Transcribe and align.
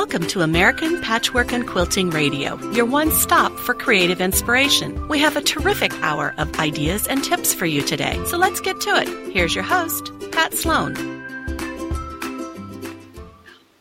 Welcome 0.00 0.28
to 0.28 0.42
American 0.42 1.02
Patchwork 1.02 1.52
and 1.52 1.66
Quilting 1.66 2.10
Radio, 2.10 2.56
your 2.70 2.84
one 2.84 3.10
stop 3.10 3.50
for 3.58 3.74
creative 3.74 4.20
inspiration. 4.20 5.08
We 5.08 5.18
have 5.18 5.36
a 5.36 5.40
terrific 5.40 5.92
hour 6.04 6.34
of 6.38 6.56
ideas 6.60 7.08
and 7.08 7.22
tips 7.24 7.52
for 7.52 7.66
you 7.66 7.82
today, 7.82 8.16
so 8.26 8.38
let's 8.38 8.60
get 8.60 8.80
to 8.82 8.90
it. 8.90 9.08
Here's 9.32 9.56
your 9.56 9.64
host, 9.64 10.12
Pat 10.30 10.54
Sloan. 10.54 10.94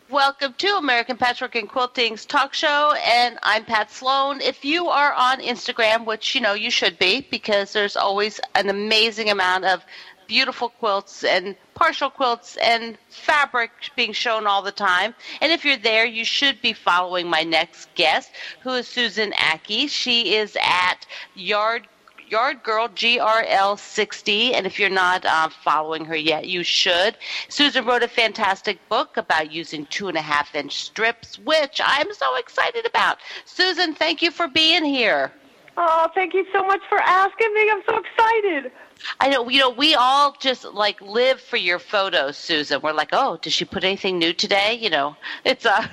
Welcome 0.10 0.56
to 0.58 0.78
American 0.78 1.18
Patchwork 1.18 1.54
and 1.54 1.70
Quilting's 1.70 2.26
talk 2.26 2.56
show, 2.56 2.96
and 3.06 3.38
I'm 3.44 3.64
Pat 3.64 3.92
Sloan. 3.92 4.42
If 4.42 4.66
you 4.66 4.88
are 4.88 5.14
on 5.14 5.40
Instagram, 5.40 6.08
which 6.08 6.34
you 6.34 6.42
know 6.42 6.54
you 6.54 6.72
should 6.72 6.98
be, 6.98 7.28
because 7.30 7.74
there's 7.74 7.96
always 7.96 8.40
an 8.56 8.72
amazing 8.72 9.30
amount 9.30 9.66
of 9.66 9.86
beautiful 10.28 10.70
quilts 10.70 11.24
and 11.24 11.56
partial 11.74 12.10
quilts 12.10 12.58
and 12.58 12.98
fabric 13.10 13.72
being 13.96 14.14
shown 14.14 14.46
all 14.46 14.62
the 14.62 14.72
time. 14.72 15.14
And 15.42 15.52
if 15.52 15.64
you're 15.64 15.78
there, 15.78 16.06
you 16.06 16.26
should 16.26 16.62
be 16.62 16.74
following 16.74 17.28
my 17.28 17.44
next 17.44 17.94
guest, 17.96 18.32
who 18.62 18.72
is 18.72 18.88
Susan 18.88 19.32
Ackey. 19.32 19.90
She 19.90 20.36
is 20.36 20.58
at 20.62 21.06
Yard 21.36 21.88
Yard 22.30 22.62
Girl 22.62 22.90
GRL 22.90 23.80
60, 23.80 24.54
and 24.54 24.66
if 24.66 24.78
you're 24.78 24.90
not 24.90 25.24
uh, 25.26 25.50
following 25.64 26.04
her 26.06 26.16
yet, 26.16 26.46
you 26.46 26.62
should. 26.62 27.18
Susan 27.48 27.86
wrote 27.86 28.04
a 28.04 28.08
fantastic 28.08 28.80
book 28.90 29.16
about 29.16 29.52
using 29.52 29.86
two 29.86 30.10
and 30.10 30.18
a 30.18 30.22
half 30.22 30.54
inch 30.54 30.76
strips, 30.76 31.40
which 31.40 31.80
I'm 31.84 32.14
so 32.14 32.36
excited 32.36 32.86
about. 32.86 33.20
Susan, 33.46 33.94
thank 33.94 34.22
you 34.22 34.32
for 34.32 34.50
being 34.50 34.84
here. 34.84 35.32
Oh, 35.78 36.10
thank 36.14 36.34
you 36.34 36.46
so 36.52 36.66
much 36.66 36.82
for 36.90 37.00
asking 37.00 37.54
me. 37.54 37.70
I'm 37.70 37.84
so 37.88 37.98
excited. 37.98 38.72
I 39.20 39.30
know, 39.30 39.48
you 39.50 39.60
know, 39.60 39.70
we 39.70 39.96
all 39.96 40.36
just 40.40 40.66
like 40.66 41.02
live 41.02 41.40
for 41.40 41.58
your 41.58 41.80
photos, 41.80 42.38
Susan. 42.38 42.82
We're 42.82 42.94
like, 42.94 43.10
oh, 43.14 43.38
did 43.42 43.54
she 43.54 43.66
put 43.66 43.84
anything 43.84 44.18
new 44.18 44.34
today? 44.34 44.74
You 44.76 44.90
know, 44.90 45.16
it's 45.46 45.66
a. 45.66 45.82
Uh... 45.82 45.88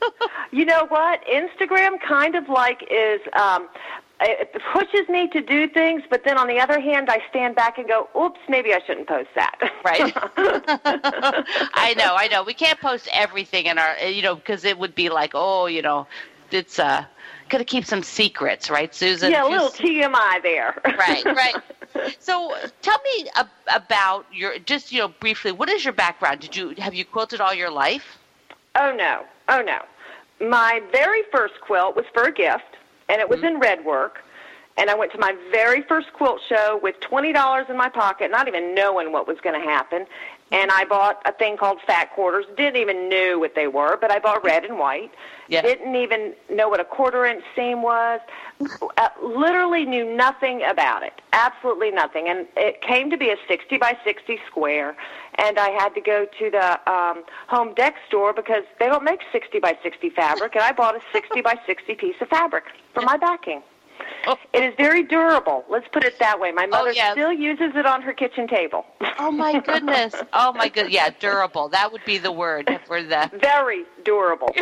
you 0.52 0.64
know 0.64 0.86
what? 0.88 1.24
Instagram 1.26 2.00
kind 2.00 2.34
of 2.36 2.48
like 2.48 2.86
is 2.90 3.20
um, 3.32 3.68
it 4.20 4.60
pushes 4.72 5.08
me 5.08 5.28
to 5.28 5.40
do 5.40 5.68
things, 5.68 6.02
but 6.10 6.24
then 6.24 6.38
on 6.38 6.48
the 6.48 6.58
other 6.58 6.80
hand, 6.80 7.08
I 7.08 7.22
stand 7.30 7.54
back 7.54 7.78
and 7.78 7.86
go, 7.86 8.08
"Oops, 8.18 8.40
maybe 8.48 8.74
I 8.74 8.80
shouldn't 8.84 9.06
post 9.06 9.28
that." 9.34 9.56
right. 9.84 10.12
I 11.74 11.94
know, 11.96 12.14
I 12.16 12.28
know. 12.30 12.42
We 12.42 12.54
can't 12.54 12.80
post 12.80 13.08
everything 13.14 13.66
in 13.66 13.78
our, 13.78 13.96
you 13.98 14.22
know, 14.22 14.34
because 14.34 14.64
it 14.64 14.78
would 14.78 14.94
be 14.94 15.08
like, 15.08 15.32
oh, 15.34 15.66
you 15.66 15.82
know, 15.82 16.06
it's 16.50 16.78
uh, 16.78 17.04
got 17.48 17.58
to 17.58 17.64
keep 17.64 17.84
some 17.84 18.02
secrets, 18.02 18.70
right, 18.70 18.94
Susan? 18.94 19.30
Yeah, 19.30 19.46
a 19.46 19.48
little 19.48 19.68
TMI 19.68 20.42
there. 20.42 20.80
right, 20.84 21.24
right. 21.24 21.56
So, 22.18 22.54
tell 22.82 22.98
me 23.04 23.28
ab- 23.36 23.48
about 23.74 24.26
your 24.32 24.58
just 24.58 24.92
you 24.92 25.00
know 25.00 25.08
briefly. 25.08 25.52
What 25.52 25.68
is 25.68 25.84
your 25.84 25.94
background? 25.94 26.40
Did 26.40 26.56
you 26.56 26.74
have 26.78 26.94
you 26.94 27.04
quilted 27.04 27.40
all 27.40 27.54
your 27.54 27.70
life? 27.70 28.18
Oh 28.74 28.92
no, 28.92 29.24
oh 29.48 29.62
no. 29.62 29.80
My 30.46 30.80
very 30.92 31.22
first 31.32 31.54
quilt 31.60 31.96
was 31.96 32.04
for 32.14 32.24
a 32.24 32.32
gift, 32.32 32.76
and 33.08 33.20
it 33.20 33.28
was 33.28 33.38
mm-hmm. 33.38 33.56
in 33.56 33.60
red 33.60 33.84
work. 33.84 34.20
And 34.78 34.88
I 34.88 34.94
went 34.94 35.12
to 35.12 35.18
my 35.18 35.34
very 35.50 35.82
first 35.82 36.12
quilt 36.12 36.40
show 36.48 36.78
with 36.82 36.98
twenty 37.00 37.32
dollars 37.32 37.66
in 37.68 37.76
my 37.76 37.88
pocket, 37.88 38.30
not 38.30 38.48
even 38.48 38.74
knowing 38.74 39.12
what 39.12 39.26
was 39.26 39.38
going 39.42 39.60
to 39.60 39.66
happen 39.66 40.06
and 40.50 40.70
I 40.70 40.84
bought 40.84 41.20
a 41.26 41.32
thing 41.32 41.56
called 41.56 41.78
fat 41.86 42.12
quarters. 42.14 42.46
Didn't 42.56 42.80
even 42.80 43.08
know 43.08 43.38
what 43.38 43.54
they 43.54 43.66
were, 43.66 43.98
but 44.00 44.10
I 44.10 44.18
bought 44.18 44.42
red 44.42 44.64
and 44.64 44.78
white. 44.78 45.10
Yeah. 45.48 45.62
Didn't 45.62 45.94
even 45.94 46.34
know 46.50 46.68
what 46.68 46.80
a 46.80 46.84
quarter 46.84 47.24
inch 47.26 47.44
seam 47.54 47.82
was. 47.82 48.20
Uh, 48.96 49.08
literally 49.22 49.84
knew 49.84 50.04
nothing 50.16 50.62
about 50.62 51.02
it. 51.02 51.20
Absolutely 51.32 51.90
nothing. 51.90 52.28
And 52.28 52.46
it 52.56 52.80
came 52.80 53.10
to 53.10 53.18
be 53.18 53.28
a 53.28 53.36
60 53.46 53.76
by 53.76 53.96
60 54.04 54.38
square. 54.46 54.96
And 55.36 55.58
I 55.58 55.68
had 55.70 55.94
to 55.94 56.00
go 56.00 56.26
to 56.38 56.50
the 56.50 56.90
um, 56.90 57.24
home 57.48 57.74
deck 57.74 57.96
store 58.06 58.32
because 58.32 58.64
they 58.80 58.86
don't 58.86 59.04
make 59.04 59.20
60 59.30 59.58
by 59.58 59.76
60 59.82 60.10
fabric. 60.10 60.54
And 60.54 60.64
I 60.64 60.72
bought 60.72 60.96
a 60.96 61.00
60 61.12 61.42
by 61.42 61.58
60 61.66 61.94
piece 61.94 62.16
of 62.20 62.28
fabric 62.28 62.64
for 62.94 63.02
my 63.02 63.18
backing. 63.18 63.62
It 64.52 64.64
is 64.64 64.74
very 64.76 65.02
durable. 65.02 65.64
Let's 65.70 65.86
put 65.92 66.04
it 66.04 66.18
that 66.18 66.40
way. 66.40 66.52
My 66.52 66.64
oh, 66.64 66.68
mother 66.68 66.92
oh, 66.96 67.12
still 67.12 67.32
uses 67.32 67.72
it 67.74 67.86
on 67.86 68.02
her 68.02 68.12
kitchen 68.12 68.48
table. 68.48 68.84
Oh 69.18 69.30
my 69.30 69.60
goodness. 69.66 70.14
Oh 70.32 70.52
my 70.52 70.68
good. 70.68 70.92
Yeah, 70.92 71.10
durable. 71.18 71.68
That 71.68 71.92
would 71.92 72.04
be 72.04 72.18
the 72.18 72.32
word 72.32 72.68
for 72.86 73.02
the 73.02 73.30
very 73.40 73.84
durable. 74.04 74.48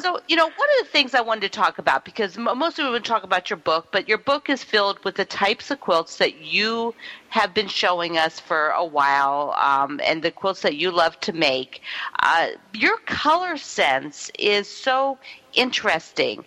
so, 0.00 0.20
you 0.28 0.36
know, 0.36 0.44
one 0.44 0.68
of 0.78 0.84
the 0.84 0.90
things 0.90 1.14
I 1.14 1.20
wanted 1.20 1.42
to 1.42 1.48
talk 1.48 1.78
about 1.78 2.04
because 2.04 2.36
most 2.36 2.78
of 2.78 2.86
it 2.86 2.90
would 2.90 3.04
talk 3.04 3.22
about 3.22 3.50
your 3.50 3.58
book, 3.58 3.88
but 3.92 4.08
your 4.08 4.18
book 4.18 4.48
is 4.48 4.64
filled 4.64 5.02
with 5.04 5.16
the 5.16 5.24
types 5.24 5.70
of 5.70 5.80
quilts 5.80 6.18
that 6.18 6.38
you 6.38 6.94
have 7.28 7.54
been 7.54 7.68
showing 7.68 8.18
us 8.18 8.38
for 8.38 8.68
a 8.70 8.84
while, 8.84 9.54
um, 9.58 10.00
and 10.04 10.22
the 10.22 10.30
quilts 10.30 10.62
that 10.62 10.76
you 10.76 10.90
love 10.90 11.18
to 11.20 11.32
make. 11.32 11.80
Uh, 12.22 12.48
your 12.74 12.98
color 12.98 13.56
sense 13.56 14.30
is 14.38 14.68
so 14.68 15.18
interesting 15.54 16.44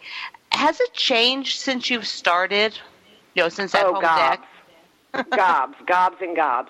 has 0.56 0.80
it 0.80 0.94
changed 0.94 1.60
since 1.60 1.90
you've 1.90 2.08
started? 2.08 2.78
You 3.36 3.44
know, 3.44 3.50
since 3.50 3.74
that 3.74 3.86
oh, 3.86 3.94
home 3.94 4.02
gobs. 4.02 4.38
deck? 5.14 5.30
gobs, 5.36 5.76
gobs, 5.86 6.16
and 6.22 6.36
gobs. 6.36 6.70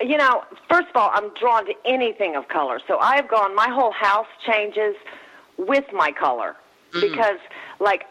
You 0.00 0.16
know, 0.16 0.44
first 0.68 0.88
of 0.88 0.96
all, 0.96 1.10
I'm 1.12 1.32
drawn 1.34 1.66
to 1.66 1.74
anything 1.84 2.36
of 2.36 2.48
color. 2.48 2.80
So 2.86 2.98
I've 2.98 3.28
gone. 3.28 3.54
My 3.54 3.68
whole 3.68 3.92
house 3.92 4.26
changes 4.46 4.94
with 5.56 5.84
my 5.92 6.12
color 6.12 6.56
mm. 6.92 7.00
because, 7.00 7.38
like, 7.80 8.04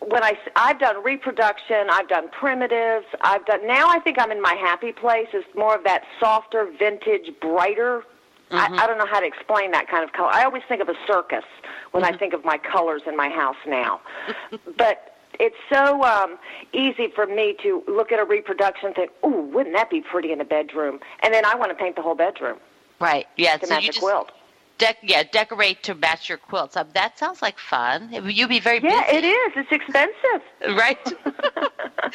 when 0.00 0.22
I 0.22 0.38
I've 0.56 0.78
done 0.78 1.02
reproduction, 1.02 1.88
I've 1.90 2.08
done 2.08 2.28
primitives, 2.28 3.06
I've 3.22 3.44
done. 3.46 3.66
Now 3.66 3.88
I 3.88 4.00
think 4.00 4.20
I'm 4.20 4.30
in 4.30 4.40
my 4.40 4.54
happy 4.54 4.92
place. 4.92 5.28
It's 5.32 5.46
more 5.56 5.74
of 5.74 5.84
that 5.84 6.04
softer, 6.20 6.68
vintage, 6.78 7.30
brighter 7.40 8.04
Mm-hmm. 8.50 8.74
I, 8.74 8.84
I 8.84 8.86
don't 8.86 8.98
know 8.98 9.06
how 9.06 9.20
to 9.20 9.26
explain 9.26 9.70
that 9.72 9.88
kind 9.88 10.04
of 10.04 10.12
color. 10.12 10.30
I 10.30 10.44
always 10.44 10.62
think 10.68 10.80
of 10.80 10.88
a 10.88 10.94
circus 11.06 11.44
when 11.90 12.02
mm-hmm. 12.02 12.14
I 12.14 12.16
think 12.16 12.32
of 12.32 12.44
my 12.44 12.58
colors 12.58 13.02
in 13.06 13.16
my 13.16 13.28
house 13.28 13.56
now. 13.66 14.00
but 14.76 15.16
it's 15.38 15.56
so 15.72 16.02
um, 16.02 16.38
easy 16.72 17.08
for 17.14 17.26
me 17.26 17.56
to 17.62 17.82
look 17.86 18.10
at 18.12 18.18
a 18.18 18.24
reproduction 18.24 18.86
and 18.86 18.94
think, 18.94 19.10
"Ooh, 19.24 19.42
wouldn't 19.52 19.74
that 19.76 19.90
be 19.90 20.00
pretty 20.00 20.32
in 20.32 20.40
a 20.40 20.44
bedroom?" 20.44 21.00
And 21.20 21.32
then 21.32 21.44
I 21.44 21.54
want 21.54 21.70
to 21.70 21.74
paint 21.74 21.96
the 21.96 22.02
whole 22.02 22.14
bedroom. 22.14 22.58
Right. 23.00 23.26
Yeah. 23.36 23.56
To 23.56 23.66
so 23.66 23.74
match 23.74 23.84
you 23.84 23.90
a 23.90 23.92
just 23.92 24.00
quilt. 24.00 24.32
De- 24.78 24.94
yeah, 25.02 25.24
decorate 25.24 25.82
to 25.82 25.94
match 25.94 26.28
your 26.28 26.38
quilts. 26.38 26.76
Uh, 26.76 26.84
that 26.94 27.18
sounds 27.18 27.42
like 27.42 27.58
fun. 27.58 28.10
You'd 28.12 28.48
be 28.48 28.60
very 28.60 28.80
yeah, 28.80 29.04
busy. 29.06 29.18
it 29.18 29.24
is. 29.24 29.52
It's 29.56 29.72
expensive. 29.72 30.76
right. 30.76 30.98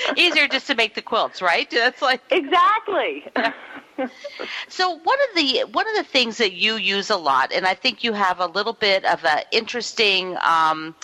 Easier 0.18 0.48
just 0.48 0.68
to 0.68 0.76
make 0.76 0.96
the 0.96 1.02
quilts, 1.02 1.42
right? 1.42 1.70
That's 1.70 2.02
like 2.02 2.22
exactly. 2.32 3.26
So 4.68 4.90
one 4.90 5.18
of 5.30 5.36
the 5.36 5.64
one 5.72 5.88
of 5.88 5.96
the 5.96 6.04
things 6.04 6.38
that 6.38 6.54
you 6.54 6.76
use 6.76 7.10
a 7.10 7.18
lot, 7.18 7.52
and 7.52 7.66
I 7.66 7.74
think 7.74 8.04
you 8.04 8.14
have 8.14 8.40
a 8.40 8.48
little 8.48 8.74
bit 8.74 9.06
of 9.06 9.24
an 9.26 9.44
interesting 9.52 10.38
um, 10.42 10.96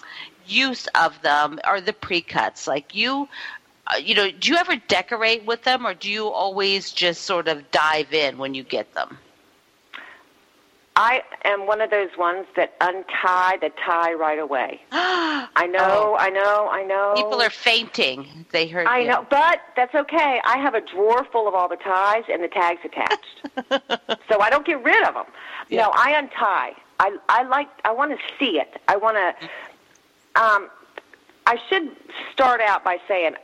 use 0.45 0.87
of 0.95 1.21
them, 1.21 1.59
are 1.63 1.81
the 1.81 1.93
pre-cuts. 1.93 2.67
Like 2.67 2.95
you, 2.95 3.27
uh, 3.87 3.97
you 3.97 4.15
know, 4.15 4.31
do 4.31 4.51
you 4.51 4.57
ever 4.57 4.75
decorate 4.87 5.45
with 5.45 5.63
them, 5.63 5.85
or 5.85 5.93
do 5.93 6.09
you 6.09 6.27
always 6.29 6.91
just 6.91 7.23
sort 7.23 7.47
of 7.47 7.69
dive 7.71 8.13
in 8.13 8.37
when 8.37 8.53
you 8.53 8.63
get 8.63 8.93
them? 8.93 9.17
I 10.99 11.23
am 11.45 11.65
one 11.65 11.79
of 11.79 11.91
those 11.91 12.09
ones 12.17 12.45
that 12.57 12.73
untie 12.81 13.55
the 13.61 13.71
tie 13.85 14.11
right 14.11 14.37
away. 14.37 14.81
I 14.91 15.65
know, 15.71 15.79
oh. 15.79 16.17
I 16.19 16.29
know, 16.29 16.67
I 16.69 16.83
know. 16.83 17.13
People 17.15 17.41
are 17.41 17.49
fainting. 17.49 18.45
They 18.51 18.67
heard. 18.67 18.85
I 18.85 18.99
you. 18.99 19.07
know, 19.07 19.25
but 19.29 19.61
that's 19.77 19.95
okay. 19.95 20.41
I 20.43 20.57
have 20.57 20.75
a 20.75 20.81
drawer 20.81 21.25
full 21.31 21.47
of 21.47 21.55
all 21.55 21.69
the 21.69 21.77
ties 21.77 22.25
and 22.29 22.43
the 22.43 22.49
tags 22.49 22.81
attached, 22.83 24.19
so 24.29 24.41
I 24.41 24.49
don't 24.49 24.65
get 24.65 24.83
rid 24.83 25.01
of 25.07 25.13
them. 25.13 25.25
Yeah. 25.69 25.83
No, 25.83 25.91
I 25.95 26.19
untie. 26.19 26.73
I 26.99 27.17
I 27.29 27.43
like. 27.43 27.69
I 27.85 27.93
want 27.93 28.11
to 28.11 28.17
see 28.37 28.59
it. 28.59 28.81
I 28.89 28.97
want 28.97 29.15
to. 29.15 30.41
Um, 30.41 30.69
I 31.47 31.57
should 31.69 31.95
start 32.33 32.59
out 32.59 32.83
by 32.83 32.97
saying 33.07 33.35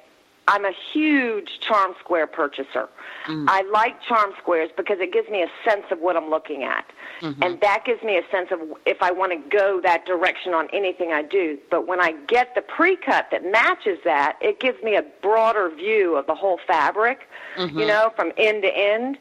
I'm 0.47 0.65
a 0.65 0.73
huge 0.93 1.59
charm 1.59 1.95
square 1.99 2.27
purchaser. 2.27 2.89
Mm. 3.27 3.45
I 3.47 3.61
like 3.71 4.01
charm 4.03 4.33
squares 4.37 4.69
because 4.75 4.99
it 4.99 5.11
gives 5.11 5.29
me 5.29 5.41
a 5.41 5.49
sense 5.67 5.85
of 5.89 5.99
what 5.99 6.15
I'm 6.15 6.29
looking 6.29 6.63
at. 6.63 6.85
Mm-hmm. 7.21 7.43
And 7.43 7.61
that 7.61 7.83
gives 7.85 8.03
me 8.03 8.17
a 8.17 8.23
sense 8.29 8.49
of 8.51 8.59
if 8.85 9.01
I 9.01 9.11
want 9.11 9.31
to 9.31 9.49
go 9.49 9.79
that 9.81 10.05
direction 10.05 10.53
on 10.53 10.67
anything 10.73 11.13
I 11.13 11.21
do. 11.21 11.57
But 11.69 11.87
when 11.87 12.01
I 12.01 12.13
get 12.27 12.55
the 12.55 12.61
pre-cut 12.61 13.27
that 13.31 13.49
matches 13.49 13.99
that, 14.03 14.37
it 14.41 14.59
gives 14.59 14.81
me 14.83 14.95
a 14.95 15.03
broader 15.21 15.69
view 15.69 16.15
of 16.15 16.27
the 16.27 16.35
whole 16.35 16.59
fabric, 16.67 17.27
mm-hmm. 17.57 17.79
you 17.79 17.85
know, 17.85 18.11
from 18.15 18.31
end 18.37 18.63
to 18.63 18.77
end. 18.77 19.17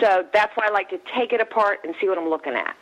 So 0.00 0.26
that's 0.32 0.56
why 0.56 0.66
I 0.66 0.70
like 0.70 0.90
to 0.90 1.00
take 1.14 1.32
it 1.32 1.40
apart 1.40 1.80
and 1.84 1.94
see 2.00 2.08
what 2.08 2.18
I'm 2.18 2.28
looking 2.28 2.54
at. 2.54 2.76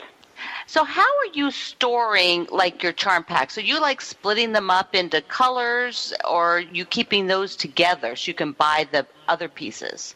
So 0.67 0.85
how 0.85 1.03
are 1.03 1.33
you 1.33 1.51
storing 1.51 2.47
like 2.51 2.83
your 2.83 2.93
charm 2.93 3.25
packs? 3.25 3.59
Are 3.59 3.63
you 3.63 3.81
like 3.81 4.01
splitting 4.01 4.53
them 4.53 4.71
up 4.71 4.95
into 4.95 5.21
colors 5.23 6.15
or 6.29 6.57
are 6.57 6.61
you 6.61 6.85
keeping 6.85 7.27
those 7.27 7.57
together 7.57 8.17
so 8.17 8.29
you 8.29 8.35
can 8.35 8.53
buy 8.53 8.87
the 8.91 9.07
other 9.29 9.49
pieces? 9.49 10.15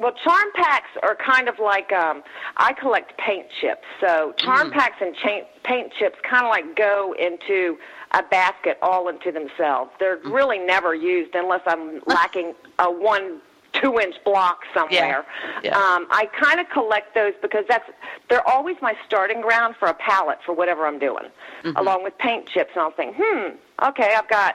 Well, 0.00 0.12
charm 0.24 0.48
packs 0.54 0.88
are 1.02 1.14
kind 1.14 1.48
of 1.48 1.58
like 1.58 1.92
um, 1.92 2.22
I 2.56 2.72
collect 2.72 3.18
paint 3.18 3.46
chips. 3.60 3.84
So 4.00 4.32
charm 4.38 4.70
mm. 4.70 4.72
packs 4.72 4.96
and 5.00 5.14
cha- 5.14 5.46
paint 5.62 5.92
chips 5.98 6.16
kind 6.28 6.46
of 6.46 6.50
like 6.50 6.74
go 6.74 7.14
into 7.18 7.76
a 8.12 8.22
basket 8.22 8.78
all 8.80 9.08
into 9.08 9.30
themselves. 9.30 9.90
They're 10.00 10.18
mm. 10.18 10.32
really 10.32 10.58
never 10.58 10.94
used 10.94 11.34
unless 11.34 11.60
I'm 11.66 12.00
lacking 12.06 12.54
a 12.78 12.90
one 12.90 13.40
two 13.80 13.98
inch 14.00 14.16
block 14.24 14.60
somewhere. 14.74 15.24
Yeah. 15.62 15.70
Yeah. 15.70 15.76
Um, 15.76 16.06
I 16.10 16.26
kind 16.38 16.60
of 16.60 16.68
collect 16.70 17.14
those 17.14 17.34
because 17.42 17.64
that's 17.68 17.84
they're 18.28 18.46
always 18.48 18.76
my 18.82 18.94
starting 19.06 19.40
ground 19.40 19.76
for 19.78 19.88
a 19.88 19.94
palette 19.94 20.38
for 20.44 20.54
whatever 20.54 20.86
I'm 20.86 20.98
doing, 20.98 21.24
Mm-hmm. 21.64 21.76
along 21.76 22.04
with 22.04 22.16
paint 22.16 22.48
chips. 22.48 22.70
And 22.74 22.82
I'll 22.82 22.90
think, 22.90 23.14
hmm, 23.18 23.48
okay, 23.86 24.14
I've 24.16 24.28
got 24.30 24.54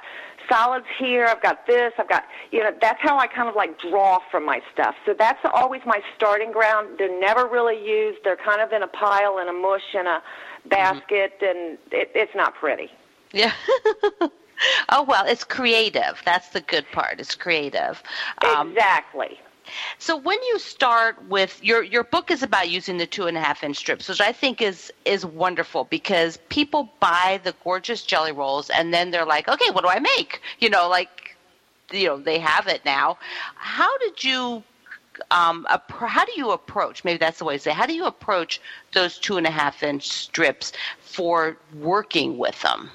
solids 0.50 0.86
here, 0.98 1.26
I've 1.26 1.42
got 1.42 1.66
this, 1.68 1.94
I've 1.98 2.10
got 2.10 2.24
you 2.52 2.64
know. 2.64 2.72
That's 2.82 3.00
how 3.02 3.18
I 3.18 3.28
kind 3.28 3.50
of 3.50 3.56
like 3.56 3.80
draw 3.80 4.20
from 4.32 4.46
my 4.46 4.62
stuff. 4.74 4.96
So 5.06 5.14
that's 5.18 5.40
always 5.54 5.82
my 5.86 6.02
starting 6.16 6.52
ground. 6.52 6.98
They're 6.98 7.20
never 7.20 7.48
really 7.48 7.84
used. 7.84 8.20
They're 8.24 8.38
kind 8.38 8.62
of 8.62 8.72
in 8.72 8.84
a 8.84 8.88
pile 8.88 9.40
in 9.40 9.48
a 9.48 9.54
mush 9.54 9.94
in 9.94 10.08
a 10.08 10.22
basket, 10.68 11.34
and 11.42 11.78
it, 11.92 12.12
it's 12.14 12.36
not 12.36 12.56
pretty. 12.56 12.90
Yeah. 13.32 13.54
oh 14.90 15.04
well, 15.04 15.26
it's 15.28 15.44
creative. 15.44 16.22
That's 16.26 16.50
the 16.50 16.62
good 16.62 16.86
part. 16.92 17.20
It's 17.20 17.36
creative. 17.36 18.02
Um, 18.44 18.72
exactly. 18.72 19.40
So 20.00 20.16
when 20.18 20.42
you 20.44 20.60
start 20.60 21.24
with 21.28 21.64
your 21.64 21.84
your 21.84 22.04
book 22.04 22.32
is 22.32 22.44
about 22.44 22.70
using 22.70 22.98
the 22.98 23.06
two 23.06 23.28
and 23.28 23.38
a 23.38 23.42
half 23.42 23.64
inch 23.64 23.78
strips, 23.78 24.08
which 24.10 24.22
I 24.22 24.32
think 24.32 24.62
is 24.62 24.92
is 25.06 25.26
wonderful 25.26 25.86
because 25.86 26.38
people 26.50 26.90
buy 27.00 27.40
the 27.44 27.54
gorgeous 27.64 28.04
jelly 28.04 28.32
rolls 28.32 28.70
and 28.70 28.94
then 28.94 29.12
they're 29.12 29.26
like, 29.26 29.48
okay, 29.48 29.70
what 29.72 29.84
do 29.84 29.90
I 29.90 30.00
make? 30.00 30.42
You 30.60 30.70
know, 30.70 30.88
like 30.88 31.36
you 31.92 32.08
know 32.08 32.18
they 32.18 32.40
have 32.40 32.68
it 32.68 32.84
now. 32.86 33.18
How 33.56 33.98
did 33.98 34.24
you? 34.24 34.64
Um, 35.32 35.66
how 35.88 36.26
do 36.26 36.34
you 36.36 36.52
approach? 36.52 37.06
Maybe 37.06 37.18
that's 37.18 37.40
the 37.40 37.46
way 37.46 37.56
to 37.56 37.60
say. 37.60 37.72
How 37.72 37.86
do 37.86 37.94
you 37.94 38.06
approach 38.06 38.60
those 38.94 39.18
two 39.18 39.38
and 39.38 39.48
a 39.48 39.50
half 39.50 39.82
inch 39.82 40.10
strips 40.10 40.74
for 41.00 41.56
working 41.74 42.38
with 42.38 42.62
them? 42.62 42.90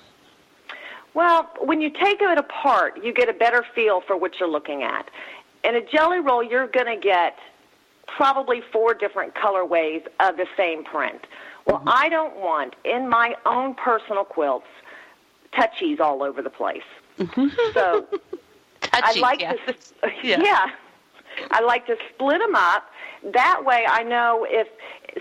Well, 1.15 1.51
when 1.59 1.81
you 1.81 1.91
take 1.91 2.21
it 2.21 2.39
apart, 2.39 3.03
you 3.03 3.13
get 3.13 3.29
a 3.29 3.33
better 3.33 3.65
feel 3.75 4.01
for 4.01 4.17
what 4.17 4.39
you're 4.39 4.49
looking 4.49 4.83
at. 4.83 5.11
In 5.65 5.77
a 5.77 5.85
jelly 5.85 6.21
roll, 6.21 6.43
you're 6.43 6.67
going 6.69 6.87
to 6.87 7.01
get 7.01 7.39
probably 8.07 8.63
four 8.73 8.95
different 8.95 9.35
colorways 9.35 10.05
of 10.21 10.37
the 10.37 10.47
same 10.57 10.85
print. 10.85 11.27
Well, 11.67 11.79
mm-hmm. 11.79 11.89
I 11.89 12.09
don't 12.09 12.37
want 12.37 12.75
in 12.85 13.09
my 13.09 13.35
own 13.47 13.75
personal 13.75 14.25
quilts 14.25 14.67
touchies 15.53 16.01
all 16.01 16.23
over 16.23 16.43
the 16.43 16.51
place. 16.51 16.83
So 17.75 18.07
I 18.93 19.13
like 19.21 19.41
yeah. 19.43 19.53
to, 19.53 19.75
Yeah. 20.23 20.43
yeah. 20.43 20.67
I 21.51 21.61
like 21.61 21.87
to 21.87 21.97
split 22.15 22.41
them 22.41 22.55
up. 22.55 22.85
That 23.35 23.63
way, 23.65 23.85
I 23.89 24.03
know 24.03 24.47
if, 24.49 24.67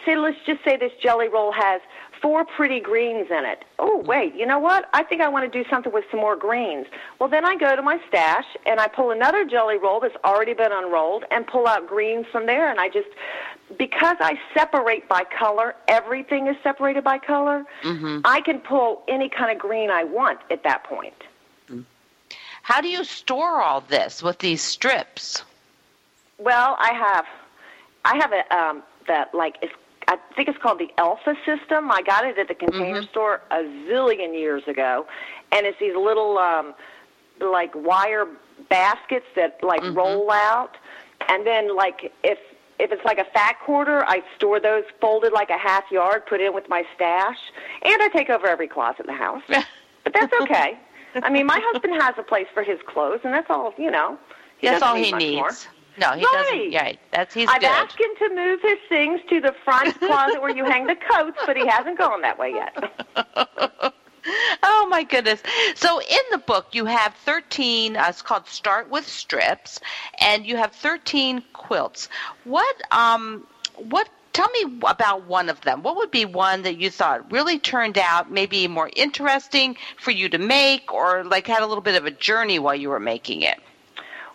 say, 0.05 0.15
let's 0.15 0.37
just 0.45 0.63
say 0.63 0.77
this 0.77 0.93
jelly 1.01 1.27
roll 1.27 1.51
has 1.51 1.81
four 2.21 2.45
pretty 2.45 2.79
greens 2.79 3.27
in 3.29 3.45
it. 3.45 3.63
Oh, 3.79 3.97
wait, 4.05 4.35
you 4.35 4.45
know 4.45 4.59
what? 4.59 4.89
I 4.93 5.03
think 5.03 5.21
I 5.21 5.29
want 5.29 5.51
to 5.51 5.63
do 5.63 5.67
something 5.69 5.91
with 5.91 6.05
some 6.11 6.19
more 6.19 6.35
greens. 6.35 6.87
Well, 7.19 7.29
then 7.29 7.45
I 7.45 7.55
go 7.55 7.75
to 7.75 7.81
my 7.81 7.99
stash 8.07 8.45
and 8.65 8.79
I 8.79 8.87
pull 8.87 9.11
another 9.11 9.45
jelly 9.45 9.77
roll 9.77 9.99
that's 9.99 10.15
already 10.23 10.53
been 10.53 10.71
unrolled 10.71 11.25
and 11.31 11.47
pull 11.47 11.67
out 11.67 11.87
greens 11.87 12.25
from 12.31 12.45
there. 12.45 12.69
And 12.69 12.79
I 12.79 12.89
just, 12.89 13.09
because 13.77 14.17
I 14.19 14.39
separate 14.53 15.07
by 15.07 15.23
color, 15.23 15.75
everything 15.87 16.47
is 16.47 16.57
separated 16.63 17.03
by 17.03 17.19
color. 17.19 17.65
I 18.25 18.41
can 18.41 18.59
pull 18.59 19.03
any 19.07 19.29
kind 19.29 19.51
of 19.51 19.57
green 19.59 19.89
I 19.89 20.03
want 20.03 20.39
at 20.51 20.63
that 20.63 20.83
point. 20.83 21.13
How 22.61 22.81
do 22.81 22.89
you 22.89 23.03
store 23.03 23.61
all 23.61 23.81
this 23.81 24.21
with 24.21 24.39
these 24.39 24.61
strips? 24.61 25.43
Well, 26.37 26.75
I 26.79 26.93
have, 26.93 27.25
I 28.05 28.17
have 28.17 28.31
a 28.31 28.55
um, 28.55 28.83
that 29.07 29.33
like 29.33 29.57
it's. 29.61 29.73
I 30.09 30.17
think 30.35 30.49
it's 30.49 30.57
called 30.57 30.79
the 30.79 30.89
elfa 30.97 31.35
system. 31.45 31.91
I 31.91 32.01
got 32.01 32.25
it 32.25 32.39
at 32.39 32.47
the 32.47 32.55
Container 32.55 33.03
Store 33.03 33.41
a 33.51 33.57
zillion 33.57 34.33
years 34.33 34.67
ago, 34.67 35.05
and 35.51 35.67
it's 35.67 35.77
these 35.79 35.95
little 35.95 36.39
um, 36.39 36.73
like 37.39 37.71
wire 37.75 38.25
baskets 38.71 39.27
that 39.35 39.59
like 39.61 39.83
roll 39.93 40.31
out, 40.31 40.77
and 41.27 41.45
then 41.45 41.75
like 41.75 42.11
if 42.23 42.39
if 42.79 42.91
it's 42.91 43.05
like 43.05 43.19
a 43.19 43.25
fat 43.25 43.57
quarter, 43.63 44.03
I 44.03 44.23
store 44.35 44.59
those 44.59 44.83
folded 44.99 45.31
like 45.31 45.51
a 45.51 45.59
half 45.59 45.83
yard, 45.91 46.25
put 46.25 46.41
it 46.41 46.47
in 46.47 46.55
with 46.55 46.67
my 46.69 46.83
stash, 46.95 47.37
and 47.83 48.01
I 48.01 48.07
take 48.07 48.31
over 48.31 48.47
every 48.47 48.67
closet 48.67 49.01
in 49.01 49.05
the 49.05 49.13
house. 49.13 49.43
but 49.47 50.11
that's 50.11 50.33
okay. 50.41 50.79
I 51.21 51.29
mean, 51.29 51.45
my 51.45 51.59
husband 51.61 52.01
has 52.01 52.15
a 52.17 52.23
place 52.23 52.47
for 52.51 52.63
his 52.63 52.79
clothes, 52.87 53.19
and 53.23 53.31
that's 53.31 53.49
all. 53.51 53.75
You 53.77 53.91
know, 53.91 54.17
he 54.57 54.67
That's 54.67 54.81
all 54.81 54.95
need 54.95 55.05
he 55.05 55.11
needs. 55.11 55.35
more. 55.35 55.51
No, 55.99 56.11
he 56.11 56.23
Right. 56.23 56.31
doesn't. 56.33 56.71
Yeah, 56.71 56.91
that's 57.11 57.33
he's 57.33 57.49
I've 57.49 57.61
good. 57.61 57.69
asked 57.69 57.99
him 57.99 58.09
to 58.19 58.35
move 58.35 58.59
his 58.61 58.77
things 58.87 59.19
to 59.29 59.39
the 59.41 59.53
front 59.63 59.99
closet 59.99 60.41
where 60.41 60.55
you 60.55 60.63
hang 60.65 60.87
the 60.87 60.95
coats, 60.95 61.37
but 61.45 61.57
he 61.57 61.65
hasn't 61.67 61.97
gone 61.97 62.21
that 62.21 62.37
way 62.39 62.53
yet. 62.53 63.93
Oh 64.61 64.85
my 64.89 65.03
goodness! 65.03 65.41
So 65.75 65.99
in 66.01 66.19
the 66.31 66.37
book, 66.39 66.67
you 66.73 66.85
have 66.85 67.13
thirteen. 67.25 67.95
Uh, 67.95 68.07
it's 68.09 68.21
called 68.21 68.47
"Start 68.47 68.89
with 68.89 69.07
Strips," 69.07 69.79
and 70.19 70.45
you 70.45 70.57
have 70.57 70.73
thirteen 70.73 71.41
quilts. 71.53 72.09
What? 72.43 72.75
Um. 72.91 73.47
What? 73.77 74.09
Tell 74.33 74.49
me 74.49 74.77
about 74.85 75.25
one 75.25 75.49
of 75.49 75.61
them. 75.61 75.83
What 75.83 75.95
would 75.95 76.11
be 76.11 76.25
one 76.25 76.61
that 76.63 76.77
you 76.77 76.91
thought 76.91 77.31
really 77.31 77.59
turned 77.59 77.97
out 77.97 78.29
maybe 78.29 78.67
more 78.67 78.91
interesting 78.95 79.77
for 79.97 80.11
you 80.11 80.27
to 80.29 80.37
make, 80.37 80.93
or 80.93 81.23
like 81.23 81.47
had 81.47 81.63
a 81.63 81.65
little 81.65 81.81
bit 81.81 81.95
of 81.95 82.05
a 82.05 82.11
journey 82.11 82.59
while 82.59 82.75
you 82.75 82.89
were 82.89 82.99
making 82.99 83.41
it? 83.41 83.57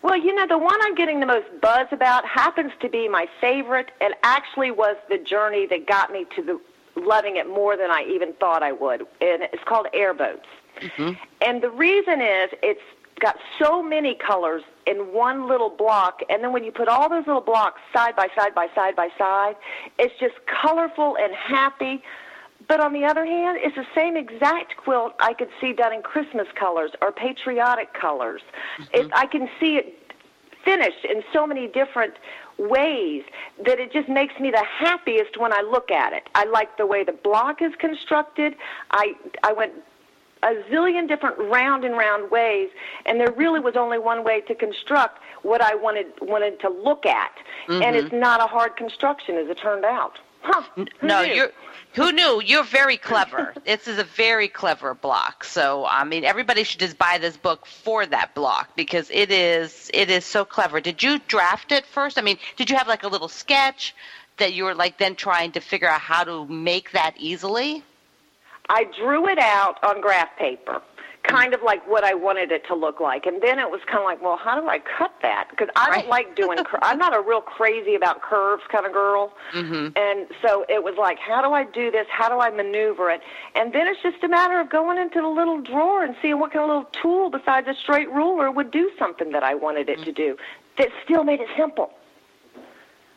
Well, 0.04 0.18
you 0.18 0.34
know, 0.34 0.46
the 0.46 0.58
one 0.58 0.78
I'm 0.82 0.94
getting 0.94 1.20
the 1.20 1.26
most 1.26 1.46
buzz 1.62 1.86
about 1.90 2.26
happens 2.26 2.72
to 2.82 2.90
be 2.90 3.08
my 3.08 3.26
favorite 3.40 3.90
and 4.02 4.12
actually 4.22 4.70
was 4.70 4.96
the 5.08 5.16
journey 5.16 5.66
that 5.68 5.86
got 5.86 6.12
me 6.12 6.26
to 6.36 6.42
the 6.42 6.60
loving 7.00 7.38
it 7.38 7.48
more 7.48 7.74
than 7.78 7.90
I 7.90 8.04
even 8.14 8.34
thought 8.34 8.62
I 8.62 8.70
would. 8.70 9.00
And 9.22 9.44
it's 9.44 9.64
called 9.64 9.86
Airboats. 9.94 10.44
Mm-hmm. 10.78 11.12
And 11.40 11.62
the 11.62 11.70
reason 11.70 12.20
is 12.20 12.50
it's 12.62 12.82
got 13.18 13.36
so 13.58 13.82
many 13.82 14.14
colors 14.14 14.62
in 14.86 15.14
one 15.14 15.48
little 15.48 15.70
block 15.70 16.20
and 16.28 16.44
then 16.44 16.52
when 16.52 16.64
you 16.64 16.72
put 16.72 16.88
all 16.88 17.08
those 17.08 17.26
little 17.26 17.40
blocks 17.40 17.80
side 17.90 18.14
by 18.14 18.28
side 18.36 18.54
by 18.54 18.68
side 18.74 18.94
by 18.94 19.08
side, 19.16 19.56
it's 19.98 20.12
just 20.20 20.34
colorful 20.46 21.16
and 21.18 21.32
happy. 21.34 22.02
But 22.68 22.80
on 22.80 22.92
the 22.92 23.04
other 23.04 23.24
hand, 23.24 23.58
it's 23.60 23.76
the 23.76 23.86
same 23.94 24.16
exact 24.16 24.76
quilt 24.76 25.14
I 25.20 25.34
could 25.34 25.50
see 25.60 25.72
done 25.72 25.92
in 25.92 26.02
Christmas 26.02 26.46
colors 26.54 26.92
or 27.02 27.12
patriotic 27.12 27.92
colors. 27.94 28.42
It, 28.92 29.02
mm-hmm. 29.02 29.10
I 29.14 29.26
can 29.26 29.48
see 29.60 29.76
it 29.76 29.98
finished 30.64 31.04
in 31.04 31.22
so 31.32 31.46
many 31.46 31.66
different 31.66 32.14
ways 32.56 33.24
that 33.66 33.78
it 33.78 33.92
just 33.92 34.08
makes 34.08 34.38
me 34.40 34.50
the 34.50 34.64
happiest 34.64 35.38
when 35.38 35.52
I 35.52 35.60
look 35.60 35.90
at 35.90 36.12
it. 36.12 36.28
I 36.34 36.44
like 36.46 36.76
the 36.76 36.86
way 36.86 37.04
the 37.04 37.12
block 37.12 37.60
is 37.60 37.72
constructed. 37.78 38.54
I 38.90 39.14
I 39.42 39.52
went 39.52 39.72
a 40.42 40.54
zillion 40.70 41.08
different 41.08 41.38
round 41.38 41.84
and 41.84 41.96
round 41.96 42.30
ways, 42.30 42.70
and 43.06 43.18
there 43.18 43.32
really 43.32 43.60
was 43.60 43.76
only 43.76 43.98
one 43.98 44.24
way 44.24 44.40
to 44.42 44.54
construct 44.54 45.18
what 45.42 45.60
I 45.60 45.74
wanted 45.74 46.06
wanted 46.20 46.60
to 46.60 46.68
look 46.68 47.06
at, 47.06 47.32
and 47.68 47.82
mm-hmm. 47.82 48.06
it's 48.06 48.14
not 48.14 48.40
a 48.40 48.46
hard 48.46 48.76
construction 48.76 49.36
as 49.36 49.48
it 49.48 49.58
turned 49.58 49.84
out. 49.84 50.18
Huh? 50.44 50.84
no, 51.00 51.24
knew? 51.24 51.34
you're. 51.34 51.50
Who 51.94 52.12
knew? 52.12 52.42
You're 52.44 52.64
very 52.64 52.96
clever. 52.96 53.54
this 53.64 53.88
is 53.88 53.98
a 53.98 54.04
very 54.04 54.48
clever 54.48 54.94
block. 54.94 55.42
So 55.44 55.86
I 55.86 56.04
mean, 56.04 56.24
everybody 56.24 56.64
should 56.64 56.80
just 56.80 56.98
buy 56.98 57.18
this 57.18 57.36
book 57.36 57.66
for 57.66 58.04
that 58.04 58.34
block 58.34 58.76
because 58.76 59.10
it 59.10 59.30
is 59.30 59.90
it 59.94 60.10
is 60.10 60.24
so 60.24 60.44
clever. 60.44 60.80
Did 60.80 61.02
you 61.02 61.18
draft 61.28 61.72
it 61.72 61.86
first? 61.86 62.18
I 62.18 62.22
mean, 62.22 62.38
did 62.56 62.68
you 62.68 62.76
have 62.76 62.88
like 62.88 63.04
a 63.04 63.08
little 63.08 63.28
sketch 63.28 63.94
that 64.36 64.52
you 64.52 64.64
were 64.64 64.74
like 64.74 64.98
then 64.98 65.14
trying 65.14 65.52
to 65.52 65.60
figure 65.60 65.88
out 65.88 66.00
how 66.00 66.24
to 66.24 66.46
make 66.46 66.92
that 66.92 67.14
easily? 67.16 67.82
I 68.68 68.84
drew 68.98 69.28
it 69.28 69.38
out 69.38 69.82
on 69.82 70.00
graph 70.00 70.36
paper, 70.36 70.82
kind 71.24 71.54
of 71.54 71.62
like 71.62 71.86
what 71.88 72.04
I 72.04 72.14
wanted 72.14 72.52
it 72.52 72.66
to 72.68 72.74
look 72.74 73.00
like. 73.00 73.26
And 73.26 73.42
then 73.42 73.58
it 73.58 73.70
was 73.70 73.80
kind 73.86 73.98
of 73.98 74.04
like, 74.04 74.22
well, 74.22 74.36
how 74.36 74.60
do 74.60 74.68
I 74.68 74.78
cut 74.78 75.12
that? 75.22 75.48
Because 75.50 75.68
I 75.74 75.88
Right. 75.88 76.00
don't 76.02 76.08
like 76.10 76.36
doing. 76.36 76.58
Cur- 76.62 76.78
I'm 76.82 76.98
not 76.98 77.16
a 77.16 77.20
real 77.20 77.40
crazy 77.40 77.94
about 77.94 78.22
curves 78.22 78.62
kind 78.68 78.86
of 78.86 78.92
girl. 78.92 79.32
Mm-hmm. 79.52 79.96
And 79.96 80.28
so 80.42 80.64
it 80.68 80.84
was 80.84 80.94
like, 80.98 81.18
how 81.18 81.42
do 81.42 81.52
I 81.52 81.64
do 81.64 81.90
this? 81.90 82.06
How 82.10 82.28
do 82.28 82.38
I 82.40 82.50
maneuver 82.50 83.10
it? 83.10 83.22
And 83.54 83.72
then 83.72 83.86
it's 83.88 84.00
just 84.02 84.22
a 84.22 84.28
matter 84.28 84.60
of 84.60 84.68
going 84.70 84.98
into 84.98 85.20
the 85.20 85.28
little 85.28 85.60
drawer 85.60 86.04
and 86.04 86.14
seeing 86.22 86.38
what 86.38 86.52
kind 86.52 86.62
of 86.62 86.68
little 86.68 86.90
tool 87.02 87.30
besides 87.30 87.66
a 87.68 87.74
straight 87.74 88.10
ruler 88.10 88.50
would 88.50 88.70
do 88.70 88.90
something 88.98 89.32
that 89.32 89.42
I 89.42 89.54
wanted 89.54 89.88
it 89.88 90.02
to 90.04 90.12
do. 90.12 90.36
That 90.78 90.88
still 91.04 91.24
made 91.24 91.40
it 91.40 91.48
simple. 91.56 91.92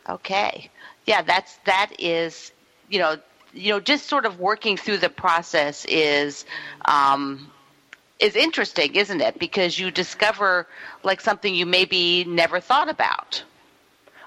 Okay. 0.08 0.70
Yeah, 1.06 1.22
that's 1.22 1.56
that 1.66 1.92
is 1.98 2.52
you 2.88 2.98
know 2.98 3.16
you 3.52 3.70
know 3.72 3.80
just 3.80 4.06
sort 4.08 4.24
of 4.26 4.38
working 4.40 4.76
through 4.76 4.98
the 4.98 5.08
process 5.10 5.84
is 5.86 6.44
um, 6.84 7.50
is 8.18 8.36
interesting, 8.36 8.94
isn't 8.94 9.20
it? 9.20 9.38
Because 9.38 9.78
you 9.78 9.90
discover 9.90 10.66
like 11.02 11.20
something 11.20 11.54
you 11.54 11.66
maybe 11.66 12.24
never 12.24 12.60
thought 12.60 12.88
about. 12.88 13.42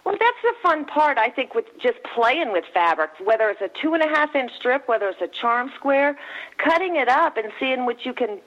Well, 0.03 0.15
that's 0.19 0.37
the 0.41 0.53
fun 0.63 0.85
part, 0.85 1.17
I 1.19 1.29
think, 1.29 1.53
with 1.53 1.65
just 1.79 1.99
playing 2.15 2.51
with 2.51 2.65
fabric, 2.73 3.11
whether 3.23 3.49
it's 3.49 3.61
a 3.61 3.69
two 3.81 3.93
and 3.93 4.01
a 4.01 4.07
half 4.07 4.35
inch 4.35 4.51
strip, 4.55 4.87
whether 4.87 5.07
it's 5.09 5.21
a 5.21 5.27
charm 5.27 5.71
square, 5.75 6.17
cutting 6.57 6.95
it 6.95 7.07
up 7.07 7.37
and 7.37 7.51
seeing 7.59 7.85
what 7.85 8.03
you 8.03 8.13
can 8.13 8.39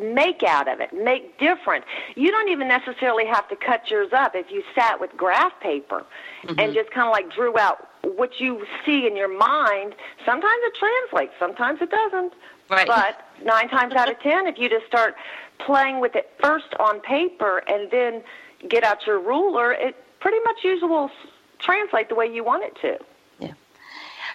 make 0.00 0.42
out 0.42 0.68
of 0.68 0.80
it, 0.80 0.92
make 0.92 1.38
different. 1.38 1.84
You 2.14 2.30
don't 2.30 2.48
even 2.48 2.68
necessarily 2.68 3.26
have 3.26 3.48
to 3.48 3.56
cut 3.56 3.90
yours 3.90 4.12
up 4.12 4.34
if 4.34 4.50
you 4.50 4.62
sat 4.74 5.00
with 5.00 5.10
graph 5.16 5.58
paper 5.60 6.06
and 6.44 6.56
mm-hmm. 6.56 6.72
just 6.72 6.90
kind 6.92 7.06
of 7.08 7.12
like 7.12 7.30
drew 7.34 7.58
out 7.58 7.88
what 8.02 8.40
you 8.40 8.64
see 8.86 9.06
in 9.06 9.16
your 9.16 9.36
mind. 9.36 9.94
Sometimes 10.24 10.60
it 10.62 10.74
translates, 10.78 11.34
sometimes 11.38 11.82
it 11.82 11.90
doesn't. 11.90 12.32
Right. 12.72 12.86
But 12.86 13.20
nine 13.44 13.68
times 13.68 13.94
out 13.94 14.10
of 14.10 14.18
ten, 14.20 14.46
if 14.46 14.58
you 14.58 14.68
just 14.68 14.86
start 14.86 15.14
playing 15.58 16.00
with 16.00 16.16
it 16.16 16.30
first 16.40 16.74
on 16.80 17.00
paper 17.00 17.58
and 17.68 17.90
then 17.90 18.22
get 18.68 18.82
out 18.82 19.06
your 19.06 19.20
ruler, 19.20 19.72
it 19.72 19.94
pretty 20.20 20.38
much 20.44 20.64
usually 20.64 20.90
will 20.90 21.10
translate 21.58 22.08
the 22.08 22.14
way 22.14 22.26
you 22.32 22.42
want 22.42 22.64
it 22.64 22.74
to. 22.80 22.98
Yeah. 23.38 23.52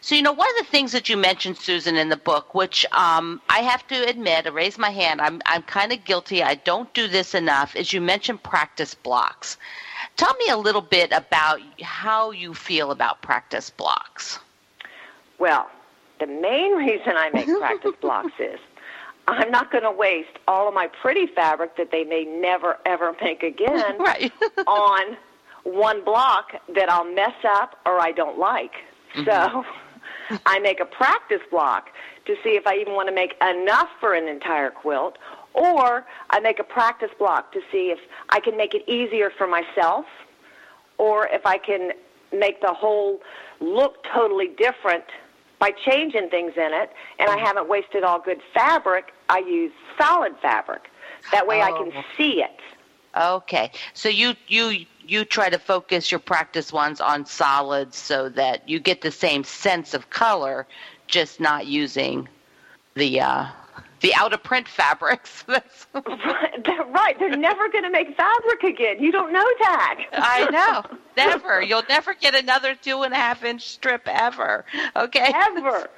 So, 0.01 0.13
you 0.13 0.21
know, 0.21 0.31
one 0.31 0.47
of 0.51 0.65
the 0.65 0.71
things 0.71 0.91
that 0.91 1.09
you 1.09 1.17
mentioned, 1.17 1.57
Susan, 1.57 1.95
in 1.95 2.09
the 2.09 2.17
book, 2.17 2.53
which 2.53 2.85
um, 2.91 3.41
I 3.49 3.59
have 3.59 3.87
to 3.87 4.07
admit, 4.07 4.45
I 4.45 4.49
raise 4.49 4.77
my 4.77 4.91
hand, 4.91 5.19
I'm, 5.19 5.41
I'm 5.47 5.63
kind 5.63 5.91
of 5.91 6.05
guilty, 6.05 6.43
I 6.43 6.55
don't 6.55 6.93
do 6.93 7.07
this 7.07 7.33
enough, 7.33 7.75
is 7.75 7.91
you 7.91 8.01
mentioned 8.01 8.43
practice 8.43 8.93
blocks. 8.93 9.57
Tell 10.15 10.33
me 10.35 10.49
a 10.49 10.57
little 10.57 10.81
bit 10.81 11.11
about 11.11 11.59
how 11.81 12.31
you 12.31 12.53
feel 12.53 12.91
about 12.91 13.21
practice 13.21 13.69
blocks. 13.71 14.39
Well, 15.39 15.69
the 16.19 16.27
main 16.27 16.73
reason 16.73 17.13
I 17.15 17.29
make 17.31 17.47
practice 17.59 17.93
blocks 18.01 18.33
is 18.39 18.59
I'm 19.27 19.51
not 19.51 19.71
going 19.71 19.83
to 19.83 19.91
waste 19.91 20.39
all 20.47 20.67
of 20.67 20.73
my 20.73 20.87
pretty 21.01 21.27
fabric 21.27 21.75
that 21.77 21.91
they 21.91 22.03
may 22.03 22.23
never 22.23 22.77
ever 22.85 23.13
make 23.21 23.43
again 23.43 23.97
right. 23.99 24.31
on 24.67 25.17
one 25.63 26.03
block 26.03 26.53
that 26.75 26.89
I'll 26.89 27.11
mess 27.13 27.35
up 27.45 27.77
or 27.85 27.99
I 27.99 28.11
don't 28.11 28.39
like. 28.39 28.71
Mm-hmm. 29.15 29.25
So 29.25 29.65
I 30.45 30.59
make 30.59 30.79
a 30.79 30.85
practice 30.85 31.41
block 31.51 31.89
to 32.25 32.35
see 32.43 32.51
if 32.51 32.65
I 32.67 32.75
even 32.75 32.93
want 32.93 33.09
to 33.09 33.15
make 33.15 33.35
enough 33.41 33.89
for 33.99 34.13
an 34.13 34.27
entire 34.27 34.69
quilt, 34.69 35.17
or 35.53 36.05
I 36.29 36.39
make 36.39 36.59
a 36.59 36.63
practice 36.63 37.09
block 37.17 37.51
to 37.53 37.61
see 37.71 37.89
if 37.89 37.99
I 38.29 38.39
can 38.39 38.57
make 38.57 38.73
it 38.73 38.87
easier 38.87 39.31
for 39.37 39.47
myself, 39.47 40.05
or 40.97 41.27
if 41.27 41.45
I 41.45 41.57
can 41.57 41.91
make 42.33 42.61
the 42.61 42.73
whole 42.73 43.21
look 43.59 44.03
totally 44.13 44.49
different 44.57 45.05
by 45.59 45.71
changing 45.71 46.29
things 46.29 46.53
in 46.55 46.73
it, 46.73 46.91
and 47.19 47.29
I 47.29 47.37
haven't 47.37 47.67
wasted 47.67 48.03
all 48.03 48.19
good 48.19 48.41
fabric. 48.53 49.13
I 49.29 49.39
use 49.39 49.71
solid 49.99 50.35
fabric. 50.41 50.89
That 51.31 51.47
way, 51.47 51.61
oh. 51.61 51.65
I 51.65 51.71
can 51.71 51.91
oh. 51.95 52.03
see 52.17 52.43
it. 52.43 52.59
Okay, 53.15 53.71
so 53.93 54.09
you 54.09 54.35
you 54.47 54.85
you 55.05 55.25
try 55.25 55.49
to 55.49 55.57
focus 55.57 56.11
your 56.11 56.19
practice 56.19 56.71
ones 56.71 57.01
on 57.01 57.25
solids 57.25 57.97
so 57.97 58.29
that 58.29 58.67
you 58.69 58.79
get 58.79 59.01
the 59.01 59.11
same 59.11 59.43
sense 59.43 59.93
of 59.93 60.09
color, 60.09 60.67
just 61.07 61.39
not 61.39 61.65
using 61.65 62.27
the 62.95 63.21
uh, 63.21 63.47
the 64.01 64.13
out 64.15 64.33
of 64.33 64.43
print 64.43 64.67
fabrics. 64.67 65.43
that's 65.47 65.87
right, 65.95 67.15
they're 67.19 67.37
never 67.37 67.69
going 67.69 67.83
to 67.83 67.89
make 67.89 68.15
fabric 68.15 68.63
again. 68.63 69.01
You 69.01 69.11
don't 69.11 69.33
know 69.33 69.45
that. 69.59 70.05
I 70.13 70.49
know, 70.49 70.97
never. 71.17 71.61
You'll 71.61 71.83
never 71.89 72.13
get 72.13 72.35
another 72.35 72.75
two 72.75 73.03
and 73.03 73.13
a 73.13 73.17
half 73.17 73.43
inch 73.43 73.67
strip 73.67 74.07
ever. 74.07 74.65
Okay, 74.95 75.31
ever. 75.33 75.89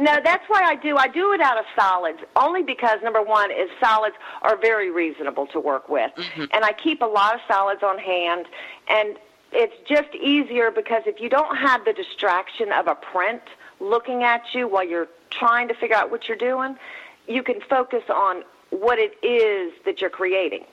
no, 0.00 0.18
that's 0.24 0.44
why 0.48 0.62
I 0.62 0.76
do. 0.76 0.96
I 0.96 1.08
do 1.08 1.32
it 1.32 1.40
out 1.40 1.58
of 1.58 1.64
solids, 1.76 2.20
only 2.36 2.62
because 2.62 2.98
number 3.02 3.22
one 3.22 3.50
is 3.50 3.68
solids 3.80 4.14
are 4.42 4.56
very 4.56 4.90
reasonable 4.90 5.46
to 5.48 5.60
work 5.60 5.88
with, 5.88 6.12
mm-hmm. 6.16 6.44
and 6.52 6.64
I 6.64 6.72
keep 6.72 7.02
a 7.02 7.06
lot 7.06 7.34
of 7.34 7.40
solids 7.48 7.82
on 7.82 7.98
hand, 7.98 8.46
and 8.88 9.16
it's 9.54 9.74
just 9.88 10.14
easier 10.14 10.70
because 10.70 11.02
if 11.06 11.20
you 11.20 11.28
don't 11.28 11.56
have 11.56 11.84
the 11.84 11.92
distraction 11.92 12.72
of 12.72 12.88
a 12.88 12.94
print 12.94 13.42
looking 13.80 14.24
at 14.24 14.42
you 14.52 14.68
while 14.68 14.84
you're 14.84 15.08
trying 15.30 15.68
to 15.68 15.74
figure 15.74 15.96
out 15.96 16.10
what 16.10 16.28
you're 16.28 16.36
doing, 16.36 16.76
you 17.26 17.42
can 17.42 17.60
focus 17.68 18.02
on 18.08 18.44
what 18.70 18.98
it 18.98 19.12
is 19.24 19.72
that 19.84 20.00
you're 20.00 20.10
creating. 20.10 20.64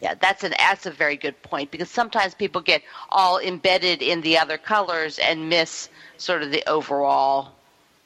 Yeah, 0.00 0.14
that's 0.14 0.44
an 0.44 0.52
that's 0.58 0.84
a 0.84 0.90
very 0.90 1.16
good 1.16 1.40
point 1.42 1.70
because 1.70 1.88
sometimes 1.88 2.34
people 2.34 2.60
get 2.60 2.82
all 3.10 3.38
embedded 3.38 4.02
in 4.02 4.20
the 4.20 4.36
other 4.36 4.58
colors 4.58 5.18
and 5.18 5.48
miss 5.48 5.88
sort 6.18 6.42
of 6.42 6.50
the 6.50 6.68
overall 6.68 7.52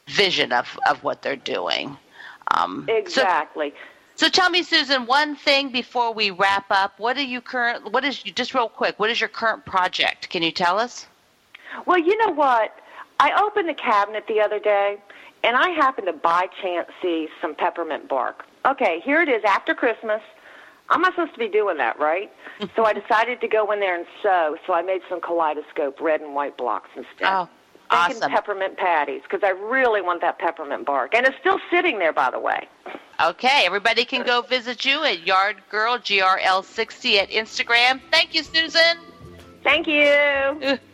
vision 0.07 0.53
of, 0.53 0.79
of 0.89 1.03
what 1.03 1.23
they're 1.23 1.37
doing. 1.37 1.97
Um, 2.57 2.87
exactly. 2.89 3.73
So, 4.15 4.27
so 4.27 4.29
tell 4.29 4.51
me, 4.51 4.63
Susan, 4.63 5.07
one 5.07 5.35
thing 5.35 5.71
before 5.71 6.13
we 6.13 6.31
wrap 6.31 6.67
up. 6.71 6.99
What 6.99 7.17
are 7.17 7.23
you 7.23 7.41
current? 7.41 7.91
What 7.93 8.05
is 8.05 8.23
just 8.23 8.55
real 8.55 8.69
quick? 8.69 8.99
What 8.99 9.11
is 9.11 9.21
your 9.21 9.29
current 9.29 9.65
project? 9.65 10.29
Can 10.31 10.43
you 10.43 10.53
tell 10.53 10.79
us? 10.79 11.07
Well, 11.87 11.99
you 11.99 12.17
know 12.19 12.33
what? 12.33 12.77
I 13.19 13.43
opened 13.43 13.69
the 13.69 13.75
cabinet 13.75 14.25
the 14.27 14.41
other 14.41 14.59
day, 14.59 14.99
and 15.43 15.57
I 15.57 15.71
happened 15.71 16.07
to 16.07 16.13
by 16.13 16.47
chance 16.63 16.89
see 17.01 17.29
some 17.41 17.55
peppermint 17.55 18.09
bark. 18.09 18.45
Okay, 18.67 19.01
here 19.05 19.23
it 19.23 19.29
is 19.29 19.43
after 19.45 19.75
Christmas. 19.75 20.21
I'm 20.91 21.01
not 21.01 21.15
supposed 21.15 21.33
to 21.35 21.39
be 21.39 21.49
doing 21.49 21.79
that, 21.79 21.99
right? 21.99 22.31
so 22.77 22.85
I 22.85 22.93
decided 22.93 23.41
to 23.41 23.49
go 23.49 23.71
in 23.71 23.81
there 23.81 23.97
and 23.97 24.07
sew. 24.23 24.57
So 24.67 24.73
I 24.73 24.83
made 24.83 25.03
some 25.09 25.21
kaleidoscope 25.21 26.01
red 26.01 26.21
and 26.21 26.35
white 26.35 26.57
blocks 26.57 26.91
instead. 26.97 27.27
Oh, 27.27 27.49
awesome. 27.91 28.31
peppermint 28.31 28.77
patties 28.77 29.23
because 29.23 29.41
I 29.43 29.51
really 29.51 30.03
want 30.03 30.21
that 30.21 30.39
peppermint 30.39 30.87
bark. 30.87 31.15
And 31.15 31.27
it's 31.27 31.37
still 31.41 31.59
sitting 31.71 31.99
there, 31.99 32.13
by 32.13 32.31
the 32.31 32.41
way. 32.41 32.69
Okay, 33.23 33.63
everybody 33.65 34.05
can 34.05 34.25
go 34.25 34.41
visit 34.43 34.85
you 34.85 35.05
at 35.05 35.27
Yard 35.27 35.57
Girl 35.71 35.99
GRL60 35.99 37.17
at 37.17 37.31
Instagram. 37.31 38.01
Thank 38.11 38.35
you, 38.35 38.43
Susan. 38.43 38.99
Thank 39.63 39.87
you. 39.87 40.79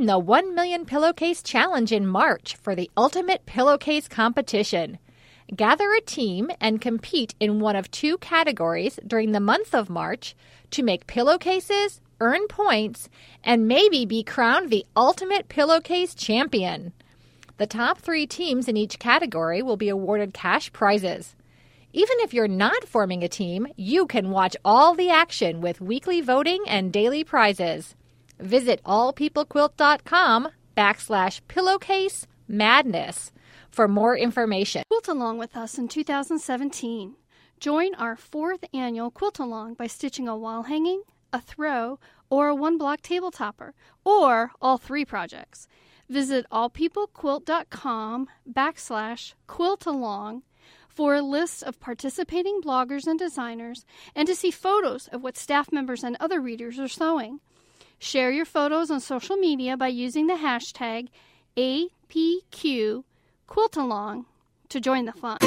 The 0.00 0.16
1 0.16 0.54
Million 0.54 0.86
Pillowcase 0.86 1.42
Challenge 1.42 1.90
in 1.90 2.06
March 2.06 2.54
for 2.54 2.76
the 2.76 2.88
ultimate 2.96 3.44
pillowcase 3.46 4.06
competition. 4.06 4.98
Gather 5.54 5.92
a 5.92 6.00
team 6.00 6.52
and 6.60 6.80
compete 6.80 7.34
in 7.40 7.58
one 7.58 7.74
of 7.74 7.90
two 7.90 8.16
categories 8.18 9.00
during 9.04 9.32
the 9.32 9.40
month 9.40 9.74
of 9.74 9.90
March 9.90 10.36
to 10.70 10.84
make 10.84 11.08
pillowcases, 11.08 12.00
earn 12.20 12.46
points, 12.46 13.08
and 13.42 13.66
maybe 13.66 14.06
be 14.06 14.22
crowned 14.22 14.70
the 14.70 14.86
ultimate 14.96 15.48
pillowcase 15.48 16.14
champion. 16.14 16.92
The 17.56 17.66
top 17.66 17.98
three 17.98 18.26
teams 18.26 18.68
in 18.68 18.76
each 18.76 19.00
category 19.00 19.62
will 19.62 19.76
be 19.76 19.88
awarded 19.88 20.32
cash 20.32 20.72
prizes. 20.72 21.34
Even 21.92 22.16
if 22.20 22.32
you're 22.32 22.46
not 22.46 22.84
forming 22.84 23.24
a 23.24 23.28
team, 23.28 23.66
you 23.76 24.06
can 24.06 24.30
watch 24.30 24.56
all 24.64 24.94
the 24.94 25.10
action 25.10 25.60
with 25.60 25.80
weekly 25.80 26.20
voting 26.20 26.62
and 26.68 26.92
daily 26.92 27.24
prizes. 27.24 27.96
Visit 28.38 28.82
allpeoplequilt.com 28.84 30.48
backslash 30.76 31.40
pillowcase 31.48 32.26
madness 32.46 33.32
for 33.70 33.88
more 33.88 34.16
information. 34.16 34.82
Quilt 34.90 35.08
along 35.08 35.38
with 35.38 35.56
us 35.56 35.78
in 35.78 35.88
2017. 35.88 37.16
Join 37.60 37.94
our 37.96 38.14
fourth 38.16 38.64
annual 38.72 39.10
Quilt 39.10 39.40
Along 39.40 39.74
by 39.74 39.88
stitching 39.88 40.28
a 40.28 40.36
wall 40.36 40.62
hanging, 40.62 41.02
a 41.32 41.40
throw, 41.40 41.98
or 42.30 42.46
a 42.48 42.54
one 42.54 42.78
block 42.78 43.00
table 43.02 43.32
topper, 43.32 43.74
or 44.04 44.52
all 44.62 44.78
three 44.78 45.04
projects. 45.04 45.66
Visit 46.08 46.46
allpeoplequilt.com 46.52 48.28
backslash 48.50 49.34
quilt 49.46 49.86
along 49.86 50.42
for 50.88 51.14
a 51.14 51.22
list 51.22 51.62
of 51.64 51.80
participating 51.80 52.60
bloggers 52.60 53.06
and 53.06 53.18
designers 53.18 53.84
and 54.14 54.26
to 54.26 54.34
see 54.34 54.50
photos 54.50 55.08
of 55.08 55.22
what 55.22 55.36
staff 55.36 55.70
members 55.72 56.02
and 56.02 56.16
other 56.18 56.40
readers 56.40 56.78
are 56.78 56.88
sewing. 56.88 57.40
Share 58.00 58.30
your 58.30 58.44
photos 58.44 58.92
on 58.92 59.00
social 59.00 59.34
media 59.36 59.76
by 59.76 59.88
using 59.88 60.28
the 60.28 60.34
hashtag 60.34 61.08
APQQuiltalong 61.56 64.24
to 64.68 64.80
join 64.80 65.04
the 65.04 65.12
fun. 65.12 65.38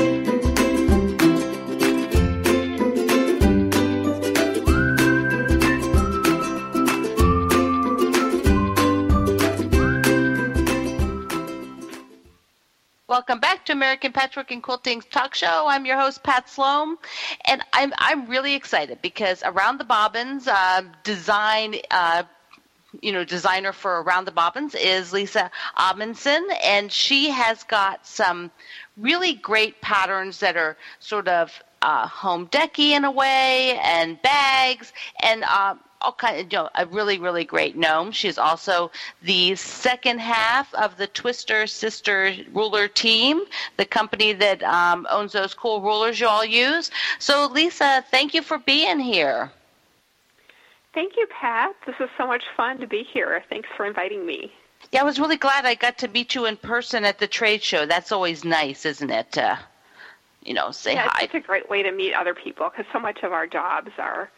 Welcome 13.08 13.39
back 13.39 13.65
to 13.65 13.72
American 13.74 14.12
Patchwork 14.13 14.51
and 14.51 14.63
Quilting's 14.63 15.05
talk 15.05 15.36
show. 15.36 15.65
I'm 15.67 15.86
your 15.86 16.00
host 16.00 16.24
Pat 16.24 16.50
Sloan, 16.50 16.96
and 17.46 17.62
I'm 17.74 17.91
I'm 17.98 18.25
really 18.27 18.55
excited 18.55 19.01
because 19.01 19.43
Around 19.43 19.79
the 19.79 19.84
Bobbins 19.84 20.48
uh, 20.48 20.84
design 21.03 21.75
uh, 21.91 22.24
you 23.00 23.12
know, 23.12 23.24
designer 23.24 23.71
for 23.71 24.01
Around 24.01 24.25
the 24.25 24.31
Bobbins 24.31 24.75
is 24.75 25.13
Lisa 25.13 25.50
Amundson, 25.77 26.41
and 26.63 26.91
she 26.91 27.29
has 27.29 27.63
got 27.63 28.05
some 28.05 28.51
really 28.98 29.33
great 29.33 29.79
patterns 29.81 30.39
that 30.39 30.57
are 30.57 30.75
sort 31.00 31.27
of 31.27 31.51
uh, 31.81 32.07
home 32.07 32.48
decky 32.48 32.91
in 32.91 33.05
a 33.05 33.12
way, 33.12 33.79
and 33.81 34.21
bags, 34.21 34.93
and 35.24 35.43
uh, 35.45 35.75
all 36.01 36.13
kind 36.13 36.39
of, 36.39 36.51
you 36.51 36.57
know, 36.57 36.69
a 36.75 36.86
really, 36.88 37.17
really 37.19 37.43
great 37.43 37.77
gnome. 37.77 38.12
She's 38.12 38.38
also 38.38 38.91
the 39.24 39.55
second 39.55 40.19
half 40.19 40.74
of 40.74 40.98
the 40.98 41.07
Twister 41.07 41.67
Sister 41.67 42.36
Ruler 42.53 42.88
team, 42.88 43.43
the 43.77 43.86
company 43.86 44.33
that 44.33 44.63
um, 44.63 45.07
owns 45.10 45.31
those 45.31 45.53
cool 45.53 45.81
rulers 45.81 46.19
you 46.19 46.27
all 46.27 46.45
use. 46.45 46.91
So, 47.19 47.48
Lisa, 47.48 48.03
thank 48.12 48.33
you 48.33 48.41
for 48.41 48.57
being 48.60 49.00
here. 49.00 49.51
Thank 50.93 51.13
you, 51.15 51.27
Pat. 51.27 51.74
This 51.86 51.95
is 52.00 52.10
so 52.17 52.27
much 52.27 52.43
fun 52.57 52.79
to 52.79 52.88
be 52.88 53.03
here. 53.13 53.43
Thanks 53.50 53.69
for 53.77 53.86
inviting 53.86 54.25
me. 54.25 54.51
Yeah, 54.91 55.01
I 55.01 55.03
was 55.03 55.19
really 55.19 55.38
glad 55.38 55.65
I 55.65 55.75
got 55.75 55.98
to 56.00 56.07
meet 56.07 56.36
you 56.36 56.45
in 56.45 56.57
person 56.57 57.05
at 57.05 57.19
the 57.19 57.27
trade 57.27 57.63
show. 57.63 57.86
That's 57.86 58.12
always 58.12 58.43
nice, 58.43 58.86
isn't 58.86 59.10
it? 59.10 59.38
Uh, 59.38 59.55
you 60.43 60.53
know, 60.53 60.71
say 60.71 60.93
yeah, 60.93 61.07
hi. 61.10 61.24
It's 61.24 61.36
a 61.36 61.39
great 61.39 61.69
way 61.69 61.83
to 61.83 61.91
meet 61.91 62.13
other 62.13 62.33
people 62.33 62.69
because 62.69 62.91
so 62.91 63.00
much 63.00 63.19
of 63.24 63.31
our 63.31 63.48
jobs 63.48 63.91
are 63.98 64.29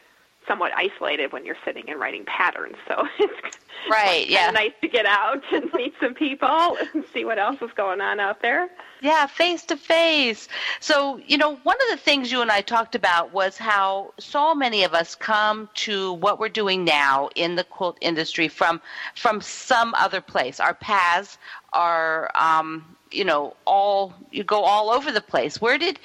somewhat 0.48 0.72
isolated 0.76 1.32
when 1.32 1.46
you're 1.46 1.58
sitting 1.66 1.90
and 1.90 2.00
writing 2.00 2.26
patterns. 2.26 2.76
So 2.88 3.08
it's 3.20 3.58
right, 3.90 4.28
yeah, 4.28 4.52
nice 4.52 4.74
to 4.82 4.88
get 4.88 5.06
out 5.06 5.44
and 5.52 5.72
meet 5.74 5.94
some 6.00 6.14
people 6.14 6.78
and 6.94 7.04
see 7.14 7.26
what 7.26 7.40
else 7.40 7.62
is 7.62 7.72
going 7.76 8.02
on 8.02 8.20
out 8.20 8.42
there. 8.42 8.70
Yeah, 9.02 9.26
face 9.26 9.64
to 9.66 9.76
face. 9.76 10.48
So, 10.80 11.20
you 11.28 11.38
know, 11.38 11.58
one 11.64 11.76
of 11.76 11.90
the 11.92 11.98
things 11.98 12.32
you 12.32 12.42
and 12.42 12.50
I 12.50 12.62
talked 12.62 12.96
about 12.96 13.34
was 13.34 13.58
how 13.58 14.14
so 14.18 14.56
many 14.56 14.84
of 14.84 14.94
us 14.94 15.14
come 15.14 15.70
to 15.76 16.14
what 16.14 16.40
we're 16.40 16.48
doing 16.48 16.86
now 16.86 17.30
in 17.36 17.56
the 17.56 17.66
quilt 17.66 17.98
industry 18.00 18.48
from 18.48 18.82
from 19.16 19.42
some 19.42 19.94
other 19.96 20.22
place. 20.22 20.60
Our 20.62 20.74
paths 20.74 21.38
are, 21.74 22.32
um, 22.36 22.96
you 23.12 23.26
know, 23.26 23.56
all 23.66 24.14
you 24.32 24.44
go 24.46 24.64
all 24.64 24.90
over 24.90 25.12
the 25.12 25.22
place. 25.22 25.60
Where 25.60 25.78
did 25.78 26.00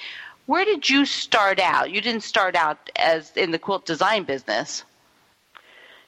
where 0.49 0.65
did 0.65 0.89
you 0.89 1.05
start 1.05 1.61
out? 1.61 1.91
You 1.91 2.01
didn't 2.01 2.23
start 2.23 2.57
out 2.57 2.91
as 2.97 3.37
in 3.37 3.51
the 3.51 3.59
quilt 3.59 3.85
design 3.85 4.25
business. 4.25 4.83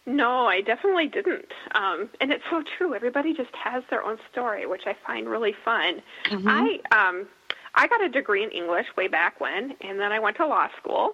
No, 0.06 0.46
I 0.46 0.62
definitely 0.62 1.08
didn't. 1.08 1.52
Um, 1.74 2.08
and 2.22 2.32
it's 2.32 2.42
so 2.48 2.62
true. 2.78 2.94
Everybody 2.94 3.34
just 3.34 3.54
has 3.54 3.84
their 3.90 4.02
own 4.02 4.16
story, 4.32 4.64
which 4.64 4.86
I 4.86 4.96
find 5.06 5.28
really 5.28 5.54
fun. 5.62 6.00
Mm-hmm. 6.24 6.48
I 6.48 6.80
um, 6.90 7.28
I 7.74 7.86
got 7.86 8.02
a 8.02 8.08
degree 8.08 8.42
in 8.42 8.50
English 8.50 8.86
way 8.96 9.08
back 9.08 9.42
when, 9.42 9.76
and 9.82 10.00
then 10.00 10.10
I 10.10 10.18
went 10.18 10.38
to 10.38 10.46
law 10.46 10.68
school. 10.78 11.12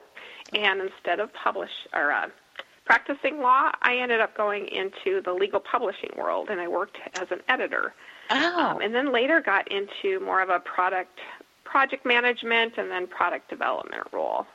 And 0.55 0.81
instead 0.81 1.19
of 1.19 1.35
publish 1.35 1.73
or 1.93 2.13
uh, 2.13 2.29
practicing 2.85 3.41
law, 3.41 3.73
I 3.83 3.97
ended 3.97 4.21
up 4.21 4.37
going 4.37 4.69
into 4.69 5.21
the 5.21 5.33
legal 5.33 5.59
publishing 5.59 6.11
world, 6.17 6.49
and 6.49 6.61
I 6.61 6.69
worked 6.69 6.99
as 7.21 7.33
an 7.33 7.41
editor. 7.49 7.93
Oh. 8.31 8.71
Um, 8.77 8.81
and 8.81 8.95
then 8.95 9.13
later 9.13 9.41
got 9.41 9.71
into 9.71 10.21
more 10.25 10.41
of 10.41 10.49
a 10.49 10.61
product 10.61 11.19
project 11.67 12.07
management 12.07 12.75
and 12.79 12.91
then 12.91 13.07
product 13.07 13.51
development 13.51 14.03
role. 14.13 14.47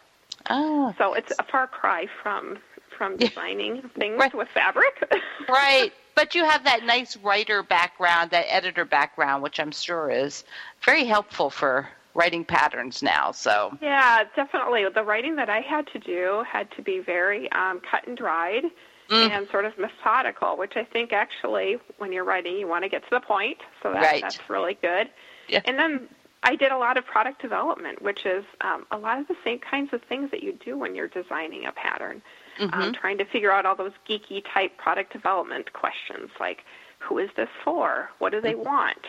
Oh. 0.49 0.93
So 0.97 1.13
it's 1.13 1.31
a 1.37 1.43
far 1.43 1.67
cry 1.67 2.07
from 2.23 2.57
from 2.97 3.13
Yeah. 3.13 3.29
designing 3.29 3.89
things 3.97 4.19
Right. 4.19 4.33
with 4.33 4.47
fabric. 4.49 5.03
right. 5.49 5.91
But 6.13 6.35
you 6.35 6.43
have 6.45 6.65
that 6.65 6.83
nice 6.83 7.17
writer 7.17 7.63
background, 7.63 8.29
that 8.31 8.45
editor 8.53 8.85
background, 8.85 9.41
which 9.41 9.59
I'm 9.59 9.71
sure 9.71 10.09
is 10.11 10.43
very 10.83 11.05
helpful 11.05 11.49
for 11.49 11.87
writing 12.13 12.43
patterns 12.45 13.01
now. 13.01 13.31
So, 13.31 13.75
yeah, 13.81 14.25
definitely. 14.35 14.85
The 14.93 15.03
writing 15.03 15.37
that 15.37 15.49
I 15.49 15.61
had 15.61 15.87
to 15.93 15.99
do 15.99 16.43
had 16.51 16.69
to 16.75 16.81
be 16.83 16.99
very 16.99 17.51
um, 17.53 17.79
cut 17.89 18.05
and 18.07 18.17
dried 18.17 18.65
Mm. 19.09 19.29
and 19.29 19.49
sort 19.49 19.65
of 19.65 19.77
methodical, 19.77 20.55
which 20.55 20.77
I 20.77 20.85
think 20.85 21.11
actually, 21.11 21.77
when 21.97 22.13
you're 22.13 22.23
writing, 22.23 22.55
you 22.57 22.65
want 22.67 22.83
to 22.85 22.89
get 22.89 23.03
to 23.03 23.09
the 23.09 23.19
point. 23.19 23.57
So 23.83 23.91
that, 23.91 24.01
Right. 24.01 24.21
that's 24.21 24.39
really 24.49 24.75
good. 24.75 25.09
Yeah. 25.49 25.59
And 25.65 25.77
then 25.77 26.07
I 26.43 26.55
did 26.55 26.71
a 26.71 26.77
lot 26.77 26.97
of 26.97 27.05
product 27.05 27.41
development, 27.41 28.01
which 28.01 28.25
is 28.25 28.43
um, 28.61 28.85
a 28.91 28.97
lot 28.97 29.19
of 29.19 29.27
the 29.27 29.35
same 29.43 29.59
kinds 29.59 29.93
of 29.93 30.01
things 30.09 30.31
that 30.31 30.41
you 30.41 30.53
do 30.53 30.77
when 30.77 30.95
you're 30.95 31.07
designing 31.07 31.65
a 31.65 31.71
pattern. 31.71 32.21
Mm-hmm. 32.59 32.73
Um, 32.73 32.93
trying 32.93 33.17
to 33.19 33.25
figure 33.25 33.51
out 33.51 33.65
all 33.65 33.75
those 33.75 33.93
geeky 34.09 34.43
type 34.53 34.77
product 34.77 35.13
development 35.13 35.71
questions 35.73 36.29
like 36.39 36.59
who 36.99 37.17
is 37.17 37.29
this 37.35 37.49
for? 37.63 38.09
What 38.19 38.31
do 38.31 38.41
they 38.41 38.53
Mm-hmm. 38.53 38.65
want? 38.65 39.05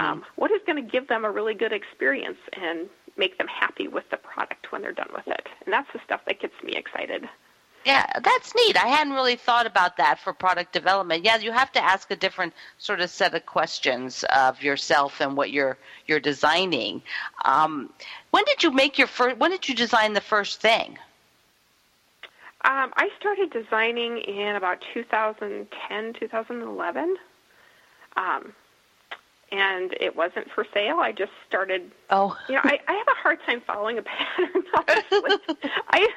Um, 0.00 0.24
what 0.36 0.50
is 0.52 0.60
going 0.64 0.82
to 0.84 0.90
give 0.90 1.08
them 1.08 1.24
a 1.24 1.30
really 1.30 1.54
good 1.54 1.72
experience 1.72 2.38
and 2.52 2.88
make 3.16 3.36
them 3.38 3.48
happy 3.48 3.88
with 3.88 4.04
the 4.10 4.16
product 4.16 4.70
when 4.70 4.82
they're 4.82 4.92
done 4.92 5.10
with 5.12 5.26
it? 5.26 5.48
And 5.64 5.72
that's 5.72 5.88
the 5.92 6.00
stuff 6.04 6.20
that 6.26 6.40
gets 6.40 6.54
me 6.62 6.74
excited. 6.74 7.28
Yeah, 7.84 8.06
that's 8.20 8.54
neat. 8.54 8.76
I 8.82 8.88
hadn't 8.88 9.12
really 9.12 9.36
thought 9.36 9.66
about 9.66 9.96
that 9.96 10.18
for 10.18 10.32
product 10.32 10.72
development. 10.72 11.24
Yeah, 11.24 11.38
you 11.38 11.52
have 11.52 11.72
to 11.72 11.82
ask 11.82 12.10
a 12.10 12.16
different 12.16 12.52
sort 12.78 13.00
of 13.00 13.10
set 13.10 13.34
of 13.34 13.44
questions 13.46 14.24
of 14.34 14.62
yourself 14.62 15.20
and 15.20 15.36
what 15.36 15.50
you're 15.50 15.76
you're 16.06 16.20
designing. 16.20 17.02
Um, 17.44 17.92
when 18.30 18.44
did 18.44 18.62
you 18.62 18.70
make 18.70 18.98
your 18.98 19.08
first? 19.08 19.38
When 19.38 19.50
did 19.50 19.68
you 19.68 19.74
design 19.74 20.12
the 20.12 20.20
first 20.20 20.60
thing? 20.60 20.98
Um, 22.64 22.92
I 22.96 23.08
started 23.18 23.50
designing 23.50 24.18
in 24.18 24.54
about 24.54 24.84
2010, 24.94 26.12
2011. 26.12 27.16
Um, 28.16 28.52
and 29.50 29.94
it 30.00 30.16
wasn't 30.16 30.50
for 30.50 30.64
sale. 30.72 30.98
I 31.00 31.12
just 31.12 31.32
started 31.46 31.90
Oh, 32.10 32.36
you 32.48 32.54
know, 32.54 32.62
I, 32.64 32.80
I 32.88 32.92
have 32.92 33.08
a 33.08 33.20
hard 33.20 33.38
time 33.44 33.60
following 33.66 33.98
a 33.98 34.02
pattern. 34.02 34.62
Honestly, 34.88 35.70
I 35.90 36.08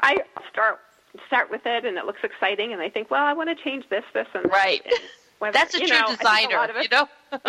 I 0.00 0.16
start 0.50 0.80
start 1.26 1.50
with 1.50 1.62
it, 1.66 1.84
and 1.84 1.96
it 1.98 2.04
looks 2.06 2.20
exciting, 2.22 2.72
and 2.72 2.80
they 2.80 2.90
think, 2.90 3.10
well, 3.10 3.24
I 3.24 3.32
want 3.32 3.48
to 3.56 3.62
change 3.64 3.84
this, 3.90 4.04
this, 4.14 4.26
and. 4.34 4.50
Right. 4.50 4.82
And 4.84 4.94
whether- 5.38 5.52
that's 5.52 5.74
a 5.74 5.78
true 5.78 5.88
know, 5.88 6.06
designer. 6.16 6.56
A 6.56 6.78
us, 6.78 6.84
you 6.84 6.88
know. 6.90 7.08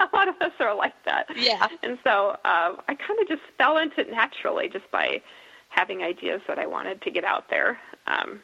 a 0.00 0.08
lot 0.16 0.28
of 0.28 0.34
us 0.40 0.52
are 0.60 0.74
like 0.74 0.94
that. 1.04 1.26
Yeah. 1.36 1.68
And 1.82 1.98
so 2.02 2.36
uh, 2.44 2.74
I 2.88 2.94
kind 2.94 3.20
of 3.20 3.28
just 3.28 3.42
fell 3.58 3.76
into 3.78 4.00
it 4.00 4.10
naturally, 4.10 4.68
just 4.68 4.90
by 4.90 5.20
having 5.68 6.02
ideas 6.02 6.40
that 6.48 6.58
I 6.58 6.66
wanted 6.66 7.02
to 7.02 7.10
get 7.10 7.22
out 7.24 7.48
there. 7.50 7.78
Um, 8.08 8.40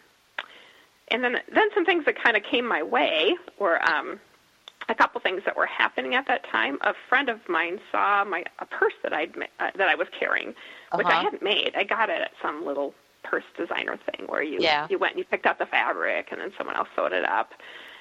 and 1.08 1.22
then 1.24 1.38
then 1.52 1.68
some 1.74 1.84
things 1.84 2.04
that 2.04 2.20
kind 2.22 2.36
of 2.36 2.42
came 2.42 2.66
my 2.66 2.82
way 2.82 3.34
were 3.58 3.82
um, 3.88 4.20
a 4.88 4.94
couple 4.94 5.20
things 5.20 5.42
that 5.44 5.56
were 5.56 5.66
happening 5.66 6.14
at 6.14 6.26
that 6.28 6.44
time. 6.50 6.78
A 6.82 6.94
friend 7.08 7.28
of 7.28 7.40
mine 7.48 7.80
saw 7.90 8.24
my 8.24 8.44
a 8.60 8.66
purse 8.66 8.92
that 9.02 9.12
I'd 9.12 9.36
uh, 9.58 9.70
that 9.76 9.88
I 9.88 9.94
was 9.94 10.08
carrying, 10.18 10.48
which 10.94 11.06
I 11.06 11.10
Uh-huh. 11.10 11.22
hadn't 11.22 11.42
made. 11.42 11.72
I 11.76 11.84
got 11.84 12.10
it 12.10 12.20
at 12.20 12.32
some 12.42 12.64
little 12.66 12.94
purse 13.28 13.44
designer 13.56 13.98
thing 14.10 14.26
where 14.28 14.42
you 14.42 14.58
Yeah. 14.60 14.86
you 14.90 14.98
went 14.98 15.12
and 15.14 15.18
you 15.18 15.24
picked 15.24 15.46
out 15.46 15.58
the 15.58 15.66
fabric 15.66 16.28
and 16.30 16.40
then 16.40 16.52
someone 16.56 16.76
else 16.76 16.88
sewed 16.96 17.12
it 17.12 17.24
up. 17.24 17.52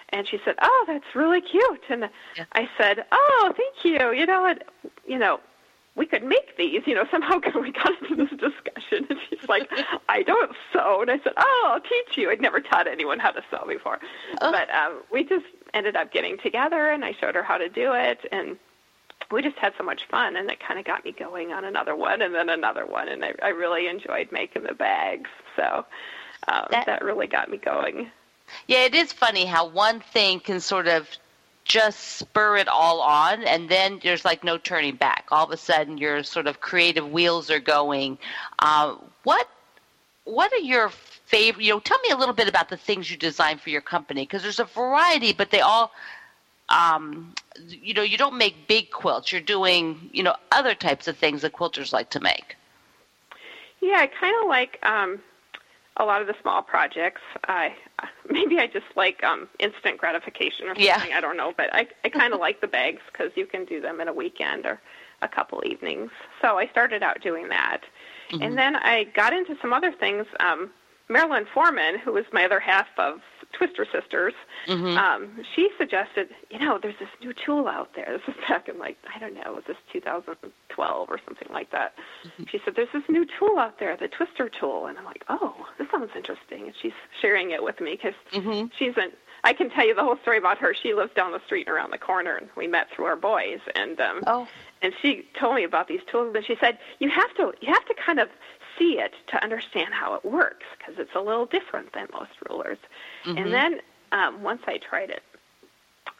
And 0.09 0.27
she 0.27 0.39
said, 0.45 0.55
"Oh, 0.61 0.83
that's 0.88 1.15
really 1.15 1.41
cute." 1.41 1.81
And 1.89 2.09
Yeah. 2.38 2.45
I 2.53 2.69
said, 2.77 3.05
"Oh, 3.11 3.53
thank 3.57 3.83
you. 3.83 4.11
You 4.13 4.25
know, 4.27 4.45
it, 4.45 4.67
you 5.07 5.17
know, 5.17 5.39
we 5.95 6.05
could 6.05 6.23
make 6.23 6.55
these. 6.57 6.83
You 6.85 6.93
know, 6.93 7.05
somehow 7.09 7.39
we 7.59 7.71
got 7.71 7.91
into 8.01 8.15
this 8.15 8.29
discussion." 8.29 9.07
And 9.09 9.19
she's 9.29 9.49
like, 9.49 9.69
"I 10.09 10.21
don't 10.21 10.55
sew." 10.71 11.01
And 11.01 11.09
I 11.09 11.17
said, 11.23 11.33
"Oh, 11.38 11.71
I'll 11.73 11.81
teach 11.81 12.17
you." 12.17 12.29
I'd 12.29 12.39
never 12.39 12.61
taught 12.61 12.88
anyone 12.88 13.17
how 13.19 13.31
to 13.31 13.41
sew 13.49 13.65
before, 13.67 13.99
Oh. 14.41 14.51
but 14.51 14.69
um, 14.73 15.01
we 15.11 15.23
just 15.23 15.45
ended 15.73 15.95
up 15.95 16.11
getting 16.13 16.38
together, 16.38 16.91
and 16.91 17.03
I 17.03 17.13
showed 17.19 17.33
her 17.35 17.43
how 17.43 17.57
to 17.57 17.67
do 17.67 17.91
it, 17.93 18.19
and 18.31 18.57
we 19.31 19.41
just 19.41 19.57
had 19.57 19.73
so 19.77 19.83
much 19.83 20.01
fun, 20.09 20.35
and 20.35 20.49
it 20.49 20.59
kind 20.59 20.79
of 20.79 20.85
got 20.85 21.03
me 21.03 21.11
going 21.11 21.51
on 21.51 21.65
another 21.65 21.95
one, 21.95 22.21
and 22.21 22.33
then 22.33 22.49
another 22.49 22.85
one, 22.85 23.07
and 23.07 23.23
I, 23.25 23.33
I 23.41 23.49
really 23.49 23.88
enjoyed 23.88 24.31
making 24.31 24.63
the 24.63 24.73
bags. 24.73 25.29
So 25.55 25.85
um, 26.47 26.65
That- 26.71 26.85
that 26.85 27.03
really 27.03 27.27
got 27.27 27.49
me 27.49 27.57
going. 27.57 28.11
Yeah, 28.67 28.83
it 28.85 28.93
is 28.93 29.11
funny 29.11 29.45
how 29.45 29.67
one 29.67 29.99
thing 29.99 30.39
can 30.39 30.59
sort 30.59 30.88
of 30.88 31.09
just 31.63 31.99
spur 32.19 32.57
it 32.57 32.67
all 32.67 33.01
on, 33.01 33.43
and 33.43 33.67
then 33.67 33.99
there's 34.03 34.23
like 34.23 34.43
no 34.43 34.59
turning 34.59 34.95
back. 34.95 35.25
All 35.31 35.45
of 35.45 35.51
a 35.51 35.57
sudden, 35.57 35.97
your 35.97 36.21
sort 36.21 36.45
of 36.45 36.61
creative 36.61 37.11
wheels 37.11 37.49
are 37.49 37.59
going. 37.59 38.19
Uh, 38.59 38.95
what 39.23 39.49
What 40.25 40.53
are 40.53 40.59
your 40.59 40.89
favorite? 41.25 41.63
You 41.63 41.73
know, 41.73 41.79
tell 41.79 41.99
me 42.01 42.09
a 42.11 42.15
little 42.17 42.35
bit 42.35 42.47
about 42.47 42.69
the 42.69 42.77
things 42.77 43.09
you 43.09 43.17
design 43.17 43.57
for 43.57 43.71
your 43.71 43.81
company 43.81 44.21
because 44.21 44.43
there's 44.43 44.59
a 44.59 44.65
variety, 44.65 45.33
but 45.33 45.49
they 45.49 45.61
all. 45.61 45.91
Um, 46.69 47.34
you 47.67 47.93
know, 47.93 48.01
you 48.01 48.17
don't 48.17 48.38
make 48.38 48.67
big 48.67 48.91
quilts. 48.91 49.32
You're 49.32 49.41
doing, 49.41 50.10
you 50.12 50.23
know, 50.23 50.36
other 50.51 50.73
types 50.73 51.08
of 51.08 51.17
things 51.17 51.41
that 51.43 51.54
quilters 51.54 51.93
like 51.93 52.10
to 52.12 52.19
make. 52.19 52.56
Yeah, 53.82 53.97
I 53.99 54.08
kind 54.08 54.36
of 54.41 54.47
like 54.47 54.80
um, 54.84 55.19
a 55.97 56.06
lot 56.06 56.21
of 56.21 56.28
the 56.28 56.36
small 56.41 56.62
projects. 56.62 57.21
I 57.47 57.75
maybe 58.30 58.60
I 58.60 58.67
just 58.67 58.86
like 58.95 59.23
um, 59.23 59.47
instant 59.60 59.97
gratification 59.97 60.65
or 60.65 60.75
something. 60.75 60.86
Yeah. 60.86 61.17
I 61.17 61.21
don't 61.21 61.38
know, 61.38 61.54
but 61.56 61.73
I 61.73 61.88
I 62.04 62.10
kind 62.10 62.34
of 62.34 62.39
like 62.39 62.62
the 62.62 62.67
bags 62.67 63.01
because 63.12 63.32
you 63.36 63.45
can 63.45 63.65
do 63.65 63.80
them 63.80 64.01
in 64.01 64.08
a 64.08 64.13
weekend 64.13 64.65
or 64.65 64.82
a 65.21 65.28
couple 65.28 65.62
evenings. 65.65 66.12
So 66.41 66.58
I 66.58 66.67
started 66.67 67.04
out 67.04 67.21
doing 67.21 67.47
that, 67.49 67.82
and 68.41 68.58
then 68.58 68.75
I 68.75 69.06
got 69.15 69.34
into 69.34 69.56
some 69.62 69.71
other 69.71 69.91
things. 69.91 70.25
Um, 70.39 70.71
Marilyn 71.08 71.45
Foreman, 71.54 71.99
who 71.99 72.13
was 72.13 72.25
my 72.34 72.45
other 72.45 72.60
half 72.60 72.88
of 72.97 73.21
Twister 73.57 73.85
Sisters, 73.91 74.33
um, 74.97 75.43
she 75.55 75.69
suggested, 75.77 76.29
you 76.49 76.59
know, 76.59 76.77
there's 76.81 76.95
this 76.99 77.09
new 77.21 77.33
tool 77.33 77.67
out 77.67 77.91
there. 77.95 78.17
This 78.17 78.35
is 78.35 78.41
back 78.49 78.67
in 78.67 78.77
like 78.79 78.97
I 79.13 79.19
don't 79.19 79.33
know, 79.33 79.53
was 79.53 79.63
this 79.67 79.77
2012 79.93 81.09
or 81.09 81.19
something 81.25 81.47
like 81.51 81.71
that? 81.71 81.93
She 82.49 82.59
said, 82.63 82.73
there's 82.75 82.89
this 82.93 83.03
new 83.09 83.25
tool 83.39 83.57
out 83.59 83.79
there, 83.79 83.95
the 83.97 84.07
Twister 84.07 84.49
tool, 84.49 84.87
and 84.87 84.97
I'm 84.97 85.05
like, 85.05 85.23
oh, 85.29 85.55
this 85.77 85.87
sounds 85.91 86.11
interesting. 86.15 86.63
And 86.65 86.73
she's 86.81 86.93
sharing 87.21 87.51
it 87.51 87.63
with 87.63 87.79
me 87.79 87.91
because 88.01 88.13
she's 88.77 88.93
an 88.97 89.11
I 89.43 89.53
can 89.53 89.69
tell 89.69 89.85
you 89.85 89.93
the 89.93 90.01
whole 90.03 90.17
story 90.23 90.39
about 90.39 90.57
her. 90.57 90.73
She 90.73 90.95
lives 90.95 91.11
down 91.15 91.31
the 91.31 91.41
street 91.45 91.67
and 91.67 91.75
around 91.75 91.91
the 91.91 91.99
corner, 91.99 92.35
and 92.35 92.47
we 92.57 92.65
met 92.67 92.87
through 92.95 93.05
our 93.05 93.15
boys. 93.15 93.59
And 93.75 93.99
um, 94.01 94.21
Oh. 94.25 94.47
and 94.81 94.91
she 95.03 95.27
told 95.39 95.53
me 95.55 95.63
about 95.63 95.87
these 95.87 95.99
tools, 96.11 96.33
and 96.35 96.43
she 96.43 96.55
said 96.59 96.79
you 96.99 97.09
have 97.11 97.31
to 97.35 97.53
you 97.61 97.71
have 97.71 97.85
to 97.85 97.93
kind 97.93 98.19
of 98.19 98.27
see 98.77 98.99
it 98.99 99.13
to 99.27 99.43
understand 99.43 99.93
how 99.93 100.13
it 100.15 100.25
works 100.25 100.65
because 100.77 100.95
it's 100.97 101.15
a 101.15 101.19
little 101.21 101.45
different 101.45 101.93
than 101.93 102.07
most 102.13 102.31
rulers. 102.49 102.77
And 103.38 103.53
then 103.53 103.79
um, 104.11 104.43
once 104.43 104.61
I 104.67 104.77
tried 104.77 105.09
it, 105.09 105.23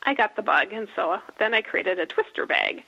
I 0.04 0.14
got 0.14 0.36
the 0.36 0.42
bug, 0.42 0.72
and 0.72 0.88
so 0.96 1.18
then 1.40 1.54
I 1.54 1.62
created 1.62 2.00
a 2.00 2.06
twister 2.06 2.46
bag, 2.46 2.84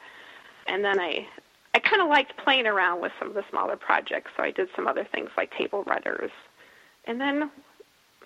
and 0.67 0.83
then 0.83 0.99
I 0.99 1.27
I 1.73 1.79
kind 1.79 2.01
of 2.01 2.07
liked 2.09 2.37
playing 2.37 2.65
around 2.65 3.01
with 3.01 3.11
some 3.19 3.27
of 3.27 3.33
the 3.35 3.43
smaller 3.49 3.75
projects, 3.75 4.31
so 4.35 4.43
I 4.43 4.51
did 4.51 4.67
some 4.75 4.87
other 4.87 5.03
things 5.03 5.29
like 5.37 5.51
table 5.51 5.83
runners, 5.83 6.31
and 7.05 7.19
then 7.19 7.51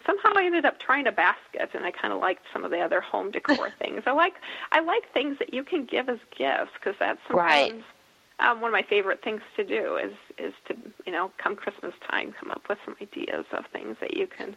somehow 0.05 0.31
I 0.35 0.45
ended 0.45 0.65
up 0.65 0.79
trying 0.79 1.07
a 1.07 1.11
basket, 1.11 1.69
and 1.73 1.85
I 1.85 1.91
kind 1.91 2.13
of 2.13 2.19
liked 2.19 2.43
some 2.53 2.63
of 2.63 2.71
the 2.71 2.79
other 2.79 3.01
home 3.01 3.31
decor 3.31 3.69
things. 3.79 4.03
I 4.05 4.11
like 4.11 4.33
I 4.71 4.79
like 4.81 5.11
things 5.13 5.37
that 5.39 5.53
you 5.53 5.63
can 5.63 5.85
give 5.85 6.09
as 6.09 6.19
gifts 6.37 6.71
because 6.75 6.95
that's 6.99 7.19
sometimes 7.27 7.73
Right. 7.73 7.83
Um, 8.41 8.61
one 8.61 8.69
of 8.69 8.73
my 8.73 8.85
favorite 8.89 9.23
things 9.23 9.41
to 9.55 9.63
do 9.63 9.97
is 9.97 10.13
is 10.37 10.53
to 10.67 10.75
you 11.05 11.11
know 11.11 11.31
come 11.41 11.55
Christmas 11.55 11.93
time 12.09 12.33
come 12.39 12.51
up 12.51 12.63
with 12.69 12.77
some 12.85 12.95
ideas 13.01 13.45
of 13.53 13.65
things 13.71 13.97
that 14.01 14.15
you 14.15 14.27
can 14.27 14.55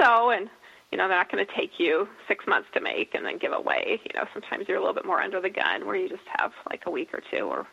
sew 0.00 0.30
and 0.30 0.48
you 0.90 0.98
know 0.98 1.08
they're 1.08 1.18
not 1.18 1.30
going 1.30 1.44
to 1.44 1.54
take 1.54 1.78
you 1.78 2.08
six 2.26 2.46
months 2.46 2.68
to 2.74 2.80
make 2.80 3.14
and 3.14 3.24
then 3.24 3.38
give 3.38 3.52
away. 3.52 4.00
You 4.04 4.12
know 4.14 4.26
sometimes 4.32 4.66
you're 4.68 4.78
a 4.78 4.80
little 4.80 4.94
bit 4.94 5.06
more 5.06 5.20
under 5.20 5.40
the 5.40 5.50
gun 5.50 5.86
where 5.86 5.96
you 5.96 6.08
just 6.08 6.26
have 6.38 6.52
like 6.68 6.82
a 6.86 6.90
week 6.90 7.10
or 7.12 7.22
two 7.30 7.44
or 7.44 7.66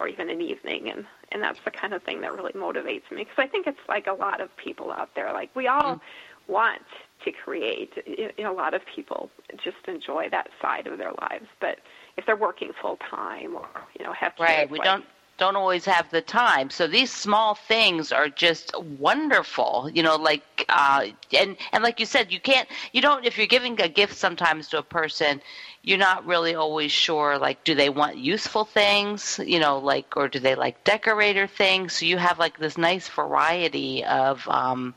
or 0.00 0.08
even 0.08 0.30
an 0.30 0.40
evening. 0.40 0.90
And 0.90 1.04
and 1.32 1.42
that's 1.42 1.58
the 1.64 1.70
kind 1.70 1.92
of 1.92 2.02
thing 2.02 2.20
that 2.22 2.32
really 2.32 2.52
motivates 2.52 3.10
me 3.10 3.18
because 3.24 3.38
I 3.38 3.46
think 3.46 3.66
it's 3.66 3.78
like 3.88 4.06
a 4.06 4.12
lot 4.12 4.40
of 4.40 4.54
people 4.56 4.92
out 4.92 5.10
there. 5.14 5.32
Like 5.32 5.54
we 5.54 5.66
all 5.66 6.00
want 6.48 6.82
to 7.24 7.32
create 7.32 7.92
you 8.06 8.30
know, 8.38 8.52
a 8.52 8.54
lot 8.54 8.74
of 8.74 8.82
people 8.94 9.30
just 9.62 9.76
enjoy 9.86 10.28
that 10.30 10.48
side 10.60 10.86
of 10.86 10.98
their 10.98 11.12
lives 11.20 11.46
but 11.60 11.78
if 12.16 12.26
they're 12.26 12.36
working 12.36 12.72
full 12.80 12.98
time 13.10 13.54
or 13.54 13.68
you 13.98 14.04
know 14.04 14.12
have 14.12 14.32
kids, 14.36 14.40
Right. 14.40 14.70
We 14.70 14.78
like- 14.78 14.84
don't 14.84 15.04
don't 15.38 15.54
always 15.54 15.84
have 15.84 16.10
the 16.10 16.20
time. 16.20 16.68
So 16.68 16.88
these 16.88 17.12
small 17.12 17.54
things 17.54 18.10
are 18.10 18.28
just 18.28 18.72
wonderful. 18.76 19.88
You 19.94 20.02
know, 20.02 20.16
like 20.16 20.42
uh 20.68 21.06
and 21.38 21.56
and 21.72 21.84
like 21.84 22.00
you 22.00 22.06
said, 22.06 22.32
you 22.32 22.40
can't 22.40 22.68
you 22.92 23.00
don't 23.00 23.24
if 23.24 23.38
you're 23.38 23.46
giving 23.46 23.80
a 23.80 23.88
gift 23.88 24.16
sometimes 24.16 24.68
to 24.68 24.78
a 24.78 24.82
person, 24.82 25.40
you're 25.84 25.96
not 25.96 26.26
really 26.26 26.56
always 26.56 26.90
sure 26.90 27.38
like 27.38 27.62
do 27.64 27.74
they 27.76 27.88
want 27.88 28.16
useful 28.16 28.64
things, 28.64 29.38
you 29.46 29.60
know, 29.60 29.78
like 29.78 30.16
or 30.16 30.28
do 30.28 30.40
they 30.40 30.56
like 30.56 30.82
decorator 30.84 31.46
things? 31.46 31.92
So 31.94 32.06
you 32.06 32.16
have 32.18 32.40
like 32.40 32.58
this 32.58 32.76
nice 32.76 33.08
variety 33.08 34.04
of 34.04 34.46
um 34.48 34.94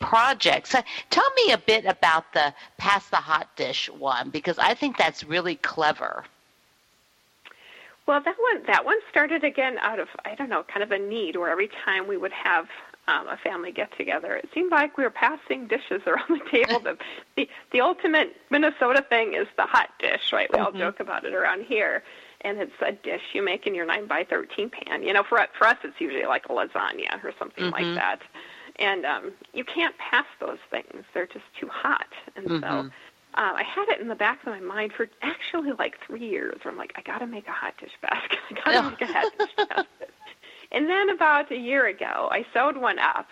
projects. 0.00 0.74
Uh, 0.74 0.82
Tell 1.10 1.30
me 1.46 1.52
a 1.52 1.58
bit 1.58 1.84
about 1.84 2.32
the 2.32 2.52
pass 2.78 3.08
the 3.08 3.16
hot 3.16 3.48
dish 3.56 3.88
one 3.88 4.30
because 4.30 4.58
I 4.58 4.74
think 4.74 4.96
that's 4.96 5.22
really 5.22 5.56
clever. 5.56 6.24
Well, 8.06 8.20
that 8.24 8.36
one 8.38 8.66
that 8.66 8.84
one 8.84 8.98
started 9.08 9.44
again 9.44 9.78
out 9.78 10.00
of 10.00 10.08
I 10.24 10.34
don't 10.34 10.48
know, 10.48 10.64
kind 10.64 10.82
of 10.82 10.90
a 10.90 10.98
need 10.98 11.36
where 11.36 11.50
every 11.50 11.70
time 11.84 12.08
we 12.08 12.16
would 12.16 12.32
have 12.32 12.66
um, 13.06 13.28
a 13.28 13.36
family 13.36 13.72
get 13.72 13.96
together, 13.96 14.34
it 14.34 14.48
seemed 14.52 14.70
like 14.70 14.96
we 14.96 15.04
were 15.04 15.10
passing 15.10 15.66
dishes 15.66 16.02
around 16.06 16.28
the 16.28 16.50
table. 16.50 16.80
the, 16.84 16.98
the 17.36 17.48
the 17.72 17.80
ultimate 17.80 18.36
Minnesota 18.50 19.04
thing 19.08 19.34
is 19.34 19.46
the 19.56 19.66
hot 19.66 19.90
dish, 20.00 20.32
right? 20.32 20.52
We 20.52 20.58
all 20.58 20.72
joke 20.72 21.00
about 21.00 21.24
it 21.24 21.34
around 21.34 21.66
here, 21.66 22.02
and 22.40 22.58
it's 22.58 22.72
a 22.80 22.92
dish 22.92 23.22
you 23.32 23.42
make 23.42 23.66
in 23.66 23.74
your 23.74 23.86
nine 23.86 24.06
by 24.06 24.24
thirteen 24.24 24.70
pan. 24.70 25.02
You 25.02 25.12
know, 25.12 25.22
for 25.22 25.46
for 25.56 25.66
us, 25.66 25.76
it's 25.84 26.00
usually 26.00 26.26
like 26.26 26.46
a 26.46 26.52
lasagna 26.52 27.22
or 27.22 27.32
something 27.38 27.70
like 27.70 27.94
that. 27.94 28.20
And 28.78 29.04
um, 29.04 29.32
you 29.52 29.64
can't 29.64 29.96
pass 29.98 30.26
those 30.40 30.58
things; 30.70 31.04
they're 31.14 31.26
just 31.26 31.44
too 31.58 31.68
hot. 31.68 32.06
And 32.36 32.46
so 32.48 32.66
uh, 33.34 33.52
I 33.54 33.62
had 33.62 33.88
it 33.88 34.00
in 34.00 34.08
the 34.08 34.14
back 34.14 34.40
of 34.42 34.48
my 34.48 34.60
mind 34.60 34.92
for 34.96 35.08
actually 35.22 35.72
like 35.78 35.94
three 36.06 36.26
years. 36.26 36.58
Where 36.62 36.72
I'm 36.72 36.78
like, 36.78 36.92
I 36.96 37.02
got 37.02 37.18
to 37.18 37.26
make 37.26 37.46
a 37.48 37.52
hot 37.52 37.74
dish 37.78 37.92
basket. 38.02 38.38
I 38.50 38.54
got 38.54 38.64
to 38.64 38.72
Yeah. 38.72 38.88
make 38.90 39.00
a 39.02 39.06
hot 39.12 39.32
dish 39.38 39.56
basket. 39.68 40.10
And 40.72 40.88
then 40.88 41.10
about 41.10 41.50
a 41.50 41.56
year 41.56 41.86
ago, 41.88 42.28
I 42.30 42.46
sewed 42.54 42.76
one 42.76 42.98
up, 43.00 43.26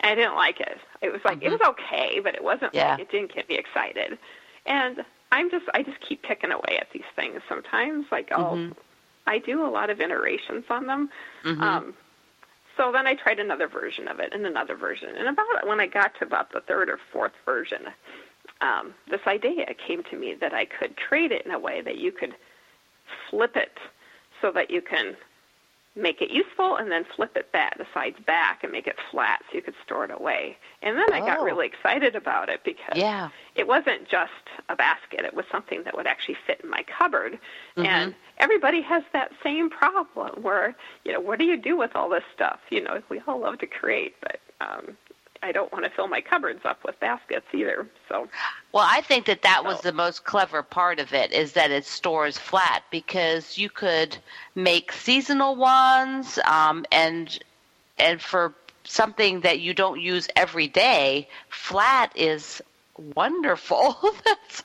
and 0.00 0.12
I 0.12 0.14
didn't 0.14 0.36
like 0.36 0.60
it. 0.60 0.78
It 1.02 1.12
was 1.12 1.20
like 1.24 1.42
it 1.42 1.50
was 1.50 1.60
okay, 1.60 2.20
but 2.22 2.34
it 2.34 2.44
wasn't. 2.44 2.74
Yeah. 2.74 2.92
Like, 2.92 3.00
it 3.00 3.10
didn't 3.10 3.34
get 3.34 3.48
me 3.48 3.56
excited. 3.56 4.18
And 4.66 5.04
I'm 5.32 5.50
just 5.50 5.64
I 5.74 5.82
just 5.82 6.00
keep 6.00 6.22
picking 6.22 6.52
away 6.52 6.78
at 6.80 6.86
these 6.92 7.02
things. 7.16 7.40
Sometimes, 7.48 8.06
like 8.12 8.30
I'll 8.32 8.70
I 9.26 9.38
do 9.38 9.66
a 9.66 9.70
lot 9.70 9.90
of 9.90 10.00
iterations 10.00 10.64
on 10.70 10.86
them. 10.86 11.10
Um, 11.44 11.94
so 12.76 12.92
then 12.92 13.06
I 13.06 13.14
tried 13.14 13.38
another 13.38 13.68
version 13.68 14.08
of 14.08 14.20
it 14.20 14.32
and 14.32 14.46
another 14.46 14.76
version. 14.76 15.10
And 15.16 15.28
about 15.28 15.66
when 15.66 15.80
I 15.80 15.86
got 15.86 16.12
to 16.18 16.26
about 16.26 16.52
the 16.52 16.60
third 16.60 16.88
or 16.88 16.98
fourth 17.12 17.32
version, 17.44 17.82
um, 18.60 18.94
this 19.10 19.20
idea 19.26 19.66
came 19.86 20.02
to 20.04 20.16
me 20.16 20.34
that 20.40 20.52
I 20.52 20.66
could 20.66 20.96
create 20.96 21.32
it 21.32 21.44
in 21.46 21.52
a 21.52 21.58
way 21.58 21.80
that 21.82 21.98
you 21.98 22.12
could 22.12 22.34
flip 23.30 23.56
it 23.56 23.78
so 24.40 24.50
that 24.52 24.70
you 24.70 24.82
can 24.82 25.16
make 25.96 26.20
it 26.20 26.30
useful 26.30 26.76
and 26.76 26.92
then 26.92 27.04
flip 27.16 27.36
it 27.36 27.50
back 27.52 27.76
the 27.78 27.86
sides 27.94 28.18
back 28.26 28.62
and 28.62 28.70
make 28.70 28.86
it 28.86 28.96
flat 29.10 29.42
so 29.48 29.56
you 29.56 29.62
could 29.62 29.74
store 29.84 30.04
it 30.04 30.10
away. 30.10 30.56
And 30.82 30.96
then 30.96 31.12
I 31.12 31.20
got 31.20 31.38
Oh. 31.38 31.44
really 31.44 31.66
excited 31.66 32.14
about 32.14 32.48
it 32.48 32.62
because 32.64 32.96
Yeah. 32.96 33.30
it 33.54 33.66
wasn't 33.66 34.06
just 34.08 34.32
a 34.68 34.76
basket, 34.76 35.24
it 35.24 35.34
was 35.34 35.46
something 35.50 35.82
that 35.84 35.96
would 35.96 36.06
actually 36.06 36.34
fit 36.46 36.60
in 36.62 36.68
my 36.70 36.82
cupboard. 36.84 37.32
Mm-hmm. 37.76 37.86
And 37.86 38.14
everybody 38.38 38.82
has 38.82 39.02
that 39.12 39.32
same 39.42 39.70
problem 39.70 40.42
where, 40.42 40.74
you 41.04 41.12
know, 41.12 41.20
what 41.20 41.38
do 41.38 41.44
you 41.46 41.56
do 41.56 41.76
with 41.76 41.96
all 41.96 42.08
this 42.10 42.24
stuff? 42.34 42.60
You 42.70 42.82
know, 42.82 43.02
we 43.08 43.20
all 43.26 43.40
love 43.40 43.58
to 43.58 43.66
create, 43.66 44.14
but 44.20 44.40
um 44.60 44.96
I 45.46 45.52
don't 45.52 45.72
want 45.72 45.84
to 45.84 45.90
fill 45.90 46.08
my 46.08 46.20
cupboards 46.20 46.64
up 46.64 46.82
with 46.84 46.98
baskets 46.98 47.46
either. 47.54 47.86
So 48.08 48.28
Well, 48.72 48.86
I 48.86 49.00
think 49.00 49.26
that 49.26 49.42
that 49.42 49.64
was 49.64 49.80
the 49.80 49.92
most 49.92 50.24
clever 50.24 50.62
part 50.62 50.98
of 50.98 51.12
it 51.12 51.32
is 51.32 51.52
that 51.52 51.70
it 51.70 51.84
stores 51.84 52.36
flat 52.36 52.82
because 52.90 53.56
you 53.56 53.70
could 53.70 54.16
make 54.56 54.90
seasonal 54.90 55.54
ones, 55.54 56.40
um, 56.44 56.84
and 56.90 57.38
and 57.96 58.20
for 58.20 58.54
something 58.82 59.40
that 59.40 59.60
you 59.60 59.72
don't 59.72 60.00
use 60.00 60.28
every 60.34 60.66
day, 60.66 61.28
flat 61.48 62.12
is 62.16 62.60
wonderful. 63.14 63.96
That's 64.24 64.64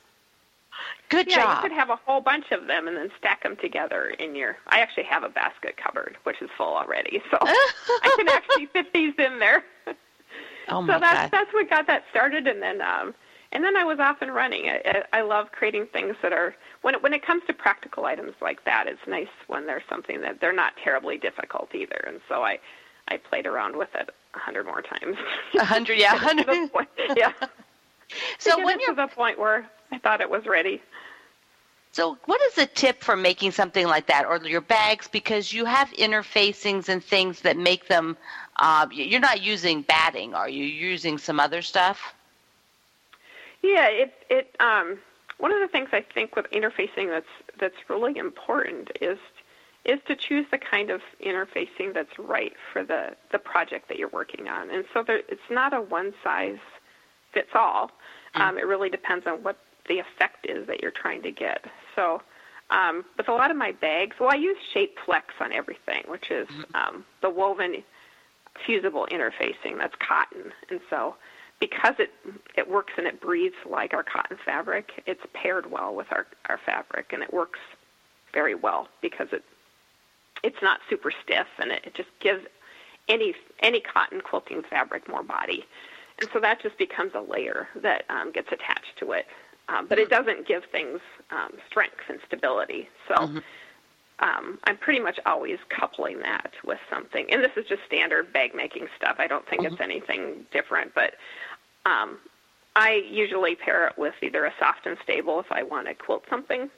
good 1.09 1.27
yeah, 1.29 1.35
job. 1.35 1.57
you 1.57 1.69
could 1.69 1.77
have 1.77 1.91
a 1.91 1.97
whole 1.97 2.21
bunch 2.21 2.51
of 2.51 2.65
them 2.65 2.87
and 2.87 2.97
then 2.97 3.11
stack 3.19 3.43
them 3.43 3.55
together 3.57 4.05
in 4.17 4.35
your. 4.35 4.57
I 4.67 4.79
actually 4.79 5.03
have 5.03 5.23
a 5.23 5.29
basket 5.29 5.77
cupboard 5.77 6.17
which 6.23 6.41
is 6.41 6.49
full 6.57 6.75
already, 6.75 7.21
so 7.29 7.37
I 7.41 8.15
can 8.17 8.29
actually 8.29 8.65
fit 8.67 8.91
these 8.93 9.13
in 9.19 9.37
there. 9.37 9.63
Oh 10.69 10.81
my 10.81 10.95
so 10.95 10.99
that's 10.99 11.21
god. 11.21 11.31
that's 11.31 11.53
what 11.53 11.69
got 11.69 11.87
that 11.87 12.03
started, 12.09 12.47
and 12.47 12.61
then 12.61 12.81
um, 12.81 13.13
and 13.51 13.63
then 13.63 13.75
I 13.75 13.83
was 13.83 13.99
off 13.99 14.21
and 14.21 14.33
running. 14.33 14.69
I, 14.69 15.03
I 15.13 15.21
love 15.21 15.51
creating 15.51 15.87
things 15.91 16.15
that 16.21 16.33
are 16.33 16.55
when 16.81 16.95
it, 16.95 17.03
when 17.03 17.13
it 17.13 17.25
comes 17.25 17.43
to 17.47 17.53
practical 17.53 18.05
items 18.05 18.33
like 18.41 18.63
that. 18.65 18.87
It's 18.87 19.01
nice 19.07 19.27
when 19.47 19.65
there's 19.67 19.83
something 19.89 20.21
that 20.21 20.39
they're 20.41 20.53
not 20.53 20.73
terribly 20.83 21.17
difficult 21.17 21.73
either, 21.73 22.03
and 22.07 22.19
so 22.29 22.43
I 22.43 22.59
I 23.07 23.17
played 23.17 23.45
around 23.45 23.75
with 23.75 23.89
it 23.95 24.09
a 24.35 24.39
hundred 24.39 24.65
more 24.65 24.81
times. 24.81 25.17
A 25.59 25.65
hundred, 25.65 25.97
yeah, 25.99 26.13
the 26.13 26.19
hundred. 26.19 26.71
point- 26.71 26.89
yeah. 27.15 27.33
So 28.39 28.61
when 28.61 28.77
you're 28.81 28.89
to 28.89 28.95
the 28.95 29.07
point 29.07 29.39
where 29.39 29.69
I 29.91 29.97
thought 29.97 30.19
it 30.19 30.29
was 30.29 30.45
ready. 30.45 30.81
So, 31.93 32.17
what 32.25 32.41
is 32.43 32.57
a 32.57 32.65
tip 32.65 33.03
for 33.03 33.17
making 33.17 33.51
something 33.51 33.85
like 33.87 34.07
that, 34.07 34.25
or 34.25 34.37
your 34.37 34.61
bags? 34.61 35.07
Because 35.09 35.51
you 35.51 35.65
have 35.65 35.89
interfacings 35.91 36.87
and 36.87 37.03
things 37.03 37.41
that 37.41 37.57
make 37.57 37.87
them. 37.87 38.17
Uh, 38.57 38.87
you're 38.91 39.19
not 39.19 39.41
using 39.41 39.81
batting, 39.81 40.33
are 40.33 40.49
you? 40.49 40.63
You're 40.63 40.91
using 40.91 41.17
some 41.17 41.39
other 41.39 41.61
stuff. 41.61 42.13
Yeah, 43.61 43.87
it 43.87 44.13
it 44.29 44.55
um 44.59 44.99
one 45.37 45.51
of 45.51 45.59
the 45.59 45.67
things 45.67 45.89
I 45.91 46.01
think 46.13 46.35
with 46.35 46.49
interfacing 46.51 47.09
that's 47.09 47.25
that's 47.59 47.89
really 47.89 48.17
important 48.17 48.91
is 49.01 49.17
is 49.83 49.99
to 50.07 50.15
choose 50.15 50.45
the 50.51 50.59
kind 50.59 50.91
of 50.91 51.01
interfacing 51.25 51.93
that's 51.93 52.19
right 52.19 52.53
for 52.71 52.83
the 52.83 53.15
the 53.31 53.39
project 53.39 53.87
that 53.87 53.97
you're 53.97 54.09
working 54.09 54.47
on. 54.47 54.69
And 54.69 54.85
so 54.93 55.03
there 55.03 55.21
it's 55.27 55.49
not 55.49 55.73
a 55.73 55.81
one 55.81 56.13
size 56.23 56.59
fits 57.33 57.51
all. 57.55 57.91
Um, 58.35 58.57
it 58.57 58.65
really 58.65 58.89
depends 58.89 59.27
on 59.27 59.43
what 59.43 59.57
the 59.87 59.99
effect 59.99 60.45
is 60.47 60.67
that 60.67 60.81
you're 60.81 60.91
trying 60.91 61.21
to 61.23 61.31
get. 61.31 61.65
So 61.95 62.21
um, 62.69 63.03
with 63.17 63.27
a 63.27 63.33
lot 63.33 63.51
of 63.51 63.57
my 63.57 63.73
bags, 63.73 64.15
well, 64.19 64.29
I 64.31 64.35
use 64.35 64.57
Shape 64.73 64.97
Flex 65.05 65.33
on 65.39 65.51
everything, 65.51 66.03
which 66.07 66.31
is 66.31 66.47
um, 66.73 67.03
the 67.21 67.29
woven 67.29 67.83
fusible 68.65 69.07
interfacing. 69.11 69.77
That's 69.77 69.95
cotton, 69.95 70.51
and 70.69 70.79
so 70.89 71.15
because 71.59 71.95
it 71.99 72.11
it 72.57 72.69
works 72.69 72.93
and 72.97 73.07
it 73.07 73.21
breathes 73.21 73.55
like 73.69 73.93
our 73.93 74.03
cotton 74.03 74.37
fabric, 74.43 75.03
it's 75.05 75.21
paired 75.33 75.71
well 75.71 75.93
with 75.95 76.07
our 76.11 76.27
our 76.49 76.59
fabric, 76.65 77.13
and 77.13 77.23
it 77.23 77.33
works 77.33 77.59
very 78.33 78.55
well 78.55 78.87
because 79.01 79.27
it 79.31 79.43
it's 80.43 80.61
not 80.61 80.79
super 80.89 81.11
stiff, 81.23 81.47
and 81.59 81.71
it, 81.71 81.81
it 81.85 81.93
just 81.93 82.09
gives 82.19 82.45
any 83.07 83.33
any 83.61 83.79
cotton 83.79 84.21
quilting 84.21 84.63
fabric 84.63 85.07
more 85.07 85.23
body, 85.23 85.65
and 86.19 86.29
so 86.33 86.39
that 86.39 86.61
just 86.61 86.77
becomes 86.77 87.13
a 87.15 87.21
layer 87.21 87.67
that 87.75 88.03
um, 88.09 88.31
gets 88.31 88.51
attached 88.51 88.97
to 88.99 89.11
it. 89.11 89.25
Um, 89.69 89.87
but 89.87 89.99
it 89.99 90.09
doesn't 90.09 90.47
give 90.47 90.63
things 90.71 90.99
um, 91.29 91.51
strength 91.69 92.01
and 92.09 92.19
stability. 92.27 92.89
So 93.07 93.13
um, 94.21 94.59
I'm 94.65 94.77
pretty 94.77 94.99
much 94.99 95.19
always 95.25 95.57
coupling 95.69 96.19
that 96.19 96.51
with 96.63 96.79
something. 96.89 97.25
And 97.31 97.43
this 97.43 97.51
is 97.57 97.65
just 97.67 97.81
standard 97.85 98.31
bag 98.31 98.53
making 98.55 98.87
stuff. 98.95 99.15
I 99.19 99.27
don't 99.27 99.47
think 99.47 99.63
it's 99.63 99.81
anything 99.81 100.45
different, 100.51 100.93
but 100.93 101.15
um, 101.85 102.19
I 102.75 103.03
usually 103.09 103.55
pair 103.55 103.87
it 103.87 103.97
with 103.97 104.13
either 104.21 104.45
a 104.45 104.53
soft 104.59 104.85
and 104.85 104.97
stable 105.03 105.39
if 105.39 105.51
I 105.51 105.63
want 105.63 105.87
to 105.87 105.93
quilt 105.95 106.23
something, 106.29 106.69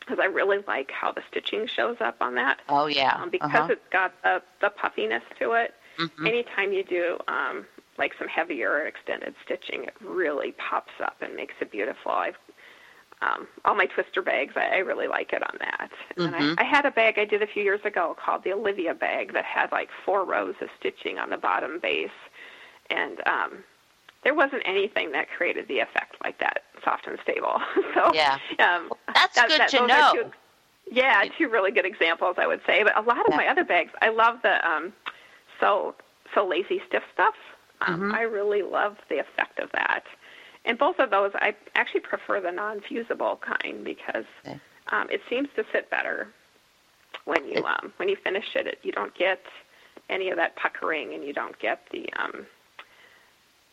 because 0.00 0.18
I 0.20 0.26
really 0.26 0.58
like 0.68 0.90
how 0.90 1.12
the 1.12 1.22
stitching 1.30 1.66
shows 1.66 1.96
up 2.00 2.16
on 2.20 2.34
that. 2.36 2.60
Oh 2.68 2.86
yeah, 2.86 3.16
Um, 3.20 3.30
because 3.30 3.50
uh-huh. 3.50 3.68
it's 3.70 3.88
got 3.90 4.12
the, 4.22 4.42
the 4.60 4.70
puffiness 4.70 5.22
to 5.38 5.52
it. 5.52 5.74
Mhm. 5.98 6.28
Anytime 6.28 6.72
you 6.72 6.84
do 6.84 7.18
um, 7.26 7.66
like 7.96 8.12
some 8.18 8.28
heavier 8.28 8.86
extended 8.86 9.34
stitching, 9.44 9.84
it 9.84 9.94
really 10.00 10.52
pops 10.52 10.92
up 11.02 11.16
and 11.22 11.34
makes 11.34 11.54
it 11.60 11.70
beautiful. 11.72 12.12
I've 12.12 12.36
um, 13.22 13.46
all 13.64 13.74
my 13.74 13.86
twister 13.86 14.20
bags, 14.22 14.52
I, 14.56 14.66
I 14.66 14.76
really 14.78 15.08
like 15.08 15.32
it 15.32 15.42
on 15.42 15.56
that. 15.60 15.90
And 16.16 16.34
Mhm. 16.34 16.54
I, 16.58 16.62
I 16.62 16.64
had 16.64 16.84
a 16.84 16.90
bag 16.90 17.18
I 17.18 17.24
did 17.24 17.42
a 17.42 17.46
few 17.46 17.62
years 17.62 17.80
ago 17.84 18.14
called 18.22 18.44
the 18.44 18.52
Olivia 18.52 18.94
bag 18.94 19.32
that 19.32 19.44
had 19.44 19.72
like 19.72 19.88
four 20.04 20.24
rows 20.24 20.54
of 20.60 20.68
stitching 20.78 21.18
on 21.18 21.30
the 21.30 21.36
bottom 21.38 21.78
base, 21.80 22.10
and 22.90 23.20
um, 23.26 23.64
there 24.22 24.34
wasn't 24.34 24.62
anything 24.66 25.12
that 25.12 25.28
created 25.30 25.66
the 25.68 25.78
effect 25.80 26.16
like 26.22 26.38
that, 26.40 26.64
soft 26.84 27.06
and 27.06 27.18
stable. 27.22 27.60
so 27.94 28.12
Yeah. 28.12 28.38
um, 28.58 28.88
Well, 28.90 28.98
that's 29.14 29.34
that- 29.36 29.48
good 29.48 29.60
that- 29.60 29.68
to 29.70 29.86
know. 29.86 30.10
two- 30.14 30.32
yeah, 30.88 31.24
two 31.36 31.48
really 31.48 31.72
good 31.72 31.84
examples, 31.86 32.36
I 32.38 32.46
would 32.46 32.60
say. 32.64 32.84
But 32.84 32.96
a 32.96 33.00
lot 33.00 33.18
of 33.20 33.26
Yeah. 33.30 33.36
my 33.38 33.48
other 33.48 33.64
bags, 33.64 33.90
I 34.02 34.10
love 34.10 34.40
the 34.42 34.64
um, 34.68 34.92
so 35.58 35.94
so 36.34 36.46
lazy 36.46 36.80
stiff 36.86 37.02
stuff. 37.14 37.34
Um, 37.80 38.00
Mhm. 38.02 38.14
I 38.14 38.22
really 38.22 38.62
love 38.62 38.96
the 39.08 39.18
effect 39.18 39.58
of 39.58 39.70
that. 39.72 40.04
And 40.66 40.76
both 40.78 40.98
of 40.98 41.10
those, 41.10 41.30
I 41.36 41.54
actually 41.76 42.00
prefer 42.00 42.40
the 42.40 42.50
non-fusible 42.50 43.40
kind 43.40 43.84
because 43.84 44.24
Okay. 44.44 44.60
um, 44.88 45.08
it 45.10 45.20
seems 45.30 45.48
to 45.56 45.64
sit 45.72 45.88
better 45.90 46.28
when 47.24 47.48
you 47.48 47.64
um, 47.64 47.92
when 47.96 48.08
you 48.08 48.16
finish 48.22 48.44
it. 48.54 48.66
it. 48.66 48.78
You 48.82 48.92
don't 48.92 49.14
get 49.14 49.40
any 50.10 50.28
of 50.30 50.36
that 50.36 50.56
puckering, 50.56 51.14
and 51.14 51.24
you 51.24 51.32
don't 51.32 51.58
get 51.60 51.80
the 51.92 52.06
um, 52.18 52.46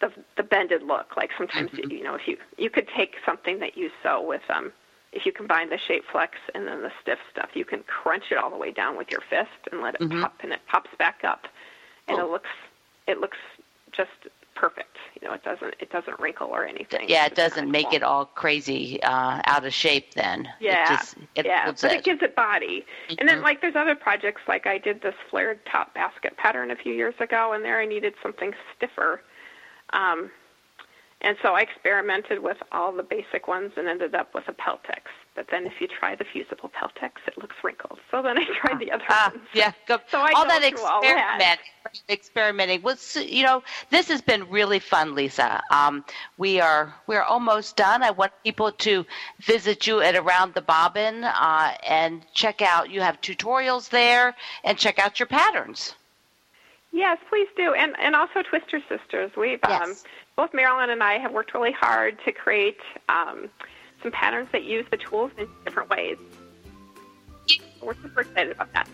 the 0.02 0.12
the 0.38 0.44
bended 0.44 0.84
look. 0.84 1.18
Like 1.18 1.32
sometimes 1.38 1.72
Mhm. 1.72 1.92
you 1.92 2.04
know 2.04 2.16
if 2.16 2.28
you 2.28 2.38
you 2.58 2.70
could 2.70 2.88
take 2.96 3.16
something 3.26 3.60
that 3.60 3.76
you 3.76 3.90
sew 4.04 4.22
with 4.22 4.44
um 4.50 4.72
if 5.12 5.26
you 5.26 5.32
combine 5.32 5.70
the 5.70 5.78
shape 5.78 6.04
flex 6.12 6.38
and 6.56 6.68
then 6.68 6.82
the 6.82 6.92
stiff 7.02 7.20
stuff, 7.32 7.50
you 7.54 7.66
can 7.66 7.84
crunch 7.84 8.32
it 8.32 8.38
all 8.38 8.50
the 8.50 8.58
way 8.58 8.72
down 8.72 8.98
with 8.98 9.12
your 9.12 9.22
fist 9.30 9.50
and 9.72 9.82
let 9.82 9.96
it 9.96 10.02
Mhm. 10.02 10.22
pop, 10.22 10.34
and 10.42 10.52
it 10.52 10.60
pops 10.68 10.90
back 10.98 11.24
up, 11.24 11.48
and 12.08 12.18
Cool. 12.18 12.28
it 12.28 12.32
looks 12.32 12.50
it 13.08 13.20
looks 13.20 13.38
just 13.92 14.28
perfect. 14.56 14.98
You 15.22 15.28
know, 15.28 15.34
it 15.34 15.44
doesn't 15.44 15.76
it 15.80 15.90
doesn't 15.90 16.20
wrinkle 16.20 16.48
or 16.48 16.66
anything. 16.66 17.06
Yeah, 17.08 17.26
it 17.26 17.36
doesn't 17.36 17.70
make 17.72 17.88
cool. 17.88 17.96
it 17.96 18.04
all 18.04 18.26
crazy 18.26 19.02
uh, 19.04 19.42
out 19.46 19.66
of 19.66 19.74
shape. 19.74 20.14
Then 20.16 20.48
Yeah, 20.60 20.94
it 20.94 20.98
just, 20.98 21.16
it 21.36 21.46
yeah, 21.46 21.72
but 21.82 21.92
it. 21.92 22.00
it 22.00 22.04
gives 22.04 22.22
it 22.22 22.36
body. 22.36 22.86
And 23.18 23.28
then 23.28 23.40
Mhm. 23.40 23.44
like 23.44 23.62
there's 23.62 23.76
other 23.76 23.96
projects 23.96 24.42
like 24.48 24.68
I 24.68 24.78
did 24.78 25.02
this 25.02 25.16
flared 25.30 25.66
top 25.66 25.94
basket 25.94 26.38
pattern 26.38 26.72
a 26.72 26.76
few 26.76 26.94
years 26.94 27.16
ago, 27.20 27.54
and 27.54 27.64
there 27.64 27.80
I 27.80 27.86
needed 27.86 28.14
something 28.22 28.54
stiffer. 28.76 29.22
Um, 29.92 30.32
and 31.24 31.38
so 31.42 31.54
I 31.56 31.62
experimented 31.62 32.40
with 32.44 32.58
all 32.72 32.92
the 32.92 33.04
basic 33.04 33.48
ones 33.48 33.72
and 33.78 33.88
ended 33.88 34.14
up 34.14 34.34
with 34.34 34.48
a 34.48 34.54
Peltex. 34.54 35.04
But 35.36 35.48
then 35.50 35.66
if 35.66 35.74
you 35.82 35.88
try 35.88 36.14
the 36.16 36.26
fusible 36.26 36.70
Peltex, 36.70 37.14
it 37.26 37.38
looks 37.38 37.56
wrinkled. 37.64 38.00
So 38.12 38.22
then 38.22 38.38
I 38.38 38.44
tried 38.62 38.80
the 38.80 38.92
other 38.92 39.04
Ah, 39.10 39.32
ones. 39.34 39.48
yeah, 39.54 39.72
go, 39.88 40.00
So 40.10 40.20
I 40.20 40.32
all 40.36 40.44
go 40.44 40.50
that 40.50 40.62
through 40.70 40.84
all 40.86 41.02
that. 41.02 41.40
experimenting, 41.40 42.04
experimenting. 42.10 42.82
Was 42.84 43.16
you 43.16 43.44
know, 43.44 43.64
this 43.90 44.10
has 44.10 44.22
been 44.22 44.48
really 44.50 44.80
fun, 44.80 45.16
Lisa. 45.16 45.62
Um, 45.72 46.06
we 46.38 46.60
are 46.60 46.94
we 47.08 47.16
are 47.16 47.24
almost 47.24 47.76
done. 47.78 48.04
I 48.04 48.12
want 48.12 48.32
people 48.44 48.72
to 48.72 49.06
visit 49.40 49.88
you 49.88 50.02
at 50.02 50.16
Around 50.16 50.54
the 50.54 50.62
Bobbin 50.62 51.24
uh, 51.24 51.74
and 51.88 52.22
check 52.34 52.62
out. 52.62 52.90
You 52.92 53.02
have 53.02 53.20
tutorials 53.22 53.90
there, 53.90 54.36
and 54.64 54.78
check 54.78 55.00
out 55.00 55.20
your 55.20 55.28
patterns. 55.28 55.96
Yes, 56.92 57.18
please 57.28 57.48
do. 57.58 57.74
And 57.74 57.96
and 58.00 58.16
also 58.16 58.44
Twister 58.44 58.80
Sisters. 58.88 59.32
We've 59.36 59.60
um, 59.64 59.72
Yes. 59.72 60.04
Both 60.36 60.54
Marilyn 60.54 60.90
and 60.90 61.04
I 61.04 61.18
have 61.20 61.32
worked 61.32 61.54
really 61.54 61.72
hard 61.72 62.18
to 62.26 62.32
create 62.32 62.80
um, 63.10 63.50
some 64.02 64.12
patterns 64.12 64.50
that 64.52 64.64
use 64.64 64.86
the 64.92 64.98
tools 64.98 65.32
in 65.38 65.48
different 65.66 65.90
ways. 65.90 66.18
We're 67.82 67.96
super 67.96 68.22
excited 68.22 68.52
about 68.52 68.74
that. 68.74 68.88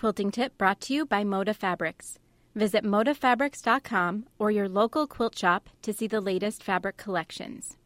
Quilting 0.00 0.30
tip 0.30 0.56
brought 0.56 0.80
to 0.80 0.94
you 0.94 1.04
by 1.04 1.22
Moda 1.22 1.54
Fabrics. 1.54 2.18
Visit 2.54 2.82
modafabrics.com 2.84 4.24
or 4.38 4.50
your 4.50 4.66
local 4.66 5.06
quilt 5.06 5.36
shop 5.36 5.68
to 5.82 5.92
see 5.92 6.06
the 6.06 6.22
latest 6.22 6.62
fabric 6.62 6.96
collections. 6.96 7.76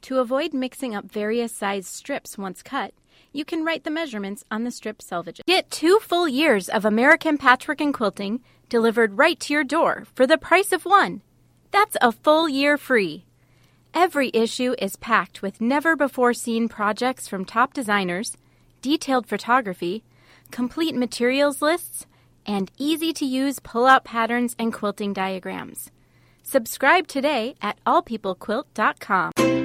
To 0.00 0.20
avoid 0.20 0.54
mixing 0.54 0.94
up 0.94 1.12
various 1.12 1.52
size 1.52 1.86
strips 1.86 2.38
once 2.38 2.62
cut, 2.62 2.94
you 3.34 3.44
can 3.44 3.66
write 3.66 3.84
the 3.84 3.90
measurements 3.90 4.44
on 4.50 4.64
the 4.64 4.70
strip 4.70 5.00
selvages. 5.00 5.44
Get 5.46 5.70
two 5.70 5.98
full 5.98 6.26
years 6.26 6.70
of 6.70 6.86
American 6.86 7.36
patchwork 7.36 7.82
and 7.82 7.92
quilting 7.92 8.40
delivered 8.70 9.18
right 9.18 9.38
to 9.40 9.52
your 9.52 9.64
door 9.64 10.06
for 10.14 10.26
the 10.26 10.38
price 10.38 10.72
of 10.72 10.86
one. 10.86 11.20
That's 11.70 11.98
a 12.00 12.12
full 12.12 12.48
year 12.48 12.78
free. 12.78 13.26
Every 13.92 14.30
issue 14.32 14.74
is 14.78 14.96
packed 14.96 15.42
with 15.42 15.60
never 15.60 15.96
before 15.96 16.32
seen 16.32 16.66
projects 16.66 17.28
from 17.28 17.44
top 17.44 17.74
designers, 17.74 18.38
detailed 18.80 19.26
photography, 19.26 20.02
complete 20.50 20.94
materials 20.94 21.62
lists, 21.62 22.06
and 22.46 22.70
easy 22.78 23.12
to 23.12 23.24
use 23.24 23.58
pull 23.58 23.86
out 23.86 24.04
patterns 24.04 24.56
and 24.58 24.72
quilting 24.72 25.12
diagrams. 25.12 25.90
Subscribe 26.42 27.06
today 27.06 27.54
at 27.60 27.78
allpeoplequilt.com. 27.84 29.59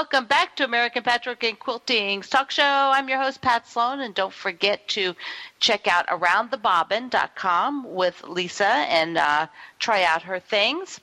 Welcome 0.00 0.24
back 0.24 0.56
to 0.56 0.64
American 0.64 1.02
Patchwork 1.02 1.44
and 1.44 1.58
Quilting's 1.60 2.30
talk 2.30 2.50
show. 2.50 2.62
I'm 2.62 3.10
your 3.10 3.20
host, 3.20 3.42
Pat 3.42 3.68
Sloan, 3.68 4.00
and 4.00 4.14
don't 4.14 4.32
forget 4.32 4.88
to 4.88 5.14
check 5.58 5.86
out 5.86 6.06
aroundthebobbin.com 6.06 7.84
with 7.84 8.24
Lisa 8.26 8.64
and 8.64 9.18
uh, 9.18 9.46
try 9.78 10.04
out 10.04 10.22
her 10.22 10.40
things. 10.40 11.00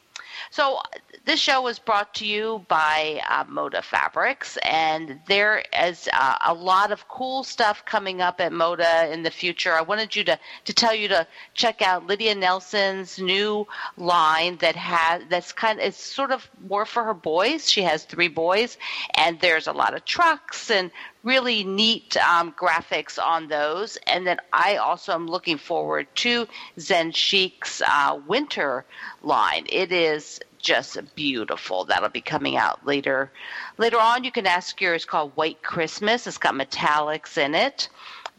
So, 0.49 0.79
this 1.25 1.39
show 1.39 1.61
was 1.61 1.77
brought 1.77 2.13
to 2.15 2.25
you 2.25 2.65
by 2.69 3.21
uh, 3.29 3.43
Moda 3.45 3.83
Fabrics, 3.83 4.57
and 4.63 5.19
there 5.27 5.63
is 5.77 6.07
uh, 6.13 6.37
a 6.45 6.53
lot 6.53 6.91
of 6.91 7.07
cool 7.09 7.43
stuff 7.43 7.83
coming 7.85 8.21
up 8.21 8.39
at 8.39 8.51
Moda 8.51 9.11
in 9.11 9.23
the 9.23 9.31
future. 9.31 9.73
I 9.73 9.81
wanted 9.81 10.15
you 10.15 10.23
to, 10.25 10.39
to 10.65 10.73
tell 10.73 10.95
you 10.95 11.09
to 11.09 11.27
check 11.53 11.81
out 11.81 12.07
Lydia 12.07 12.33
Nelson's 12.33 13.19
new 13.19 13.67
line 13.97 14.57
that 14.57 14.75
has 14.75 15.23
that's 15.29 15.51
kind 15.51 15.79
of 15.79 15.85
it's 15.85 16.01
sort 16.01 16.31
of 16.31 16.49
more 16.67 16.85
for 16.85 17.03
her 17.03 17.13
boys. 17.13 17.69
She 17.69 17.81
has 17.81 18.05
three 18.05 18.29
boys, 18.29 18.77
and 19.15 19.39
there's 19.39 19.67
a 19.67 19.73
lot 19.73 19.95
of 19.95 20.05
trucks 20.05 20.71
and 20.71 20.91
really 21.23 21.63
neat 21.63 22.15
um, 22.17 22.53
graphics 22.53 23.21
on 23.21 23.47
those. 23.47 23.97
And 24.07 24.25
then 24.25 24.37
I 24.53 24.77
also 24.77 25.13
am 25.13 25.27
looking 25.27 25.57
forward 25.57 26.07
to 26.15 26.47
Zen 26.79 27.11
Chic's 27.11 27.81
uh, 27.81 28.19
winter 28.27 28.85
line. 29.23 29.65
It 29.69 29.91
is 29.91 30.39
just 30.57 30.97
beautiful. 31.15 31.85
That'll 31.85 32.09
be 32.09 32.21
coming 32.21 32.57
out 32.57 32.85
later. 32.85 33.31
Later 33.77 33.99
on, 33.99 34.23
you 34.23 34.31
can 34.31 34.47
ask 34.47 34.79
yours 34.81 35.05
called 35.05 35.31
White 35.35 35.61
Christmas. 35.61 36.27
It's 36.27 36.37
got 36.37 36.55
metallics 36.55 37.37
in 37.37 37.55
it. 37.55 37.89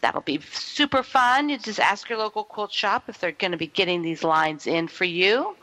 That'll 0.00 0.20
be 0.20 0.40
super 0.52 1.02
fun. 1.02 1.48
You 1.48 1.58
just 1.58 1.80
ask 1.80 2.08
your 2.08 2.18
local 2.18 2.44
quilt 2.44 2.72
shop 2.72 3.04
if 3.08 3.18
they're 3.18 3.32
going 3.32 3.50
to 3.52 3.56
be 3.56 3.66
getting 3.66 4.02
these 4.02 4.22
lines 4.22 4.66
in 4.66 4.88
for 4.88 5.04
you. 5.04 5.56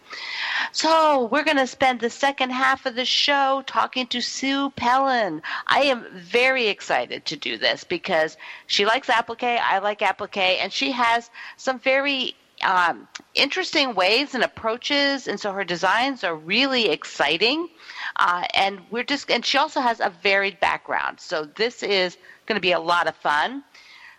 So, 0.71 1.25
we're 1.31 1.43
going 1.43 1.57
to 1.57 1.67
spend 1.67 1.99
the 1.99 2.09
second 2.09 2.49
half 2.49 2.85
of 2.85 2.95
the 2.95 3.05
show 3.05 3.63
talking 3.65 4.07
to 4.07 4.21
Sue 4.21 4.71
Pelland. 4.71 5.41
I 5.67 5.83
am 5.83 6.05
very 6.13 6.67
excited 6.67 7.25
to 7.25 7.37
do 7.37 7.57
this 7.57 7.83
because 7.83 8.35
she 8.67 8.85
likes 8.85 9.09
applique, 9.09 9.43
I 9.43 9.79
like 9.79 10.01
applique, 10.01 10.61
and 10.61 10.73
she 10.73 10.91
has 10.91 11.29
some 11.55 11.79
very 11.79 12.35
um, 12.63 13.07
interesting 13.35 13.95
ways 13.95 14.35
and 14.35 14.43
approaches, 14.43 15.27
and 15.27 15.39
so 15.39 15.51
her 15.53 15.63
designs 15.63 16.23
are 16.23 16.35
really 16.35 16.89
exciting. 16.89 17.69
Uh, 18.17 18.43
and 18.53 18.81
we're 18.91 19.03
just, 19.03 19.31
and 19.31 19.45
she 19.45 19.57
also 19.57 19.81
has 19.81 19.99
a 19.99 20.13
varied 20.23 20.59
background. 20.59 21.19
So, 21.19 21.45
this 21.45 21.83
is 21.83 22.17
going 22.45 22.57
to 22.57 22.61
be 22.61 22.73
a 22.73 22.79
lot 22.79 23.07
of 23.07 23.15
fun. 23.15 23.63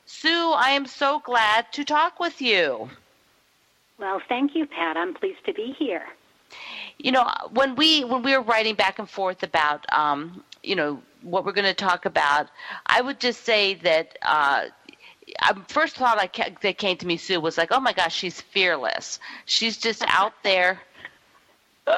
Sue, 0.06 0.52
I 0.52 0.70
am 0.70 0.86
so 0.86 1.20
glad 1.20 1.72
to 1.72 1.84
talk 1.84 2.20
with 2.20 2.40
you. 2.40 2.88
Well, 3.98 4.20
thank 4.28 4.54
you, 4.54 4.66
Pat. 4.66 4.96
I'm 4.96 5.14
pleased 5.14 5.44
to 5.46 5.52
be 5.52 5.74
here. 5.78 6.04
You 6.98 7.12
know, 7.12 7.28
when 7.50 7.74
we 7.76 8.04
when 8.04 8.22
we 8.22 8.36
were 8.36 8.42
writing 8.42 8.74
back 8.74 8.98
and 8.98 9.08
forth 9.08 9.42
about 9.42 9.84
um, 9.92 10.42
you 10.62 10.74
know 10.76 11.02
what 11.22 11.44
we're 11.44 11.52
going 11.52 11.64
to 11.64 11.74
talk 11.74 12.04
about, 12.06 12.48
I 12.86 13.00
would 13.00 13.20
just 13.20 13.44
say 13.44 13.74
that 13.74 14.16
uh, 14.22 14.66
um, 15.48 15.64
first 15.68 15.96
thought 15.96 16.18
I 16.18 16.26
ca- 16.28 16.50
that 16.62 16.78
came 16.78 16.96
to 16.98 17.06
me, 17.06 17.16
Sue, 17.16 17.40
was 17.40 17.58
like, 17.58 17.68
oh 17.72 17.80
my 17.80 17.92
gosh, 17.92 18.14
she's 18.14 18.40
fearless. 18.40 19.18
She's 19.46 19.76
just 19.76 20.04
out 20.08 20.32
there. 20.42 20.80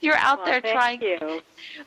You're 0.00 0.16
out 0.16 0.44
Well, 0.44 0.46
there 0.46 0.60
thank 0.60 0.74
trying. 0.74 1.00
you. 1.02 1.42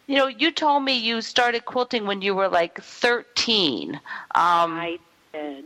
You 0.08 0.16
know, 0.16 0.28
you 0.28 0.52
told 0.52 0.84
me 0.84 0.94
you 0.98 1.22
started 1.22 1.66
quilting 1.66 2.06
when 2.06 2.22
you 2.22 2.34
were 2.36 2.48
like 2.50 2.82
13. 2.82 3.96
Um, 3.96 4.02
I 4.34 4.98
did. 5.34 5.66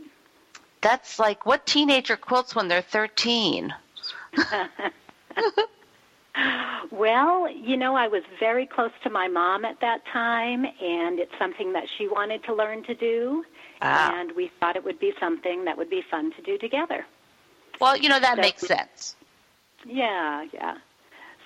That's 0.82 1.18
like 1.18 1.46
what 1.46 1.64
teenager 1.64 2.16
quilts 2.16 2.54
when 2.54 2.68
they're 2.68 2.82
13? 2.82 3.74
Well, 6.90 7.50
you 7.50 7.76
know, 7.76 7.94
I 7.94 8.08
was 8.08 8.22
very 8.40 8.64
close 8.66 8.90
to 9.02 9.10
my 9.10 9.28
mom 9.28 9.64
at 9.64 9.80
that 9.80 10.04
time, 10.06 10.64
and 10.64 11.18
it's 11.18 11.32
something 11.38 11.72
that 11.74 11.84
she 11.96 12.06
wanted 12.08 12.42
to 12.44 12.54
learn 12.54 12.82
to 12.84 12.94
do, 12.94 13.44
Ah. 13.82 14.12
and 14.14 14.32
we 14.32 14.48
thought 14.60 14.76
it 14.76 14.84
would 14.84 14.98
be 14.98 15.12
something 15.20 15.64
that 15.66 15.76
would 15.76 15.90
be 15.90 16.02
fun 16.02 16.32
to 16.32 16.42
do 16.42 16.56
together. 16.58 17.04
Well, 17.80 17.96
you 17.96 18.08
know 18.08 18.18
that 18.20 18.36
So- 18.36 18.40
makes 18.42 18.62
sense. 18.66 19.16
Yeah, 19.84 20.46
yeah. 20.52 20.76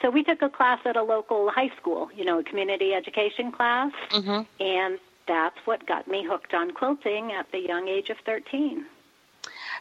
So 0.02 0.10
we 0.10 0.22
took 0.22 0.42
a 0.42 0.48
class 0.48 0.80
at 0.84 0.96
a 0.96 1.02
local 1.02 1.48
high 1.50 1.70
school, 1.76 2.10
you 2.14 2.24
know, 2.24 2.38
a 2.40 2.44
community 2.44 2.92
education 2.94 3.50
class, 3.52 3.92
hmm 4.10 4.42
and 4.60 4.98
that's 5.26 5.58
what 5.64 5.84
got 5.86 6.06
me 6.08 6.22
hooked 6.24 6.54
on 6.54 6.72
quilting 6.72 7.32
at 7.32 7.50
the 7.52 7.58
young 7.60 7.88
age 7.88 8.10
of 8.10 8.18
13. 8.20 8.84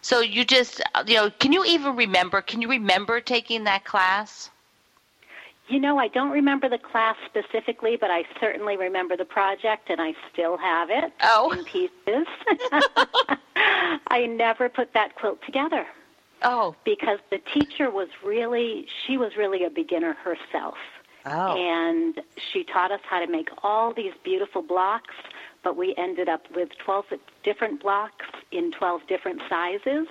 So 0.05 0.19
you 0.19 0.45
just, 0.45 0.83
you 1.07 1.15
know, 1.15 1.31
can 1.39 1.51
you 1.51 1.65
even 1.65 1.95
remember? 1.95 2.39
Can 2.39 2.61
you 2.61 2.69
remember 2.69 3.19
taking 3.19 3.63
that 3.63 3.85
class? 3.85 4.51
You 5.67 5.79
know, 5.79 5.97
I 5.97 6.09
don't 6.09 6.29
remember 6.29 6.69
the 6.69 6.77
class 6.77 7.15
specifically, 7.25 7.97
but 7.99 8.11
I 8.11 8.23
certainly 8.39 8.77
remember 8.77 9.17
the 9.17 9.25
project, 9.25 9.89
and 9.89 9.99
I 9.99 10.13
still 10.31 10.57
have 10.57 10.91
it 10.91 11.11
Oh. 11.23 11.49
in 11.53 11.65
pieces. 11.65 12.27
I 14.05 14.27
never 14.27 14.69
put 14.69 14.93
that 14.93 15.15
quilt 15.15 15.39
together 15.43 15.87
Oh. 16.43 16.75
because 16.85 17.17
the 17.31 17.39
teacher 17.39 17.89
was 17.89 18.09
really, 18.23 18.85
she 19.07 19.17
was 19.17 19.35
really 19.35 19.63
a 19.63 19.71
beginner 19.71 20.13
herself. 20.13 20.77
Oh. 21.25 21.57
And 21.57 22.21
she 22.53 22.63
taught 22.63 22.91
us 22.91 23.01
how 23.09 23.25
to 23.25 23.27
make 23.31 23.49
all 23.63 23.91
these 23.91 24.13
beautiful 24.23 24.61
blocks, 24.61 25.15
but 25.65 25.75
we 25.75 25.95
ended 25.97 26.29
up 26.29 26.45
with 26.55 26.69
12 26.77 27.05
different 27.43 27.81
blocks 27.81 28.27
in 28.51 28.71
12 28.71 29.01
different 29.07 29.41
sizes. 29.49 30.07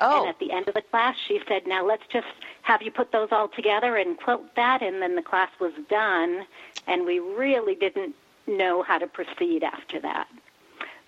Oh. 0.00 0.20
And 0.20 0.28
at 0.28 0.38
the 0.38 0.52
end 0.52 0.68
of 0.68 0.74
the 0.74 0.82
class, 0.82 1.16
she 1.26 1.40
said, 1.48 1.66
Now 1.66 1.84
let's 1.84 2.06
just 2.12 2.26
have 2.62 2.82
you 2.82 2.92
put 2.92 3.10
those 3.10 3.30
all 3.32 3.48
together 3.48 3.96
and 3.96 4.16
quilt 4.18 4.54
that. 4.54 4.82
And 4.82 5.02
then 5.02 5.16
the 5.16 5.22
class 5.22 5.50
was 5.58 5.72
done, 5.88 6.46
and 6.86 7.06
we 7.06 7.18
really 7.18 7.74
didn't 7.74 8.14
know 8.46 8.82
how 8.82 8.98
to 8.98 9.06
proceed 9.06 9.64
after 9.64 9.98
that. 10.00 10.28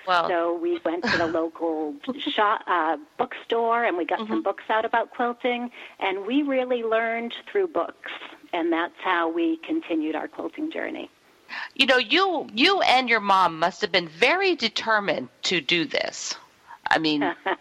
Well, 0.08 0.28
So 0.28 0.54
we 0.56 0.80
went 0.82 1.04
to 1.04 1.18
the 1.18 1.26
local 1.40 1.94
shop, 2.18 2.62
uh, 2.66 2.96
bookstore 3.18 3.84
and 3.84 3.98
we 3.98 4.06
got 4.06 4.26
some 4.26 4.42
books 4.42 4.64
out 4.70 4.86
about 4.86 5.10
quilting, 5.10 5.70
and 6.00 6.26
we 6.26 6.42
really 6.42 6.82
learned 6.82 7.34
through 7.52 7.68
books. 7.68 8.10
And 8.54 8.72
that's 8.72 8.98
how 9.02 9.30
we 9.30 9.58
continued 9.58 10.16
our 10.16 10.26
quilting 10.26 10.72
journey. 10.72 11.10
You 11.74 11.86
know, 11.86 11.98
you 11.98 12.48
you 12.54 12.80
and 12.82 13.08
your 13.08 13.20
mom 13.20 13.58
must 13.58 13.80
have 13.80 13.92
been 13.92 14.08
very 14.08 14.54
determined 14.54 15.28
to 15.42 15.60
do 15.60 15.84
this. 15.84 16.34
I 16.88 16.98
mean, 16.98 17.34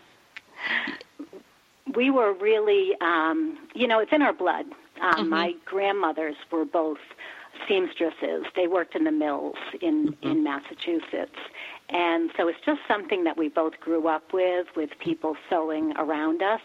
we 1.95 2.09
were 2.09 2.33
really, 2.33 2.91
um, 3.01 3.57
you 3.73 3.87
know, 3.87 3.99
it's 3.99 4.11
in 4.11 4.21
our 4.21 4.33
blood. 4.33 4.65
Um, 5.01 5.29
My 5.29 5.53
grandmothers 5.65 6.35
were 6.51 6.65
both 6.65 6.97
seamstresses. 7.67 8.45
They 8.55 8.67
worked 8.67 8.95
in 8.95 9.03
the 9.03 9.11
mills 9.11 9.55
in 9.81 10.15
in 10.21 10.43
Massachusetts, 10.43 11.37
and 11.89 12.31
so 12.37 12.47
it's 12.47 12.59
just 12.65 12.81
something 12.87 13.23
that 13.23 13.37
we 13.37 13.49
both 13.49 13.79
grew 13.79 14.07
up 14.07 14.33
with, 14.33 14.67
with 14.75 14.89
people 14.99 15.35
sewing 15.49 15.93
around 15.97 16.41
us. 16.41 16.61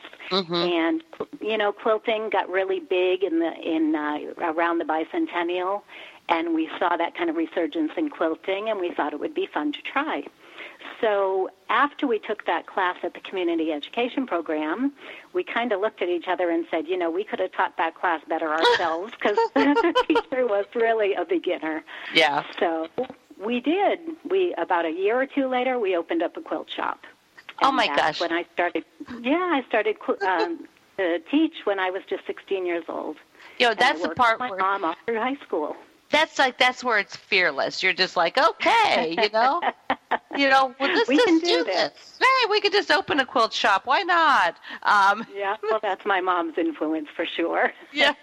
And 0.55 1.03
you 1.41 1.57
know, 1.57 1.73
quilting 1.73 2.31
got 2.31 2.49
really 2.49 2.81
big 2.81 3.23
in 3.23 3.39
the 3.39 3.53
in 3.63 3.95
uh, 3.95 4.19
around 4.53 4.79
the 4.79 4.85
bicentennial, 4.85 5.83
and 6.29 6.55
we 6.55 6.69
saw 6.79 6.97
that 6.97 7.17
kind 7.17 7.31
of 7.31 7.37
resurgence 7.37 7.93
in 7.97 8.09
quilting, 8.11 8.69
and 8.69 8.81
we 8.81 8.93
thought 8.93 9.13
it 9.13 9.21
would 9.21 9.35
be 9.35 9.47
fun 9.53 9.73
to 9.73 9.83
try. 9.83 10.23
So 11.01 11.51
after 11.69 12.07
we 12.07 12.19
took 12.19 12.47
that 12.47 12.67
class 12.67 12.97
at 13.03 13.15
the 13.15 13.21
community 13.21 13.73
education 13.73 14.27
program, 14.27 14.93
we 15.33 15.45
kind 15.45 15.73
of 15.73 15.81
looked 15.81 16.03
at 16.03 16.09
each 16.09 16.29
other 16.29 16.51
and 16.51 16.67
said, 16.71 16.87
you 16.87 16.97
know, 16.97 17.11
we 17.11 17.25
could 17.25 17.39
have 17.41 17.53
taught 17.53 17.77
that 17.77 17.95
class 17.95 18.21
better 18.29 18.49
ourselves 18.49 19.13
because 19.13 19.37
the 19.55 20.05
teacher 20.07 20.47
was 20.47 20.67
really 20.75 21.15
a 21.15 21.25
beginner. 21.25 21.85
yeah. 22.15 22.45
So 22.59 22.89
we 23.43 23.61
did. 23.61 23.99
We 24.29 24.55
about 24.55 24.85
a 24.85 24.91
year 24.91 25.21
or 25.21 25.27
two 25.27 25.49
later, 25.49 25.79
we 25.79 25.97
opened 25.97 26.23
up 26.23 26.37
a 26.37 26.41
quilt 26.41 26.71
shop. 26.71 27.01
Oh, 27.63 27.73
my 27.73 27.87
that's 27.87 28.19
gosh. 28.19 28.21
When 28.21 28.33
I 28.33 28.45
started, 28.53 28.85
yeah, 29.21 29.35
I 29.35 29.65
started 29.69 29.97
um, 30.27 30.67
to 30.97 31.19
teach 31.31 31.55
when 31.65 31.79
I 31.79 31.91
was 31.91 32.03
just 32.09 32.27
16 32.27 32.67
years 32.67 32.85
old. 32.89 33.17
You 33.59 33.69
know, 33.69 33.75
that's 33.75 34.03
the 34.03 34.11
part 34.11 34.39
my 34.39 34.51
where 34.51 34.59
mom 34.59 34.85
all 34.85 34.95
through 35.07 35.19
high 35.19 35.37
school. 35.47 35.77
That's 36.15 36.39
like 36.39 36.59
that's 36.59 36.85
where 36.85 36.99
it's 36.99 37.17
fearless. 37.17 37.83
You're 37.83 37.93
just 37.93 38.17
like, 38.17 38.39
okay, 38.39 39.17
you 39.21 39.31
know, 39.31 39.61
you 40.37 40.49
know, 40.49 40.75
well, 40.79 40.89
let's 40.95 41.09
We 41.09 41.17
just 41.17 41.27
can 41.27 41.39
do, 41.41 41.47
do 41.47 41.65
this. 41.65 41.91
this. 41.91 42.19
Hey, 42.21 42.51
we 42.51 42.61
could 42.61 42.73
just 42.73 42.91
open 42.91 43.21
a 43.21 43.27
quilt 43.27 43.53
shop. 43.53 43.83
Why 43.87 44.03
not? 44.03 44.57
Um, 44.83 45.27
Yeah, 45.35 45.57
well, 45.63 45.81
that's 45.83 46.07
my 46.07 46.21
mom's 46.21 46.57
influence 46.57 47.09
for 47.15 47.27
sure. 47.27 47.73
yeah. 47.93 48.15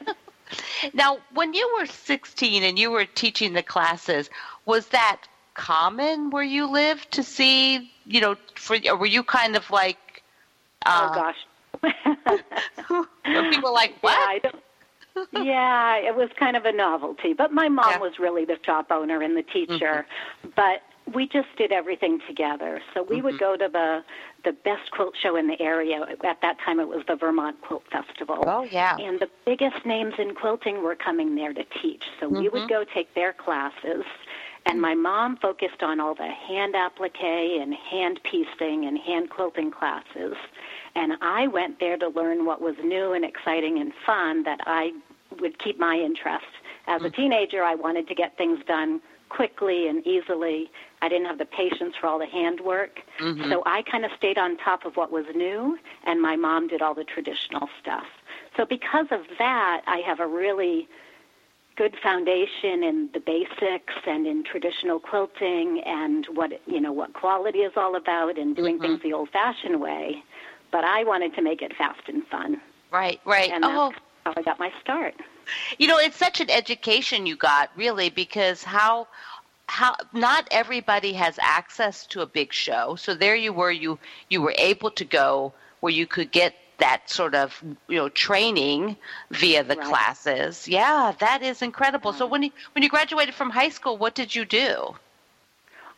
now, 0.93 1.19
when 1.34 1.54
you 1.54 1.69
were 1.77 1.86
16 1.86 2.63
and 2.63 2.80
you 2.80 2.91
were 2.91 3.06
teaching 3.06 3.54
the 3.54 3.63
classes, 3.63 4.30
was 4.65 4.88
that 4.88 5.21
common 5.54 6.30
where 6.30 6.43
you 6.43 6.67
lived 6.67 7.12
to 7.12 7.23
see, 7.23 7.91
you 8.06 8.21
know, 8.21 8.36
for 8.56 8.77
or 8.88 8.95
were 8.97 9.06
you 9.06 9.23
kind 9.23 9.56
of 9.56 9.69
like, 9.69 10.23
oh 10.86 10.89
uh, 10.89 11.13
gosh. 11.13 11.36
people 13.51 13.73
like, 13.73 13.95
what? 14.01 14.41
Yeah, 14.43 14.51
yeah, 15.34 15.97
it 15.97 16.15
was 16.15 16.30
kind 16.38 16.56
of 16.56 16.65
a 16.65 16.71
novelty. 16.71 17.34
But 17.34 17.52
my 17.52 17.69
mom 17.69 17.91
Yeah. 17.91 18.00
was 18.00 18.19
really 18.19 18.45
the 18.45 18.58
shop 18.65 18.88
owner 18.91 19.21
and 19.21 19.36
the 19.36 19.43
mm-hmm. 19.43 19.74
teacher. 19.74 20.06
But 20.56 20.84
we 21.13 21.28
just 21.28 21.47
did 21.58 21.71
everything 21.71 22.19
together. 22.28 22.82
So 22.93 23.04
we 23.04 23.21
would 23.21 23.36
mm-hmm. 23.36 23.39
go 23.39 23.58
to 23.58 23.69
the 23.71 24.04
the 24.43 24.52
best 24.52 24.89
quilt 24.91 25.15
show 25.21 25.36
in 25.36 25.47
the 25.47 25.62
area. 25.62 26.02
At 26.24 26.41
that 26.41 26.58
time, 26.65 26.80
it 26.80 26.88
was 26.88 27.04
the 27.08 27.15
Vermont 27.15 27.62
Quilt 27.62 27.84
Festival. 27.91 28.43
Oh, 28.47 28.63
yeah. 28.63 28.97
And 28.97 29.19
the 29.19 29.30
biggest 29.45 29.86
names 29.86 30.15
in 30.17 30.34
quilting 30.34 30.82
were 30.84 30.95
coming 30.95 31.36
there 31.36 31.54
to 31.54 31.63
teach. 31.82 32.04
So 32.19 32.28
we 32.28 32.50
would 32.50 32.62
mm-hmm. 32.62 32.67
go 32.67 32.84
take 32.84 33.13
their 33.13 33.34
classes. 33.34 34.04
And 34.65 34.80
my 34.80 34.93
mom 34.93 35.38
focused 35.38 35.82
on 35.82 36.00
all 36.00 36.13
the 36.13 36.28
hand 36.28 36.76
applique 36.76 37.21
and 37.24 37.74
hand 37.74 38.19
piecing 38.24 38.86
and 38.86 38.97
hand 38.97 39.30
quilting 39.30 39.71
classes. 39.71 40.36
And 40.95 41.13
I 41.21 41.47
went 41.47 41.80
there 41.80 41.97
to 41.97 42.10
learn 42.10 42.45
what 42.45 42.62
was 42.62 42.76
new 42.84 43.13
and 43.13 43.26
exciting 43.26 43.80
and 43.80 43.91
fun 44.06 44.43
that 44.43 44.60
I 44.65 44.91
would 45.39 45.58
keep 45.60 45.80
my 45.80 45.95
interest. 45.95 46.45
As 46.88 47.02
a 47.02 47.06
mm-hmm. 47.06 47.21
teenager, 47.21 47.63
I 47.63 47.76
wanted 47.76 48.08
to 48.08 48.15
get 48.15 48.38
things 48.38 48.60
done 48.67 49.02
quickly 49.30 49.88
and 49.88 50.06
easily. 50.06 50.69
I 51.02 51.10
didn't 51.10 51.26
have 51.26 51.38
the 51.38 51.45
patience 51.45 51.95
for 52.00 52.08
all 52.08 52.19
the 52.19 52.26
handwork. 52.26 53.00
Mm-hmm. 53.19 53.50
So 53.50 53.63
I 53.65 53.82
kind 53.84 54.06
of 54.06 54.12
stayed 54.17 54.38
on 54.38 54.58
top 54.58 54.86
of 54.86 54.97
what 54.97 55.12
was 55.12 55.26
new, 55.34 55.78
and 56.06 56.21
my 56.21 56.36
mom 56.36 56.67
did 56.67 56.82
all 56.82 56.93
the 56.93 57.06
traditional 57.06 57.69
stuff. 57.82 58.06
So 58.58 58.65
because 58.65 59.08
of 59.12 59.21
that, 59.39 59.82
I 59.88 60.00
have 60.06 60.19
a 60.19 60.28
really 60.28 60.88
good 61.75 61.95
foundation 62.01 62.84
in 62.84 63.10
the 63.13 63.19
basics 63.19 63.93
and 64.05 64.27
in 64.27 64.43
traditional 64.43 64.99
quilting 64.99 65.81
and 65.86 66.25
what 66.34 66.51
you 66.67 66.79
know 66.79 66.91
what 66.91 67.13
quality 67.13 67.60
is 67.60 67.73
all 67.75 67.95
about 67.95 68.38
and 68.38 68.55
doing 68.55 68.75
mm-hmm. 68.75 68.84
things 68.84 69.01
the 69.03 69.13
old-fashioned 69.13 69.79
way. 69.79 70.23
But 70.71 70.84
I 70.84 71.03
wanted 71.03 71.36
to 71.36 71.41
make 71.41 71.62
it 71.62 71.75
fast 71.75 72.07
and 72.07 72.25
fun, 72.27 72.62
Right, 72.91 73.19
right. 73.25 73.51
and 73.51 73.65
oh, 73.65 73.91
how 74.25 74.34
I 74.38 74.41
got 74.41 74.60
my 74.60 74.71
start. 74.81 75.15
You 75.77 75.88
know, 75.88 75.97
it's 75.97 76.15
such 76.15 76.39
an 76.39 76.49
education 76.49 77.25
you 77.25 77.36
got, 77.36 77.71
really, 77.75 78.10
because 78.10 78.63
how 78.63 79.07
how 79.67 79.95
not 80.13 80.47
everybody 80.51 81.13
has 81.13 81.39
access 81.41 82.05
to 82.07 82.21
a 82.21 82.25
big 82.25 82.51
show. 82.51 82.95
So 82.95 83.13
there 83.13 83.36
you 83.36 83.53
were, 83.53 83.71
you 83.71 83.97
you 84.29 84.41
were 84.41 84.53
able 84.57 84.91
to 84.91 85.05
go 85.05 85.53
where 85.79 85.93
you 85.93 86.05
could 86.05 86.31
get 86.31 86.53
that 86.81 87.09
sort 87.09 87.35
of 87.35 87.63
you 87.87 87.97
know 87.97 88.09
training 88.09 88.97
via 89.31 89.63
the 89.63 89.75
Right. 89.75 89.85
classes. 89.85 90.67
Yeah, 90.67 91.13
that 91.19 91.41
is 91.43 91.61
incredible. 91.61 92.11
So 92.13 92.25
when 92.27 92.43
you 92.43 92.51
when 92.73 92.83
you 92.83 92.89
graduated 92.89 93.33
from 93.35 93.49
high 93.51 93.69
school, 93.69 93.97
what 93.97 94.13
did 94.15 94.35
you 94.35 94.45
do? 94.45 94.95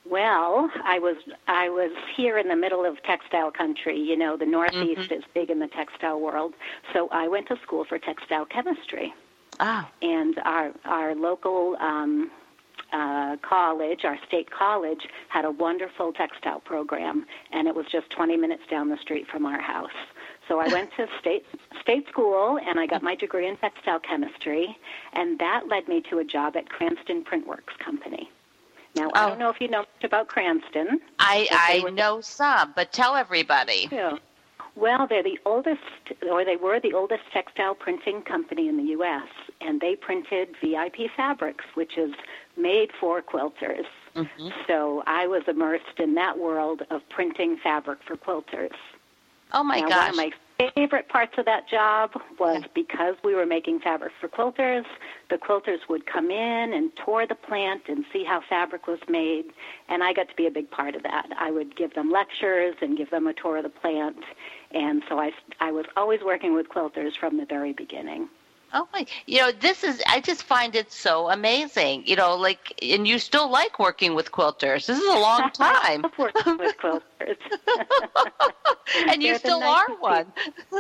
Well, 0.06 0.70
I 0.84 1.00
was 1.00 1.16
I 1.48 1.70
was 1.70 1.92
here 2.16 2.38
in 2.38 2.50
the 2.50 2.56
middle 2.58 2.86
of 2.86 3.02
textile 3.04 3.52
country. 3.52 3.98
You 4.00 4.18
know, 4.18 4.36
the 4.38 4.46
Northeast 4.46 5.12
is 5.12 5.24
big 5.34 5.50
in 5.50 5.60
the 5.60 5.68
textile 5.68 6.20
world. 6.20 6.54
So 6.94 7.08
I 7.12 7.28
went 7.30 7.48
to 7.48 7.58
school 7.66 7.86
for 7.86 7.98
textile 7.98 8.46
chemistry, 8.46 9.14
Oh, 9.62 9.88
and 10.02 10.38
our 10.40 10.72
our 10.84 11.16
local 11.16 11.78
um, 11.80 12.30
uh, 12.92 13.38
college, 13.42 14.04
our 14.04 14.18
state 14.28 14.52
college, 14.52 15.08
had 15.30 15.46
a 15.46 15.52
wonderful 15.52 16.12
textile 16.12 16.60
program, 16.60 17.26
and 17.52 17.68
it 17.70 17.76
was 17.76 17.86
just 17.92 18.10
20 18.10 18.36
minutes 18.38 18.64
down 18.70 18.90
the 18.90 18.98
street 18.98 19.26
from 19.28 19.46
our 19.46 19.60
house. 19.62 19.90
So 20.48 20.60
I 20.60 20.68
went 20.68 20.92
to 20.98 21.08
state 21.20 21.46
state 21.82 22.08
school, 22.10 22.60
and 22.68 22.80
I 22.80 22.86
got 22.86 23.02
my 23.02 23.16
degree 23.16 23.48
in 23.48 23.56
textile 23.58 24.00
chemistry, 24.00 24.78
and 25.14 25.40
that 25.40 25.68
led 25.68 25.88
me 25.88 26.02
to 26.10 26.20
a 26.20 26.24
job 26.24 26.56
at 26.56 26.70
Cranston 26.70 27.24
Printworks 27.24 27.78
Company. 27.80 28.30
Now 28.96 29.10
I 29.16 29.26
Oh. 29.26 29.30
don't 29.30 29.40
know 29.40 29.50
if 29.50 29.60
you 29.62 29.68
know 29.68 29.80
much 29.80 30.04
about 30.04 30.28
Cranston. 30.28 31.00
I 31.20 31.48
I 31.52 31.90
know 31.92 32.22
some, 32.22 32.74
but 32.76 32.92
tell 32.92 33.16
everybody. 33.16 33.88
Yeah. 33.92 34.18
Well, 34.76 35.06
they're 35.06 35.22
the 35.24 35.40
oldest, 35.46 35.82
or 36.28 36.44
they 36.44 36.56
were 36.56 36.80
the 36.80 36.94
oldest 36.94 37.24
textile 37.32 37.76
printing 37.76 38.24
company 38.24 38.68
in 38.68 38.78
the 38.78 38.84
U.S., 38.98 39.28
and 39.62 39.80
they 39.80 39.96
printed 39.96 40.56
VIP 40.62 41.12
fabrics, 41.16 41.64
which 41.76 41.96
is 41.96 42.12
made 42.58 42.92
for 43.00 43.22
quilters. 43.22 43.86
Mm-hmm. 44.16 44.50
So 44.68 45.04
I 45.06 45.28
was 45.28 45.44
immersed 45.48 46.00
in 46.00 46.16
that 46.16 46.40
world 46.40 46.82
of 46.90 47.08
printing 47.10 47.58
fabric 47.58 48.00
for 48.04 48.18
quilters. 48.18 48.74
Oh 49.52 49.64
my 49.64 49.80
now, 49.80 49.90
gosh. 49.90 49.98
one 49.98 50.10
of 50.10 50.16
my 50.16 50.32
favorite 50.58 51.10
parts 51.10 51.34
of 51.38 51.46
that 51.46 51.68
job 51.68 52.12
was 52.40 52.64
because 52.74 53.16
we 53.24 53.36
were 53.36 53.46
making 53.46 53.80
fabric 53.80 54.12
for 54.20 54.28
quilters, 54.28 54.86
the 55.30 55.38
quilters 55.38 55.80
would 55.90 56.06
come 56.06 56.32
in 56.32 56.74
and 56.74 56.92
tour 57.04 57.26
the 57.28 57.36
plant 57.36 57.84
and 57.88 58.06
see 58.12 58.24
how 58.24 58.42
fabric 58.48 58.88
was 58.88 59.00
made, 59.08 59.46
and 59.90 60.04
I 60.04 60.14
got 60.14 60.30
to 60.30 60.36
be 60.36 60.48
a 60.48 60.52
big 60.52 60.70
part 60.70 60.96
of 60.96 61.04
that. 61.04 61.28
I 61.38 61.52
would 61.52 61.76
give 61.76 61.94
them 61.94 62.12
lectures 62.12 62.76
and 62.82 62.98
give 62.98 63.10
them 63.10 63.28
a 63.28 63.34
tour 63.34 63.58
of 63.58 63.64
the 63.64 63.70
plant, 63.70 64.18
and 64.72 65.04
so 65.10 65.20
I, 65.20 65.32
I 65.60 65.72
was 65.72 65.86
always 65.96 66.22
working 66.22 66.54
with 66.54 66.70
quilters 66.70 67.18
from 67.18 67.38
the 67.38 67.46
very 67.46 67.74
beginning. 67.74 68.30
Oh 68.76 68.88
my! 68.92 69.06
You 69.28 69.40
know, 69.40 69.52
this 69.52 69.84
is. 69.84 70.02
I 70.08 70.20
just 70.20 70.44
find 70.44 70.76
it 70.76 70.92
so 70.92 71.30
amazing. 71.30 72.08
You 72.08 72.16
know, 72.16 72.36
like, 72.36 72.74
and 72.82 73.08
you 73.08 73.20
still 73.20 73.50
like 73.50 73.78
working 73.78 74.16
with 74.16 74.32
quilters. 74.32 74.88
This 74.88 74.98
is 75.00 75.06
a 75.06 75.20
long 75.20 75.52
time. 75.54 76.04
working 76.18 76.58
with 76.58 76.76
quilters, 76.78 77.38
and 79.08 79.22
you 79.22 79.30
They're 79.30 79.40
still 79.40 79.64
are 79.64 79.86
one. 80.00 80.34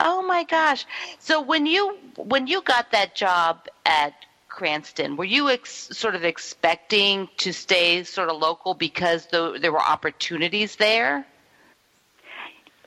oh 0.00 0.22
my 0.22 0.44
gosh! 0.44 0.86
So 1.18 1.42
when 1.42 1.66
you 1.66 1.98
when 2.16 2.46
you 2.46 2.62
got 2.62 2.90
that 2.92 3.14
job 3.14 3.66
at 3.84 4.14
Cranston, 4.48 5.16
were 5.16 5.24
you 5.24 5.50
ex- 5.50 5.90
sort 5.92 6.14
of 6.14 6.24
expecting 6.24 7.28
to 7.38 7.52
stay 7.52 8.02
sort 8.04 8.30
of 8.30 8.38
local 8.40 8.72
because 8.72 9.26
the, 9.26 9.58
there 9.60 9.72
were 9.72 9.82
opportunities 9.82 10.76
there? 10.76 11.26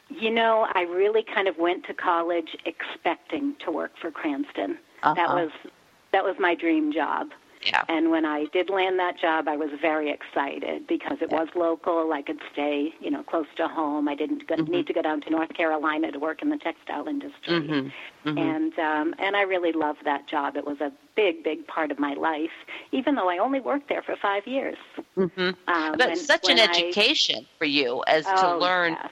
You 0.09 0.31
know, 0.31 0.67
I 0.73 0.81
really 0.83 1.23
kind 1.23 1.47
of 1.47 1.57
went 1.57 1.85
to 1.85 1.93
college 1.93 2.55
expecting 2.65 3.55
to 3.65 3.71
work 3.71 3.91
for 4.01 4.11
Cranston. 4.11 4.77
That 5.03 5.17
Uh-huh. 5.19 5.35
was 5.35 5.71
that 6.13 6.23
was 6.23 6.35
my 6.39 6.55
dream 6.55 6.91
job. 6.93 7.31
Yeah. 7.65 7.83
And 7.89 8.11
when 8.11 8.23
I 8.23 8.45
did 8.53 8.69
land 8.69 8.97
that 8.99 9.17
job, 9.19 9.47
I 9.49 9.57
was 9.57 9.69
very 9.81 10.09
excited 10.09 10.87
because 10.87 11.17
it 11.21 11.29
was 11.31 11.49
local. 11.53 12.13
I 12.13 12.21
could 12.21 12.39
stay, 12.53 12.93
you 13.01 13.11
know, 13.11 13.23
close 13.23 13.47
to 13.57 13.67
home. 13.67 14.07
I 14.07 14.15
didn't 14.15 14.47
go, 14.47 14.55
need 14.55 14.87
to 14.87 14.93
go 14.93 15.01
down 15.01 15.19
to 15.21 15.29
North 15.29 15.53
Carolina 15.53 16.11
to 16.11 16.19
work 16.19 16.41
in 16.41 16.49
the 16.49 16.57
textile 16.57 17.07
industry. 17.09 17.53
Mhm. 17.59 17.91
Mhm. 18.25 18.37
And 18.39 18.79
um, 18.79 19.15
and 19.19 19.35
I 19.35 19.41
really 19.41 19.73
loved 19.73 20.05
that 20.05 20.27
job. 20.27 20.55
It 20.55 20.65
was 20.65 20.79
a 20.79 20.91
big, 21.15 21.43
big 21.43 21.67
part 21.67 21.91
of 21.91 21.99
my 21.99 22.13
life, 22.13 22.51
even 22.93 23.15
though 23.15 23.29
I 23.29 23.37
only 23.39 23.59
worked 23.59 23.89
there 23.89 24.01
for 24.03 24.15
five 24.15 24.47
years. 24.47 24.77
Mm-hmm. 25.17 25.49
Um, 25.67 25.91
but 25.97 26.07
when- 26.07 26.15
such 26.15 26.49
an 26.49 26.59
I- 26.59 26.63
education 26.63 27.45
for 27.57 27.65
you 27.65 28.03
as 28.07 28.25
to 28.25 28.53
Oh, 28.53 28.57
learn. 28.59 28.93
yes. 28.93 29.11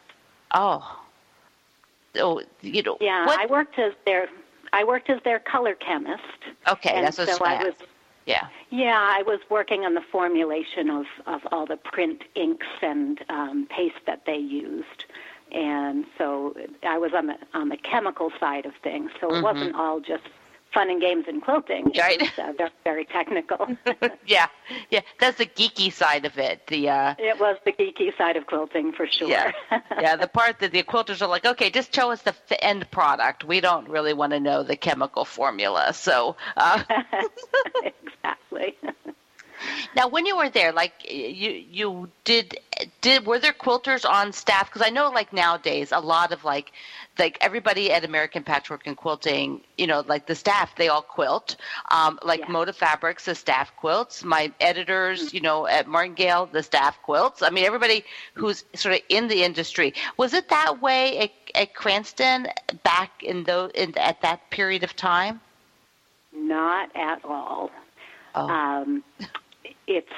Oh, 0.54 1.00
oh, 2.20 2.42
you 2.62 2.84
know. 2.84 2.98
Yeah, 3.02 3.26
what- 3.26 3.40
I 3.40 3.46
worked 3.46 3.80
as 3.80 3.94
their 4.06 4.28
I 4.74 4.84
worked 4.84 5.10
as 5.10 5.22
their 5.24 5.40
color 5.40 5.74
chemist. 5.76 6.22
okay, 6.68 6.92
and 6.92 7.06
that's 7.06 7.18
what 7.18 7.30
so 7.30 7.46
I 7.46 7.64
was 7.64 7.74
Yeah. 8.26 8.48
yeah, 8.70 9.00
I 9.00 9.22
was 9.24 9.40
working 9.50 9.86
on 9.86 9.94
the 9.94 10.02
formulation 10.02 10.90
of 10.90 11.06
of 11.28 11.42
all 11.52 11.66
the 11.66 11.78
print 11.78 12.24
inks 12.36 12.68
and 12.82 13.24
um, 13.30 13.68
paste 13.70 14.04
that 14.06 14.26
they 14.26 14.38
used. 14.38 15.06
And 15.52 16.06
so 16.18 16.56
I 16.84 16.98
was 16.98 17.14
on 17.14 17.28
the 17.28 17.38
on 17.54 17.70
the 17.70 17.78
chemical 17.78 18.32
side 18.40 18.66
of 18.66 18.74
things. 18.84 19.12
So 19.22 19.34
it 19.34 19.42
wasn't 19.44 19.76
all 19.76 20.00
just 20.00 20.24
fun 20.76 20.92
and 20.92 21.02
games 21.02 21.26
and 21.28 21.42
quilting. 21.42 21.92
Right. 21.98 22.22
was, 22.22 22.30
uh, 22.38 22.52
very, 22.58 22.70
very 22.84 23.06
technical. 23.06 23.66
yeah, 24.28 24.48
yeah. 24.92 25.00
That's 25.20 25.40
the 25.40 25.48
geeky 25.48 25.92
side 25.92 26.26
of 26.26 26.38
it. 26.38 26.68
The 26.68 26.90
uh, 26.90 27.16
it 27.18 27.40
was 27.40 27.58
the 27.66 27.72
geeky 27.72 28.16
side 28.16 28.36
of 28.36 28.46
quilting 28.46 28.92
for 28.92 29.08
sure. 29.08 29.30
yeah, 29.30 29.52
yeah. 30.00 30.16
The 30.18 30.28
part 30.28 30.60
that 30.60 30.72
the 30.72 30.84
quilters 30.84 31.22
are 31.24 31.28
like, 31.28 31.46
okay, 31.46 31.72
just 31.72 31.96
show 31.96 32.12
us 32.12 32.22
the 32.22 32.36
f- 32.50 32.60
end 32.62 32.92
product. 32.92 33.44
We 33.46 33.62
don't 33.62 33.90
really 33.90 34.14
want 34.14 34.34
to 34.34 34.40
know 34.40 34.62
the 34.62 34.76
chemical 34.76 35.26
formula. 35.26 35.94
So, 35.94 36.36
uh, 36.58 36.84
exactly. 37.84 38.78
Now, 39.96 40.10
when 40.10 40.26
you 40.26 40.38
were 40.38 40.50
there, 40.50 40.74
like 40.74 40.94
you 41.10 41.52
you 41.52 42.10
did 42.26 42.58
did 43.06 43.28
were 43.28 43.38
there 43.38 43.54
quilters 43.54 44.04
on 44.04 44.34
staff? 44.34 44.66
Because 44.68 44.82
I 44.82 44.90
know, 44.90 45.12
like 45.12 45.32
nowadays, 45.32 45.92
a 45.92 46.00
lot 46.00 46.32
of 46.32 46.44
like 46.44 46.72
like 47.20 47.38
everybody 47.40 47.92
at 47.92 48.04
American 48.04 48.44
Patchwork 48.44 48.88
and 48.88 48.98
Quilting, 48.98 49.62
you 49.78 49.86
know, 49.86 50.04
like 50.08 50.26
the 50.26 50.34
staff, 50.34 50.76
they 50.76 50.88
all 50.88 51.04
quilt. 51.04 51.56
Um, 51.92 52.18
like 52.24 52.40
Yeah. 52.40 52.48
Moda 52.48 52.74
Fabrics, 52.74 53.26
the 53.26 53.36
staff 53.36 53.72
quilts. 53.78 54.24
My 54.24 54.52
editors, 54.60 55.34
you 55.36 55.40
know, 55.40 55.68
at 55.68 55.88
Martingale, 55.88 56.48
the 56.52 56.64
staff 56.64 56.98
quilts. 57.04 57.44
I 57.44 57.52
mean, 57.52 57.64
everybody 57.64 58.04
who's 58.34 58.66
sort 58.74 58.96
of 58.96 59.02
in 59.10 59.28
the 59.28 59.44
industry. 59.44 59.94
Was 60.18 60.34
it 60.34 60.50
that 60.50 60.82
way 60.82 61.20
at, 61.20 61.32
at 61.54 61.76
Cranston 61.76 62.48
back 62.84 63.12
in 63.22 63.44
those 63.44 63.70
in, 63.76 63.96
at 64.00 64.20
that 64.22 64.50
period 64.50 64.84
of 64.84 64.96
time? 64.96 65.42
Not 66.34 66.90
at 66.96 67.24
all. 67.24 67.70
Oh. 68.34 68.50
Um, 68.50 69.04
it's 69.88 70.18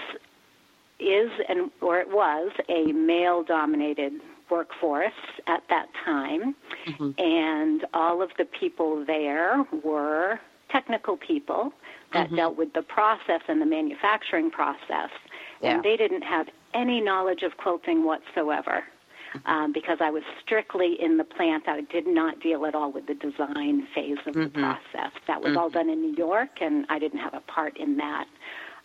is 0.99 1.29
and 1.47 1.71
or 1.81 1.99
it 1.99 2.09
was 2.09 2.51
a 2.69 2.91
male 2.91 3.43
dominated 3.43 4.13
workforce 4.49 5.11
at 5.47 5.61
that 5.69 5.87
time 6.05 6.55
Mhm. 6.85 7.19
and 7.19 7.85
all 7.93 8.21
of 8.21 8.31
the 8.37 8.45
people 8.45 9.03
there 9.05 9.65
were 9.83 10.39
technical 10.69 11.17
people 11.17 11.73
that 12.13 12.29
Mhm. 12.29 12.35
dealt 12.37 12.55
with 12.57 12.73
the 12.73 12.81
process 12.81 13.41
and 13.47 13.61
the 13.61 13.65
manufacturing 13.65 14.49
process 14.49 15.09
Yeah. 15.61 15.75
and 15.75 15.83
they 15.83 15.97
didn't 15.97 16.23
have 16.23 16.49
any 16.73 16.99
knowledge 17.01 17.43
of 17.43 17.57
quilting 17.57 18.03
whatsoever 18.03 18.83
um, 19.45 19.71
because 19.71 19.99
I 20.01 20.09
was 20.09 20.23
strictly 20.41 20.99
in 20.99 21.17
the 21.17 21.23
plant. 21.23 21.67
I 21.67 21.81
did 21.81 22.07
not 22.07 22.39
deal 22.39 22.65
at 22.65 22.73
all 22.73 22.91
with 22.91 23.05
the 23.07 23.13
design 23.13 23.85
phase 23.93 24.17
of 24.25 24.33
the 24.33 24.47
Mhm. 24.47 24.53
process. 24.53 25.11
That 25.27 25.41
was 25.41 25.55
all 25.57 25.69
done 25.69 25.89
in 25.89 26.01
New 26.01 26.15
York, 26.15 26.61
and 26.61 26.85
I 26.89 26.97
didn't 26.97 27.19
have 27.19 27.33
a 27.33 27.41
part 27.41 27.75
in 27.77 27.97
that. 27.97 28.27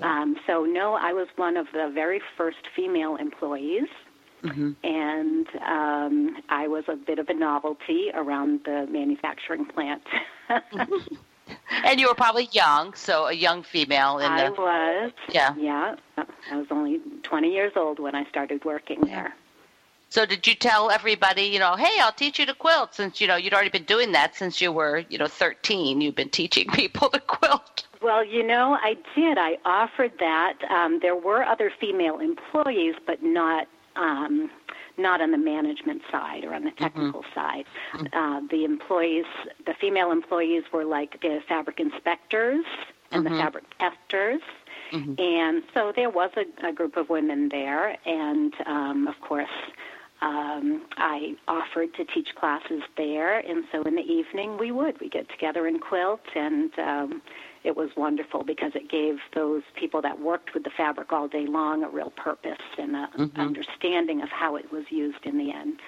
Um, 0.02 0.36
so, 0.46 0.64
no, 0.64 0.94
I 0.94 1.12
was 1.12 1.28
one 1.36 1.56
of 1.56 1.66
the 1.72 1.90
very 1.92 2.20
first 2.36 2.58
female 2.74 3.16
employees, 3.16 3.88
Mhm. 4.42 4.74
and 4.82 5.46
um, 5.62 6.42
I 6.48 6.66
was 6.68 6.84
a 6.88 6.96
bit 6.96 7.18
of 7.18 7.28
a 7.28 7.34
novelty 7.34 8.10
around 8.12 8.60
the 8.64 8.86
manufacturing 8.90 9.64
plant. 9.66 10.02
And 11.84 12.00
you 12.00 12.08
were 12.08 12.14
probably 12.14 12.48
young, 12.52 12.94
so 12.94 13.26
a 13.26 13.32
young 13.32 13.62
female 13.62 14.18
in 14.18 14.30
I 14.30 14.44
the 14.48 14.52
was. 14.52 15.12
Yeah. 15.28 15.54
Yeah. 15.56 15.96
I 16.16 16.56
was 16.56 16.66
only 16.70 17.00
20 17.22 17.52
years 17.52 17.72
old 17.76 17.98
when 17.98 18.14
I 18.14 18.24
started 18.28 18.64
working 18.64 19.00
there. 19.02 19.34
So 20.08 20.26
did 20.26 20.46
you 20.46 20.54
tell 20.54 20.90
everybody, 20.90 21.42
you 21.44 21.58
know, 21.58 21.74
hey, 21.74 21.98
I'll 22.00 22.12
teach 22.12 22.38
you 22.38 22.46
to 22.46 22.54
quilt 22.54 22.94
since, 22.94 23.20
you 23.20 23.26
know, 23.26 23.36
you'd 23.36 23.54
already 23.54 23.70
been 23.70 23.84
doing 23.84 24.12
that 24.12 24.34
since 24.34 24.60
you 24.60 24.70
were, 24.70 25.04
you 25.08 25.18
know, 25.18 25.26
13. 25.26 26.00
You've 26.00 26.14
been 26.14 26.28
teaching 26.28 26.68
people 26.72 27.08
to 27.10 27.20
quilt. 27.20 27.86
Well, 28.02 28.24
you 28.24 28.42
know, 28.42 28.76
I 28.80 28.96
did. 29.14 29.38
I 29.38 29.58
offered 29.64 30.12
that. 30.18 30.54
Um, 30.70 30.98
there 31.00 31.14
were 31.16 31.44
other 31.44 31.70
female 31.80 32.18
employees, 32.18 32.94
but 33.06 33.22
not 33.22 33.68
um, 33.96 34.50
not 34.98 35.20
on 35.20 35.30
the 35.30 35.38
management 35.38 36.02
side 36.10 36.44
or 36.44 36.54
on 36.54 36.64
the 36.64 36.70
technical 36.72 37.24
side. 37.34 37.64
Uh, 38.12 38.40
the 38.50 38.64
employees, 38.64 39.24
the 39.66 39.74
female 39.80 40.10
employees, 40.10 40.64
were 40.72 40.84
like 40.84 41.20
the 41.22 41.40
fabric 41.48 41.78
inspectors 41.80 42.64
and 43.10 43.24
the 43.26 43.30
fabric 43.30 43.64
testers. 43.78 44.40
And 45.18 45.62
so 45.72 45.92
there 45.94 46.10
was 46.10 46.30
a, 46.36 46.68
a 46.68 46.72
group 46.72 46.96
of 46.96 47.08
women 47.08 47.48
there, 47.50 47.96
and 48.06 48.52
um, 48.66 49.08
of 49.08 49.18
course, 49.20 49.48
um, 50.20 50.82
I 50.98 51.34
offered 51.48 51.94
to 51.94 52.04
teach 52.04 52.34
classes 52.34 52.82
there. 52.96 53.38
And 53.38 53.64
so 53.72 53.82
in 53.82 53.94
the 53.96 54.02
evening, 54.02 54.58
we 54.58 54.70
would 54.70 55.00
we 55.00 55.08
get 55.08 55.28
together 55.30 55.66
and 55.66 55.80
quilt, 55.80 56.20
and 56.34 56.78
um, 56.78 57.22
it 57.64 57.76
was 57.76 57.90
wonderful 57.96 58.42
because 58.42 58.72
it 58.74 58.90
gave 58.90 59.18
those 59.34 59.62
people 59.74 60.02
that 60.02 60.20
worked 60.20 60.54
with 60.54 60.64
the 60.64 60.70
fabric 60.70 61.12
all 61.12 61.28
day 61.28 61.46
long 61.46 61.84
a 61.84 61.88
real 61.88 62.10
purpose 62.10 62.58
and 62.78 62.96
an 62.96 63.08
mm-hmm. 63.16 63.40
understanding 63.40 64.22
of 64.22 64.28
how 64.28 64.56
it 64.56 64.72
was 64.72 64.84
used 64.90 65.24
in 65.24 65.38
the 65.38 65.52
end. 65.52 65.78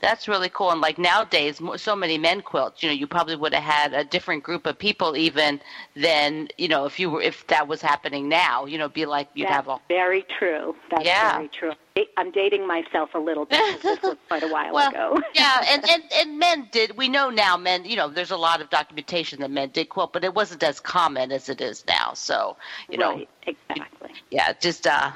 That's 0.00 0.28
really 0.28 0.48
cool. 0.48 0.70
And 0.70 0.80
like 0.80 0.98
nowadays, 0.98 1.60
so 1.76 1.94
many 1.94 2.18
men 2.18 2.40
quilt. 2.40 2.82
You 2.82 2.88
know, 2.88 2.94
you 2.94 3.06
probably 3.06 3.36
would 3.36 3.54
have 3.54 3.62
had 3.62 3.92
a 3.92 4.04
different 4.04 4.42
group 4.42 4.66
of 4.66 4.78
people 4.78 5.16
even 5.16 5.60
than 5.94 6.48
you 6.58 6.68
know 6.68 6.86
if 6.86 6.98
you 6.98 7.10
were 7.10 7.22
if 7.22 7.46
that 7.48 7.68
was 7.68 7.82
happening 7.82 8.28
now. 8.28 8.64
You 8.64 8.78
know, 8.78 8.88
be 8.88 9.06
like 9.06 9.28
you'd 9.34 9.48
That's 9.48 9.56
have 9.56 9.68
a 9.68 9.78
very 9.88 10.24
true. 10.38 10.74
That's 10.90 11.04
Yeah. 11.04 11.36
very 11.36 11.48
true. 11.48 11.72
I'm 12.16 12.30
dating 12.30 12.66
myself 12.66 13.10
a 13.14 13.18
little 13.18 13.44
bit. 13.44 13.82
This 13.82 14.00
was 14.02 14.16
quite 14.28 14.42
a 14.42 14.48
while 14.48 14.72
well, 14.72 14.88
ago. 14.88 15.18
yeah, 15.34 15.64
and, 15.68 15.86
and 15.90 16.02
and 16.14 16.38
men 16.38 16.68
did. 16.72 16.96
We 16.96 17.08
know 17.08 17.28
now, 17.28 17.56
men. 17.58 17.84
You 17.84 17.96
know, 17.96 18.08
there's 18.08 18.30
a 18.30 18.36
lot 18.38 18.62
of 18.62 18.70
documentation 18.70 19.40
that 19.40 19.50
men 19.50 19.68
did 19.70 19.90
quilt, 19.90 20.12
but 20.12 20.24
it 20.24 20.34
wasn't 20.34 20.62
as 20.62 20.80
common 20.80 21.30
as 21.30 21.48
it 21.50 21.60
is 21.60 21.84
now. 21.86 22.12
So, 22.14 22.56
you 22.88 22.96
know, 22.96 23.22
exactly. 23.46 24.10
yeah 24.30 24.52
just 24.60 24.86
uh 24.86 25.10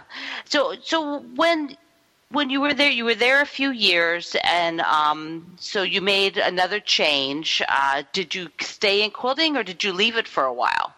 so 0.45 0.75
so 0.83 1.21
when 1.37 1.77
when 2.35 2.51
you 2.51 2.61
were 2.61 2.75
there 2.75 2.91
you 2.91 3.05
were 3.05 3.15
there 3.15 3.41
a 3.41 3.47
few 3.47 3.71
years 3.71 4.37
and 4.45 4.81
um 4.83 5.47
so 5.59 5.83
you 5.83 6.01
made 6.03 6.37
another 6.37 6.81
change 6.81 7.63
uh 7.69 8.03
did 8.13 8.35
you 8.35 8.49
stay 8.61 9.03
in 9.03 9.11
quilting 9.11 9.57
or 9.57 9.63
did 9.63 9.83
you 9.85 9.93
leave 9.93 10.17
it 10.17 10.29
for 10.29 10.45
a 10.45 10.53
while 10.53 10.93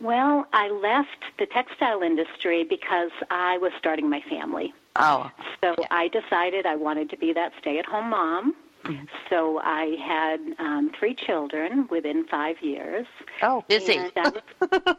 Well, 0.00 0.46
I 0.52 0.68
left 0.70 1.22
the 1.38 1.46
textile 1.46 2.02
industry 2.02 2.64
because 2.64 3.10
I 3.30 3.58
was 3.58 3.72
starting 3.78 4.08
my 4.08 4.22
family. 4.34 4.72
oh 4.96 5.30
So 5.62 5.74
Yeah. 5.78 5.86
I 5.90 6.08
decided 6.08 6.64
I 6.66 6.76
wanted 6.76 7.10
to 7.10 7.16
be 7.18 7.32
that 7.34 7.52
stay-at-home 7.60 8.08
mom. 8.10 8.54
Mm-hmm. 8.84 9.04
So 9.28 9.60
I 9.62 9.96
had 10.12 10.40
um, 10.58 10.90
three 10.98 11.14
children 11.14 11.86
within 11.90 12.24
five 12.28 12.56
years. 12.62 13.06
oh 13.42 13.62
busy 13.68 13.98
was- 13.98 14.32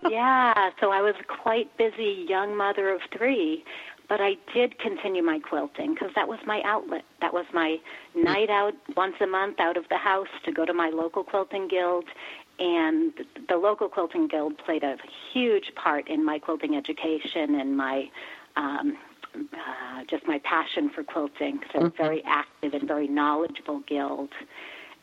yeah, 0.09 0.70
so 0.80 0.91
I 0.91 1.01
was 1.01 1.16
a 1.20 1.24
quite 1.24 1.76
busy 1.78 2.26
young 2.30 2.55
mother 2.55 2.89
of 2.93 3.01
three. 3.18 3.64
But 4.12 4.20
I 4.20 4.34
did 4.53 4.78
continue 4.78 5.24
my 5.24 5.39
quilting 5.39 5.93
because 5.93 6.09
that 6.16 6.28
was 6.28 6.39
my 6.45 6.62
outlet. 6.66 7.05
That 7.22 7.34
was 7.34 7.45
my 7.53 7.78
night 8.14 8.49
out 8.49 8.74
once 8.97 9.16
a 9.22 9.26
month 9.26 9.62
out 9.62 9.78
of 9.78 9.86
the 9.89 9.95
house 9.95 10.28
to 10.43 10.51
go 10.51 10.66
to 10.66 10.74
my 10.74 10.89
local 10.89 11.24
quilting 11.24 11.70
guild. 11.70 12.03
And 12.59 13.14
the 13.47 13.55
local 13.55 13.88
quilting 13.88 14.28
guild 14.28 14.57
played 14.57 14.84
a 14.84 14.97
huge 15.32 15.72
part 15.82 16.09
in 16.09 16.26
my 16.26 16.39
quilting 16.39 16.76
education 16.76 17.55
and 17.55 17.78
my 17.78 18.09
um, 18.57 18.97
uh, 19.34 20.03
just 20.09 20.28
my 20.28 20.39
passion 20.43 20.89
for 20.93 21.05
quilting. 21.05 21.62
So 21.72 21.86
it's 21.86 21.95
a 21.97 22.03
very 22.03 22.22
active 22.26 22.74
and 22.74 22.86
very 22.86 23.07
knowledgeable 23.07 23.80
guild. 23.88 24.32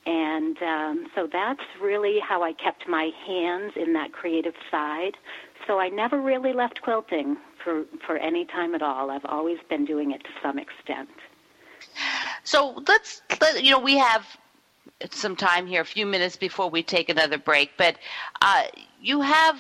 And 0.07 0.57
um, 0.62 1.07
so 1.14 1.28
that's 1.30 1.61
really 1.80 2.18
how 2.20 2.42
I 2.42 2.53
kept 2.53 2.88
my 2.88 3.11
hands 3.26 3.72
in 3.76 3.92
that 3.92 4.12
creative 4.12 4.55
side. 4.70 5.16
So 5.66 5.78
I 5.78 5.88
never 5.88 6.20
really 6.20 6.53
left 6.53 6.80
quilting 6.80 7.36
for, 7.62 7.84
for 8.07 8.16
any 8.16 8.44
time 8.46 8.74
at 8.74 8.82
all. 8.82 9.11
I've 9.11 9.24
always 9.26 9.59
been 9.68 9.84
doing 9.84 10.12
it 10.12 10.22
to 10.24 10.30
some 10.42 10.59
extent. 10.59 11.11
So 12.44 12.82
let's, 12.86 13.22
let, 13.40 13.62
you 13.62 13.70
know, 13.70 13.78
we 13.80 13.99
have 13.99 14.24
some 15.11 15.36
time 15.36 15.66
here, 15.66 15.82
a 15.82 15.84
few 15.84 16.07
minutes 16.07 16.36
before 16.36 16.70
we 16.70 16.82
take 16.82 17.09
another 17.09 17.38
break, 17.38 17.72
but 17.76 17.96
uh, 18.40 18.64
you 19.01 19.20
have 19.20 19.59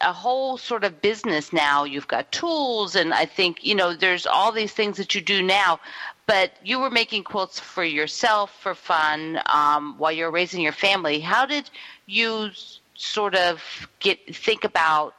a 0.00 0.12
whole 0.12 0.58
sort 0.58 0.84
of 0.84 1.00
business 1.00 1.52
now. 1.52 1.84
You've 1.84 2.08
got 2.08 2.30
tools, 2.32 2.94
and 2.96 3.14
I 3.14 3.24
think, 3.24 3.64
you 3.64 3.74
know, 3.74 3.94
there's 3.94 4.26
all 4.26 4.52
these 4.52 4.72
things 4.72 4.96
that 4.98 5.14
you 5.14 5.20
do 5.20 5.42
now. 5.42 5.80
But 6.26 6.52
you 6.64 6.80
were 6.80 6.90
making 6.90 7.24
quilts 7.24 7.60
for 7.60 7.84
yourself 7.84 8.52
for 8.60 8.74
fun 8.74 9.40
um, 9.46 9.94
while 9.98 10.10
you're 10.10 10.30
raising 10.30 10.60
your 10.60 10.72
family. 10.72 11.20
How 11.20 11.46
did 11.46 11.70
you 12.06 12.50
sort 12.94 13.34
of 13.34 13.62
get 14.00 14.34
think 14.34 14.64
about 14.64 15.14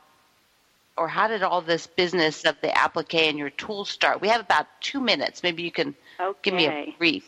or 0.97 1.07
how 1.07 1.27
did 1.27 1.43
all 1.43 1.61
this 1.61 1.87
business 1.87 2.43
of 2.43 2.59
the 2.61 2.75
applique 2.75 3.13
and 3.13 3.37
your 3.37 3.51
tools 3.51 3.89
start? 3.89 4.19
We 4.19 4.27
have 4.29 4.41
about 4.41 4.65
two 4.81 4.99
minutes. 4.99 5.43
Maybe 5.43 5.63
you 5.63 5.71
can 5.71 5.95
okay. 6.19 6.39
give 6.41 6.53
me 6.53 6.67
a 6.67 6.95
brief. 6.97 7.25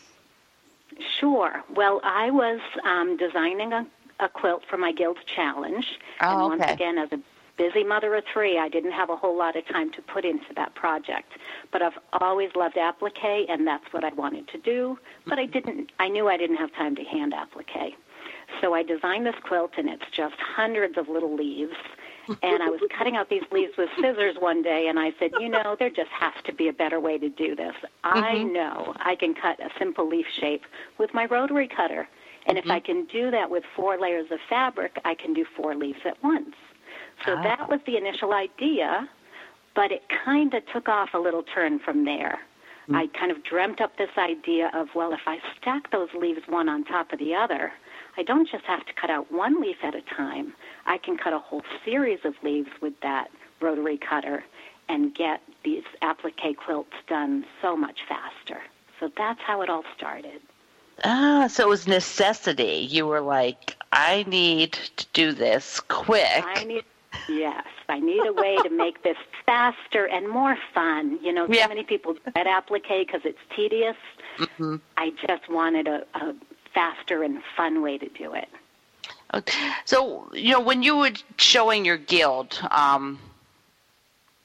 Sure. 1.20 1.64
Well, 1.74 2.02
I 2.04 2.32
was 2.32 2.60
um, 2.84 3.16
designing 3.18 3.72
a, 3.72 3.86
a, 4.20 4.28
quilt 4.28 4.64
for 4.70 4.78
my 4.78 4.92
guild 4.92 5.18
challenge, 5.34 5.86
oh, 6.22 6.30
and 6.30 6.42
once 6.42 6.62
okay. 6.64 6.74
again, 6.74 6.98
as 6.98 7.12
a 7.12 7.20
busy 7.60 7.84
mother 7.84 8.16
of 8.16 8.24
three, 8.34 8.58
I 8.58 8.70
didn't 8.70 8.94
have 8.94 9.10
a 9.10 9.16
whole 9.16 9.38
lot 9.38 9.56
of 9.56 9.68
time 9.68 9.92
to 9.92 10.02
put 10.02 10.24
into 10.26 10.54
that 10.56 10.74
project. 10.76 11.34
But 11.72 11.82
I've 11.82 12.00
always 12.14 12.50
loved 12.56 12.78
applique, 12.78 13.50
and 13.50 13.68
that's 13.68 13.92
what 13.92 14.04
I 14.04 14.14
wanted 14.14 14.48
to 14.50 14.58
do. 14.58 14.98
But 15.28 15.38
I 15.40 15.46
didn't. 15.46 15.92
I 16.00 16.08
knew 16.08 16.28
I 16.28 16.38
didn't 16.38 16.58
have 16.58 16.74
time 16.74 16.96
to 16.96 17.04
hand 17.04 17.34
applique. 17.34 17.96
So 18.62 18.74
I 18.74 18.82
designed 18.82 19.26
this 19.26 19.36
quilt, 19.44 19.72
and 19.78 19.90
it's 19.90 20.10
just 20.16 20.36
hundreds 20.40 20.98
of 20.98 21.10
little 21.10 21.36
leaves 21.36 21.76
and 22.44 22.62
I 22.62 22.70
was 22.70 22.80
cutting 22.96 23.16
out 23.16 23.30
these 23.30 23.44
leaves 23.52 23.74
with 23.78 23.90
scissors 23.96 24.36
one 24.40 24.62
day, 24.62 24.88
and 24.88 25.00
I 25.00 25.12
said, 25.20 25.32
you 25.40 25.50
know, 25.50 25.76
there 25.78 25.90
just 25.90 26.12
has 26.12 26.34
to 26.46 26.54
be 26.54 26.68
a 26.68 26.74
better 26.74 27.00
way 27.00 27.18
to 27.18 27.30
do 27.30 27.56
this. 27.56 27.74
Mm-hmm. 28.04 28.18
I 28.18 28.44
know 28.44 28.94
I 28.98 29.16
can 29.16 29.34
cut 29.34 29.60
a 29.60 29.70
simple 29.80 30.08
leaf 30.08 30.26
shape 30.40 30.64
with 30.98 31.14
my 31.14 31.26
rotary 31.26 31.68
cutter. 31.68 32.08
And 32.46 32.58
mm-hmm. 32.58 32.70
if 32.70 32.72
I 32.72 32.80
can 32.80 33.06
do 33.06 33.32
that 33.32 33.50
with 33.50 33.64
four 33.76 34.00
layers 34.00 34.28
of 34.32 34.40
fabric, 34.50 35.00
I 35.06 35.16
can 35.16 35.34
do 35.34 35.46
four 35.58 35.76
leaves 35.76 36.00
at 36.06 36.22
once. 36.24 36.56
So 37.26 37.36
ah. 37.38 37.44
that 37.44 37.70
was 37.70 37.80
the 37.86 37.98
initial 37.98 38.34
idea, 38.34 39.08
but 39.76 39.92
it 39.92 40.04
kind 40.26 40.54
of 40.54 40.64
took 40.68 40.90
off 40.90 41.14
a 41.14 41.20
little 41.20 41.44
turn 41.44 41.80
from 41.80 42.06
there. 42.06 42.40
Mm-hmm. 42.84 42.96
I 42.96 43.08
kind 43.08 43.32
of 43.32 43.44
dreamt 43.44 43.82
up 43.82 43.98
this 43.98 44.10
idea 44.18 44.72
of, 44.74 44.90
well, 44.96 45.14
if 45.14 45.22
I 45.28 45.40
stack 45.58 45.92
those 45.92 46.10
leaves 46.18 46.42
one 46.48 46.70
on 46.70 46.84
top 46.84 47.14
of 47.14 47.20
the 47.20 47.36
other, 47.36 47.72
I 48.18 48.24
don't 48.24 48.50
just 48.50 48.66
have 48.66 48.86
to 48.86 48.94
cut 48.94 49.10
out 49.10 49.32
one 49.32 49.62
leaf 49.62 49.78
at 49.84 49.96
a 49.96 50.02
time. 50.02 50.54
I 50.86 50.98
can 50.98 51.18
cut 51.18 51.34
a 51.34 51.40
whole 51.40 51.64
series 51.86 52.20
of 52.26 52.34
leaves 52.44 52.70
with 52.82 53.00
that 53.02 53.30
rotary 53.62 53.98
cutter 53.98 54.44
and 54.88 55.14
get 55.14 55.42
these 55.64 55.84
applique 56.02 56.58
quilts 56.58 56.96
done 57.08 57.46
so 57.62 57.78
much 57.78 58.00
faster. 58.08 58.62
So 59.00 59.12
that's 59.16 59.40
how 59.42 59.62
it 59.62 59.70
all 59.70 59.84
started. 59.96 60.42
Ah, 61.04 61.48
so 61.48 61.64
it 61.64 61.70
was 61.70 61.88
necessity. 61.88 62.88
You 62.90 63.06
were 63.06 63.22
like, 63.22 63.78
I 63.94 64.26
need 64.28 64.74
to 64.98 65.06
do 65.14 65.32
this 65.32 65.80
quick. 65.80 66.44
I 66.44 66.64
need 66.66 66.84
Yes, 67.28 67.66
I 67.88 68.00
need 68.00 68.26
a 68.26 68.34
way 68.34 68.58
to 68.58 68.70
make 68.70 69.04
this 69.04 69.18
faster 69.46 70.06
and 70.08 70.30
more 70.30 70.58
fun. 70.74 71.20
You 71.24 71.34
know, 71.34 71.48
so 71.48 71.54
yeah. 71.54 71.68
many 71.68 71.84
people 71.84 72.16
dread 72.34 72.48
applique 72.48 72.88
because 72.88 73.22
it's 73.24 73.40
tedious. 73.56 73.98
Mm-hmm. 74.38 74.76
I 74.98 75.12
just 75.28 75.50
wanted 75.50 75.88
a, 75.88 76.06
a 76.16 76.36
faster 76.74 77.24
and 77.24 77.42
fun 77.58 77.82
way 77.82 77.98
to 77.98 78.10
do 78.10 78.34
it. 78.34 78.50
So, 79.86 80.30
you 80.34 80.54
know, 80.54 80.60
when 80.60 80.82
you 80.82 80.98
were 80.98 81.12
showing 81.38 81.86
your 81.86 81.98
guild, 81.98 82.60
um, 82.72 83.20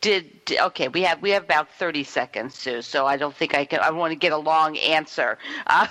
did 0.04 0.52
okay? 0.60 0.88
We 0.88 1.00
have 1.02 1.22
we 1.22 1.30
have 1.30 1.44
about 1.44 1.70
thirty 1.70 2.04
seconds, 2.04 2.54
Sue. 2.54 2.82
So 2.82 3.06
I 3.06 3.16
don't 3.16 3.34
think 3.34 3.54
I 3.54 3.64
can. 3.64 3.80
I 3.80 3.90
want 3.90 4.10
to 4.12 4.16
get 4.16 4.32
a 4.32 4.42
long 4.52 4.76
answer. 4.78 5.38
Uh, 5.66 5.86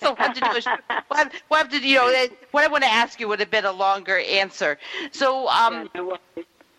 so 0.00 0.14
what 0.14 0.34
to 0.34 0.40
do 0.40 0.50
is 0.52 0.66
what, 1.08 1.32
what 1.48 1.70
to 1.70 1.78
you 1.78 1.96
know 1.96 2.26
what 2.52 2.62
I 2.64 2.68
want 2.68 2.84
to 2.84 2.90
ask 2.90 3.18
you 3.18 3.26
would 3.28 3.40
have 3.40 3.50
been 3.50 3.64
a 3.64 3.72
longer 3.72 4.18
answer. 4.18 4.78
So 5.10 5.48
um, 5.48 5.88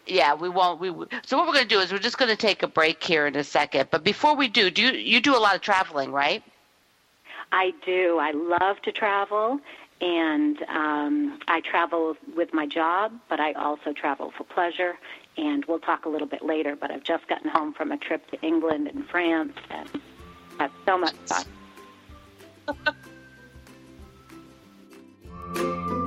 yeah, 0.06 0.34
we 0.34 0.48
won't. 0.48 0.80
We 0.80 0.90
so 1.26 1.38
what 1.38 1.48
we're 1.48 1.54
going 1.54 1.68
to 1.68 1.76
do 1.76 1.80
is 1.82 1.92
we're 1.92 2.00
just 2.00 2.18
going 2.18 2.32
to 2.32 2.38
take 2.38 2.64
a 2.64 2.68
break 2.68 3.04
here 3.04 3.28
in 3.28 3.36
a 3.36 3.44
second. 3.44 3.90
But 3.92 4.04
before 4.06 4.36
we 4.36 4.48
do, 4.48 4.70
do 4.70 4.82
you, 4.84 4.92
you 4.92 5.20
do 5.20 5.36
a 5.36 5.42
lot 5.46 5.56
of 5.56 5.62
traveling, 5.62 6.12
right? 6.12 6.44
I 7.52 7.74
do. 7.86 8.18
I 8.20 8.32
love 8.32 8.82
to 8.84 8.92
travel, 8.92 9.60
and 10.00 10.62
um, 10.70 11.40
I 11.48 11.62
travel 11.62 12.16
with 12.36 12.54
my 12.54 12.66
job, 12.66 13.12
but 13.30 13.40
I 13.40 13.52
also 13.54 13.92
travel 13.92 14.32
for 14.38 14.46
pleasure. 14.46 14.98
And 15.38 15.64
we'll 15.66 15.80
talk 15.80 16.06
a 16.06 16.10
little 16.10 16.28
bit 16.28 16.44
later. 16.44 16.76
But 16.76 16.92
I've 16.92 17.04
just 17.04 17.28
gotten 17.28 17.50
home 17.50 17.74
from 17.74 17.92
a 17.92 17.98
trip 17.98 18.30
to 18.32 18.42
England 18.42 18.88
and 18.88 19.08
France, 19.08 19.54
and 19.70 19.90
had 20.60 20.72
so 20.86 20.98
much 20.98 21.16
fun. 21.26 21.46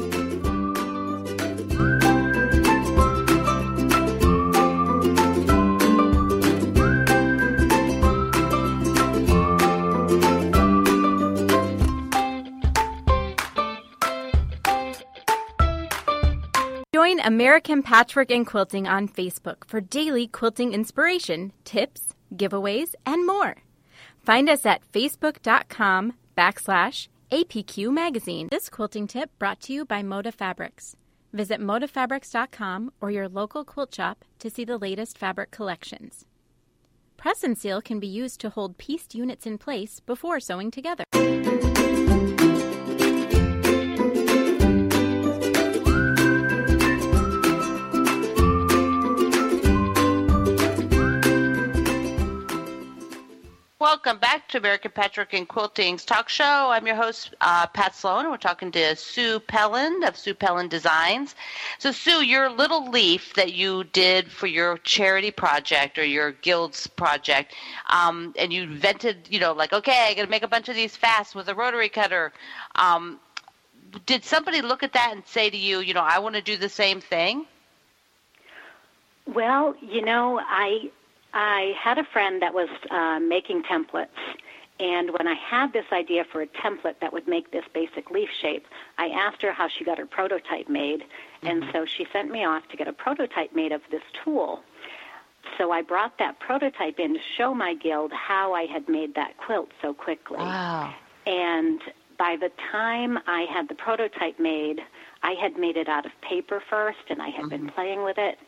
Join 17.10 17.26
American 17.26 17.82
Patchwork 17.82 18.30
and 18.30 18.46
Quilting 18.46 18.86
on 18.86 19.08
Facebook 19.08 19.64
for 19.66 19.80
daily 19.80 20.28
quilting 20.28 20.72
inspiration, 20.72 21.52
tips, 21.64 22.14
giveaways, 22.36 22.94
and 23.04 23.26
more. 23.26 23.56
Find 24.24 24.48
us 24.48 24.64
at 24.64 24.82
facebook.com 24.92 26.12
backslash 26.38 27.08
APQ 27.32 27.92
Magazine. 27.92 28.46
This 28.50 28.68
quilting 28.68 29.08
tip 29.08 29.30
brought 29.40 29.60
to 29.62 29.72
you 29.72 29.84
by 29.84 30.02
Moda 30.02 30.32
Fabrics. 30.32 30.94
Visit 31.32 31.60
modafabrics.com 31.60 32.92
or 33.00 33.10
your 33.10 33.28
local 33.28 33.64
quilt 33.64 33.92
shop 33.92 34.24
to 34.38 34.48
see 34.48 34.64
the 34.64 34.78
latest 34.78 35.18
fabric 35.18 35.50
collections. 35.50 36.26
Press 37.16 37.42
and 37.42 37.58
seal 37.58 37.82
can 37.82 37.98
be 37.98 38.06
used 38.06 38.40
to 38.40 38.50
hold 38.50 38.78
pieced 38.78 39.16
units 39.16 39.46
in 39.46 39.58
place 39.58 39.98
before 39.98 40.38
sewing 40.38 40.70
together. 40.70 41.04
Welcome 53.80 54.18
back 54.18 54.46
to 54.48 54.58
American 54.58 54.90
Patchwork 54.90 55.32
and 55.32 55.48
Quilting's 55.48 56.04
talk 56.04 56.28
show. 56.28 56.68
I'm 56.70 56.86
your 56.86 56.96
host, 56.96 57.34
uh, 57.40 57.66
Pat 57.68 57.94
Sloan, 57.94 58.26
and 58.26 58.30
we're 58.30 58.36
talking 58.36 58.70
to 58.72 58.94
Sue 58.94 59.40
Pelland 59.40 60.06
of 60.06 60.18
Sue 60.18 60.34
Pelland 60.34 60.68
Designs. 60.68 61.34
So, 61.78 61.90
Sue, 61.90 62.22
your 62.22 62.50
little 62.50 62.90
leaf 62.90 63.32
that 63.36 63.54
you 63.54 63.84
did 63.84 64.30
for 64.30 64.46
your 64.46 64.76
charity 64.76 65.30
project 65.30 65.96
or 65.96 66.04
your 66.04 66.32
guild's 66.32 66.88
project, 66.88 67.54
um, 67.88 68.34
and 68.38 68.52
you 68.52 68.64
invented, 68.64 69.26
you 69.30 69.40
know, 69.40 69.54
like, 69.54 69.72
okay, 69.72 70.08
I 70.10 70.14
got 70.14 70.24
to 70.24 70.30
make 70.30 70.42
a 70.42 70.48
bunch 70.48 70.68
of 70.68 70.74
these 70.74 70.94
fast 70.94 71.34
with 71.34 71.48
a 71.48 71.54
rotary 71.54 71.88
cutter. 71.88 72.34
Um, 72.74 73.18
did 74.04 74.26
somebody 74.26 74.60
look 74.60 74.82
at 74.82 74.92
that 74.92 75.12
and 75.12 75.26
say 75.26 75.48
to 75.48 75.56
you, 75.56 75.80
you 75.80 75.94
know, 75.94 76.04
I 76.06 76.18
want 76.18 76.34
to 76.34 76.42
do 76.42 76.58
the 76.58 76.68
same 76.68 77.00
thing? 77.00 77.46
Well, 79.26 79.74
you 79.80 80.02
know, 80.02 80.38
I 80.38 80.90
I 81.32 81.74
had 81.78 81.98
a 81.98 82.04
friend 82.04 82.42
that 82.42 82.54
was 82.54 82.68
uh, 82.90 83.20
making 83.20 83.62
templates, 83.62 84.08
and 84.80 85.10
when 85.10 85.28
I 85.28 85.34
had 85.34 85.72
this 85.72 85.84
idea 85.92 86.24
for 86.24 86.40
a 86.40 86.46
template 86.46 87.00
that 87.00 87.12
would 87.12 87.28
make 87.28 87.50
this 87.50 87.64
basic 87.74 88.10
leaf 88.10 88.30
shape, 88.40 88.66
I 88.96 89.08
asked 89.08 89.42
her 89.42 89.52
how 89.52 89.68
she 89.68 89.84
got 89.84 89.98
her 89.98 90.06
prototype 90.06 90.68
made, 90.68 91.00
mm-hmm. 91.00 91.46
and 91.46 91.64
so 91.72 91.84
she 91.84 92.06
sent 92.12 92.30
me 92.30 92.44
off 92.44 92.66
to 92.68 92.76
get 92.76 92.88
a 92.88 92.92
prototype 92.92 93.54
made 93.54 93.72
of 93.72 93.82
this 93.90 94.02
tool. 94.24 94.62
So 95.58 95.70
I 95.70 95.82
brought 95.82 96.18
that 96.18 96.40
prototype 96.40 96.98
in 96.98 97.14
to 97.14 97.20
show 97.36 97.54
my 97.54 97.74
guild 97.74 98.12
how 98.12 98.54
I 98.54 98.64
had 98.64 98.88
made 98.88 99.14
that 99.14 99.36
quilt 99.36 99.70
so 99.82 99.92
quickly. 99.92 100.38
Wow. 100.38 100.94
And 101.26 101.80
by 102.18 102.36
the 102.40 102.50
time 102.70 103.18
I 103.26 103.46
had 103.52 103.68
the 103.68 103.74
prototype 103.74 104.38
made, 104.38 104.80
I 105.22 105.32
had 105.32 105.58
made 105.58 105.76
it 105.76 105.88
out 105.88 106.06
of 106.06 106.12
paper 106.22 106.62
first, 106.70 106.98
and 107.08 107.20
I 107.20 107.28
had 107.28 107.46
mm-hmm. 107.46 107.66
been 107.66 107.68
playing 107.70 108.04
with 108.04 108.16
it. 108.18 108.38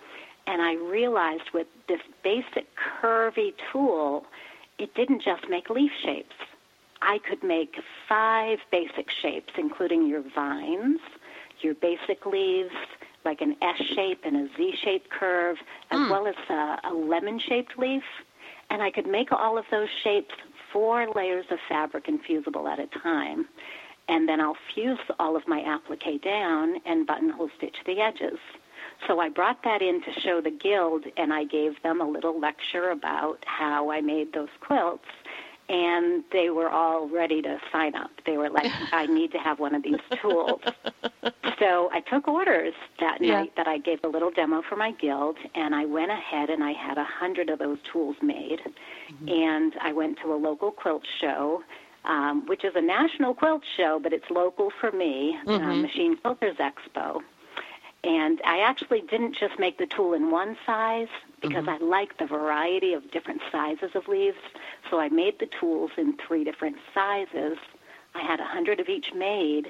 And 0.47 0.61
I 0.61 0.75
realized 0.75 1.51
with 1.55 1.67
this 1.89 2.01
basic 2.23 2.67
curvy 2.77 3.55
tool, 3.71 4.27
it 4.79 4.95
didn't 4.95 5.23
just 5.23 5.49
make 5.49 5.71
leaf 5.71 5.93
shapes. 6.03 6.35
I 7.01 7.19
could 7.19 7.43
make 7.43 7.77
five 8.09 8.59
basic 8.71 9.11
shapes, 9.11 9.53
including 9.57 10.07
your 10.09 10.23
vines, 10.35 11.01
your 11.61 11.75
basic 11.75 12.27
leaves, 12.27 12.75
like 13.25 13.41
an 13.41 13.57
S 13.63 13.81
shape 13.95 14.21
and 14.25 14.37
a 14.37 14.49
Z 14.57 14.77
shaped 14.83 15.11
curve, 15.11 15.57
as 15.91 15.99
mm. 15.99 16.11
well 16.11 16.27
as 16.27 16.35
a, 16.49 16.81
a 16.85 16.93
lemon 16.93 17.39
shaped 17.39 17.79
leaf. 17.79 18.03
And 18.71 18.83
I 18.83 18.91
could 18.91 19.07
make 19.07 19.31
all 19.33 19.59
of 19.59 19.65
those 19.71 19.89
shapes 20.03 20.35
four 20.73 21.07
layers 21.15 21.47
of 21.51 21.59
fabric 21.69 22.09
infusible 22.09 22.67
at 22.67 22.79
a 22.81 22.87
time. 22.87 23.47
and 24.09 24.29
then 24.29 24.41
I'll 24.41 24.57
fuse 24.75 24.99
all 25.19 25.37
of 25.37 25.47
my 25.47 25.61
applique 25.63 26.23
down 26.23 26.77
and 26.85 27.07
buttonhole 27.07 27.51
stitch 27.57 27.77
the 27.87 28.01
edges. 28.01 28.39
So 29.09 29.21
I 29.21 29.29
brought 29.29 29.63
that 29.65 29.83
in 29.83 30.01
to 30.03 30.21
show 30.21 30.41
the 30.41 30.51
guild, 30.51 31.05
and 31.17 31.33
I 31.33 31.45
gave 31.45 31.83
them 31.83 32.01
a 32.01 32.09
little 32.09 32.39
lecture 32.39 32.91
about 32.91 33.39
how 33.47 33.91
I 33.91 34.01
made 34.01 34.33
those 34.33 34.49
quilts. 34.61 35.05
And 35.69 36.25
they 36.33 36.51
were 36.51 36.69
all 36.69 37.09
ready 37.09 37.41
to 37.43 37.59
sign 37.73 37.95
up. 37.95 38.11
They 38.27 38.37
were 38.37 38.51
like, 38.51 38.71
I 38.93 39.07
need 39.07 39.33
to 39.33 39.39
have 39.39 39.59
one 39.59 39.75
of 39.75 39.83
these 39.83 40.01
tools. 40.21 40.61
so 41.59 41.89
I 41.93 42.01
took 42.01 42.29
orders 42.29 42.75
that 43.01 43.21
Yeah. 43.21 43.41
night 43.41 43.53
that 43.57 43.67
I 43.67 43.79
gave 43.79 44.01
a 44.05 44.09
little 44.09 44.31
demo 44.31 44.63
for 44.69 44.77
my 44.77 44.91
guild, 44.93 45.37
and 45.55 45.75
I 45.75 45.85
went 45.85 46.11
ahead 46.11 46.51
and 46.51 46.63
I 46.63 46.73
had 46.73 46.99
a 46.99 47.05
hundred 47.05 47.49
of 47.49 47.59
those 47.59 47.79
tools 47.93 48.17
made. 48.23 48.61
And 49.29 49.73
I 49.81 49.93
went 49.93 50.19
to 50.23 50.33
a 50.33 50.37
local 50.37 50.71
quilt 50.73 51.03
show, 51.21 51.63
um, 52.05 52.45
which 52.47 52.65
is 52.65 52.73
a 52.75 52.81
national 52.83 53.35
quilt 53.35 53.63
show, 53.77 54.01
but 54.03 54.13
it's 54.13 54.29
local 54.31 54.71
for 54.81 54.91
me, 54.93 55.37
uh, 55.47 55.75
Machine 55.75 56.17
Quilters 56.17 56.57
Expo. 56.59 57.21
And 58.05 58.41
I 58.45 58.59
actually 58.61 59.01
didn't 59.03 59.37
just 59.37 59.59
make 59.59 59.79
the 59.79 59.87
tool 59.87 60.13
in 60.13 60.31
one 60.31 60.57
size 60.67 61.09
because 61.41 61.67
mm-hmm. 61.67 61.85
I 61.85 61.87
like 61.87 62.19
the 62.19 62.27
variety 62.27 62.95
of 62.95 63.11
different 63.13 63.41
sizes 63.53 63.91
of 63.95 64.09
leaves. 64.09 64.39
So 64.91 64.99
I 64.99 65.09
made 65.09 65.39
the 65.39 65.49
tools 65.61 65.93
in 65.97 66.17
three 66.17 66.43
different 66.43 66.77
sizes. 66.93 67.59
I 68.15 68.21
had 68.21 68.41
a 68.41 68.45
hundred 68.45 68.81
of 68.81 68.89
each 68.89 69.15
made, 69.15 69.69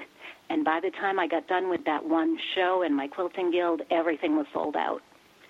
and 0.49 0.65
by 0.65 0.79
the 0.79 0.91
time 0.91 1.19
I 1.19 1.27
got 1.27 1.47
done 1.47 1.69
with 1.69 1.85
that 1.85 2.05
one 2.05 2.37
show 2.55 2.81
in 2.81 2.93
my 2.93 3.07
quilting 3.07 3.51
guild, 3.51 3.81
everything 3.89 4.35
was 4.35 4.47
sold 4.51 4.75
out. 4.75 5.01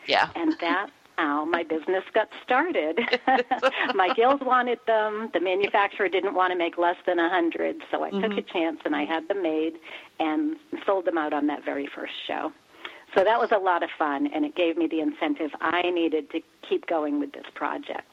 Yeah. 0.06 0.30
And 0.36 0.56
that's 0.60 0.92
how 1.18 1.46
my 1.46 1.64
business 1.64 2.04
got 2.14 2.30
started. 2.44 3.00
my 3.96 4.14
guild 4.14 4.46
wanted 4.46 4.80
them. 4.86 5.30
The 5.34 5.40
manufacturer 5.40 6.10
didn't 6.10 6.34
want 6.34 6.52
to 6.52 6.58
make 6.58 6.78
less 6.78 6.98
than 7.06 7.20
a 7.20 7.30
hundred, 7.30 7.78
so 7.90 8.04
I 8.04 8.10
took 8.10 8.22
mm-hmm. 8.22 8.38
a 8.38 8.42
chance 8.42 8.82
and 8.86 8.96
I 8.96 9.06
had 9.06 9.28
them 9.28 9.42
made 9.42 9.74
and 10.20 10.58
sold 10.86 11.06
them 11.06 11.18
out 11.18 11.34
on 11.34 11.48
that 11.48 11.64
very 11.64 11.88
first 11.88 12.14
show. 12.28 12.52
So 13.16 13.24
that 13.24 13.40
was 13.40 13.52
a 13.52 13.58
lot 13.58 13.84
of 13.84 13.90
fun, 13.98 14.28
and 14.34 14.44
it 14.46 14.56
gave 14.56 14.78
me 14.78 14.88
the 14.88 15.00
incentive 15.00 15.52
I 15.62 15.90
needed 15.92 16.32
to 16.32 16.42
keep 16.68 16.88
going 16.88 17.20
with 17.20 17.34
this 17.34 17.46
project. 17.54 18.08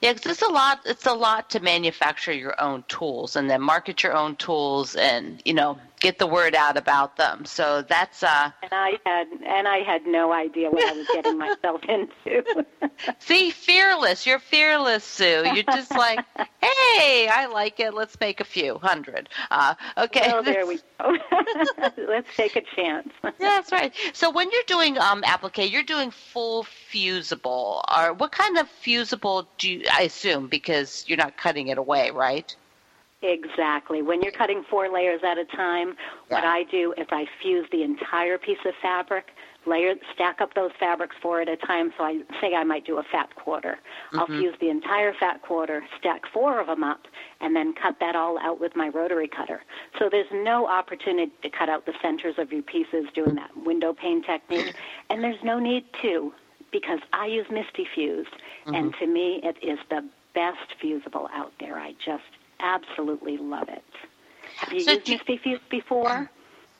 Yeah, 0.00 0.12
'cause 0.14 0.26
it's 0.26 0.42
a 0.42 0.48
lot. 0.48 0.80
It's 0.84 1.06
a 1.06 1.12
lot 1.14 1.50
to 1.50 1.60
manufacture 1.60 2.32
your 2.32 2.60
own 2.60 2.84
tools 2.88 3.36
and 3.36 3.48
then 3.48 3.60
market 3.60 4.02
your 4.02 4.16
own 4.16 4.36
tools 4.36 4.96
and 4.96 5.40
you 5.44 5.54
know 5.54 5.78
get 6.00 6.18
the 6.18 6.26
word 6.26 6.54
out 6.54 6.76
about 6.76 7.16
them. 7.16 7.44
So 7.44 7.82
that's 7.82 8.22
uh. 8.22 8.50
And 8.62 8.72
I 8.72 8.92
had 9.04 9.26
and 9.46 9.68
I 9.68 9.78
had 9.78 10.06
no 10.06 10.32
idea 10.32 10.70
what 10.70 10.84
I 10.84 10.92
was 10.92 11.06
getting 11.12 11.38
myself 11.38 11.80
into. 11.88 12.64
See, 13.18 13.50
fearless. 13.50 14.26
You're 14.26 14.38
fearless, 14.38 15.04
Sue. 15.04 15.42
You're 15.54 15.64
just 15.64 15.90
like, 15.90 16.20
hey, 16.36 17.28
I 17.28 17.48
like 17.52 17.80
it. 17.80 17.94
Let's 17.94 18.18
make 18.20 18.40
a 18.40 18.44
few 18.44 18.78
hundred. 18.78 19.28
Uh, 19.50 19.74
okay. 19.98 20.28
well, 20.32 20.42
there 20.42 20.66
we 20.66 20.76
go. 21.00 21.16
Let's 21.96 22.28
take 22.36 22.56
a 22.56 22.62
chance. 22.74 23.08
Yeah, 23.24 23.32
that's 23.38 23.72
right. 23.72 23.92
So 24.12 24.30
when 24.30 24.50
you're 24.50 24.62
doing 24.66 24.98
um 24.98 25.22
applique, 25.24 25.70
you're 25.72 25.82
doing 25.82 26.10
full 26.10 26.64
fusible. 26.64 27.84
Or 27.96 28.12
what 28.12 28.32
kind 28.32 28.58
of 28.58 28.68
fusible 28.68 29.48
do 29.58 29.70
you? 29.70 29.82
I 29.92 30.02
assume 30.02 30.48
because 30.48 31.04
you're 31.08 31.18
not 31.18 31.36
cutting 31.36 31.68
it 31.68 31.78
away, 31.78 32.10
right? 32.10 32.54
Exactly. 33.22 34.02
When 34.02 34.20
you're 34.20 34.32
cutting 34.32 34.62
four 34.68 34.90
layers 34.90 35.22
at 35.24 35.38
a 35.38 35.44
time, 35.44 35.96
what 36.28 36.42
Yeah. 36.42 36.50
I 36.50 36.62
do 36.64 36.92
is 36.98 37.06
I 37.10 37.26
fuse 37.40 37.66
the 37.70 37.82
entire 37.82 38.36
piece 38.36 38.62
of 38.66 38.74
fabric, 38.76 39.32
layer, 39.64 39.94
stack 40.12 40.40
up 40.40 40.52
those 40.54 40.70
fabrics 40.78 41.16
four 41.16 41.40
at 41.40 41.48
a 41.48 41.56
time. 41.56 41.94
So 41.96 42.04
I 42.04 42.22
say 42.40 42.54
I 42.54 42.62
might 42.62 42.84
do 42.84 42.98
a 42.98 43.02
fat 43.02 43.34
quarter. 43.34 43.78
I'll 44.12 44.26
mm-hmm. 44.26 44.40
fuse 44.40 44.54
the 44.60 44.68
entire 44.68 45.14
fat 45.14 45.40
quarter, 45.42 45.82
stack 45.98 46.26
four 46.26 46.60
of 46.60 46.66
them 46.66 46.84
up, 46.84 47.08
and 47.40 47.56
then 47.56 47.72
cut 47.72 47.98
that 48.00 48.14
all 48.14 48.38
out 48.38 48.60
with 48.60 48.76
my 48.76 48.88
rotary 48.88 49.28
cutter. 49.28 49.62
So 49.98 50.08
there's 50.10 50.30
no 50.30 50.66
opportunity 50.66 51.32
to 51.42 51.48
cut 51.48 51.68
out 51.70 51.86
the 51.86 51.94
centers 52.02 52.38
of 52.38 52.52
your 52.52 52.62
pieces 52.62 53.06
doing 53.14 53.34
that 53.36 53.50
window 53.56 53.94
pane 53.94 54.22
technique, 54.22 54.74
and 55.08 55.24
there's 55.24 55.42
no 55.42 55.58
need 55.58 55.84
to 56.02 56.32
because 56.70 57.00
I 57.12 57.26
use 57.26 57.46
Misty 57.50 57.86
Fuse, 57.94 58.26
and 58.66 58.92
mm-hmm. 58.92 59.04
to 59.04 59.06
me 59.06 59.40
it 59.42 59.56
is 59.62 59.78
the 59.88 60.06
best 60.34 60.74
fusible 60.80 61.28
out 61.32 61.52
there. 61.58 61.78
I 61.78 61.92
just 62.04 62.22
absolutely 62.60 63.36
love 63.38 63.68
it. 63.68 63.84
Have 64.56 64.72
you 64.72 64.80
So 64.80 64.92
used 64.92 65.08
you- 65.08 65.18
Misty 65.28 65.60
before? 65.70 66.30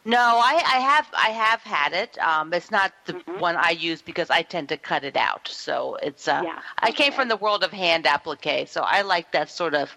No, 0.05 0.18
I, 0.20 0.62
I 0.64 0.79
have 0.79 1.09
I 1.14 1.31
have 1.31 1.61
had 1.62 1.93
it. 1.93 2.16
Um, 2.18 2.53
it's 2.55 2.70
not 2.70 2.93
the 3.07 3.14
one 3.39 3.57
I 3.57 3.70
use 3.70 4.01
because 4.03 4.31
I 4.31 4.43
tend 4.43 4.68
to 4.68 4.77
cut 4.77 5.03
it 5.03 5.16
out. 5.16 5.49
So 5.49 5.97
it's 6.01 6.29
uh, 6.29 6.43
Yeah, 6.45 6.61
I 6.79 6.93
came 6.93 7.12
from 7.12 7.27
the 7.29 7.37
world 7.37 7.64
of 7.64 7.72
hand 7.72 8.07
applique, 8.07 8.68
so 8.68 8.83
I 8.83 9.03
like 9.03 9.33
that 9.33 9.51
sort 9.51 9.74
of, 9.74 9.97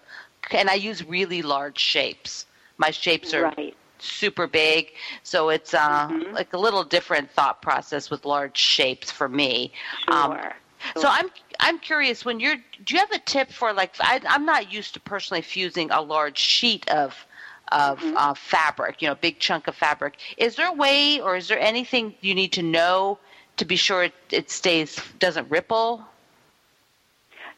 and 0.50 0.68
I 0.68 0.74
use 0.74 1.04
really 1.06 1.42
large 1.42 1.78
shapes. 1.78 2.46
My 2.76 2.90
shapes 2.90 3.32
are 3.34 3.42
Right. 3.56 3.76
super 3.98 4.48
big, 4.48 4.90
so 5.22 5.48
it's 5.50 5.74
uh, 5.74 6.08
Mm-hmm. 6.08 6.34
like 6.34 6.52
a 6.54 6.58
little 6.58 6.82
different 6.82 7.30
thought 7.30 7.62
process 7.62 8.10
with 8.10 8.24
large 8.24 8.58
shapes 8.58 9.12
for 9.12 9.28
me. 9.28 9.72
Um, 10.08 10.32
Sure. 10.32 10.56
so 10.96 11.08
I'm 11.08 11.30
I'm 11.60 11.78
curious 11.78 12.24
when 12.24 12.40
you're 12.40 12.56
do 12.84 12.94
you 12.94 13.00
have 13.00 13.10
a 13.12 13.18
tip 13.18 13.50
for 13.52 13.72
like 13.72 13.94
I, 14.00 14.20
I'm 14.28 14.44
not 14.46 14.72
used 14.72 14.94
to 14.94 15.00
personally 15.00 15.42
fusing 15.42 15.90
a 15.90 16.00
large 16.00 16.38
sheet 16.38 16.88
of 16.90 17.14
of 17.72 18.00
Mm-hmm. 18.00 18.16
uh, 18.16 18.34
fabric, 18.34 19.00
you 19.00 19.06
know, 19.08 19.14
big 19.14 19.38
chunk 19.38 19.68
of 19.68 19.76
fabric. 19.76 20.14
Is 20.36 20.56
there 20.56 20.68
a 20.68 20.72
way, 20.72 21.20
or 21.20 21.36
is 21.36 21.46
there 21.46 21.60
anything 21.60 22.14
you 22.20 22.34
need 22.34 22.52
to 22.54 22.62
know 22.62 23.18
to 23.58 23.64
be 23.64 23.76
sure 23.76 24.02
it, 24.04 24.14
it 24.30 24.50
stays 24.50 25.00
doesn't 25.20 25.48
ripple? 25.50 26.04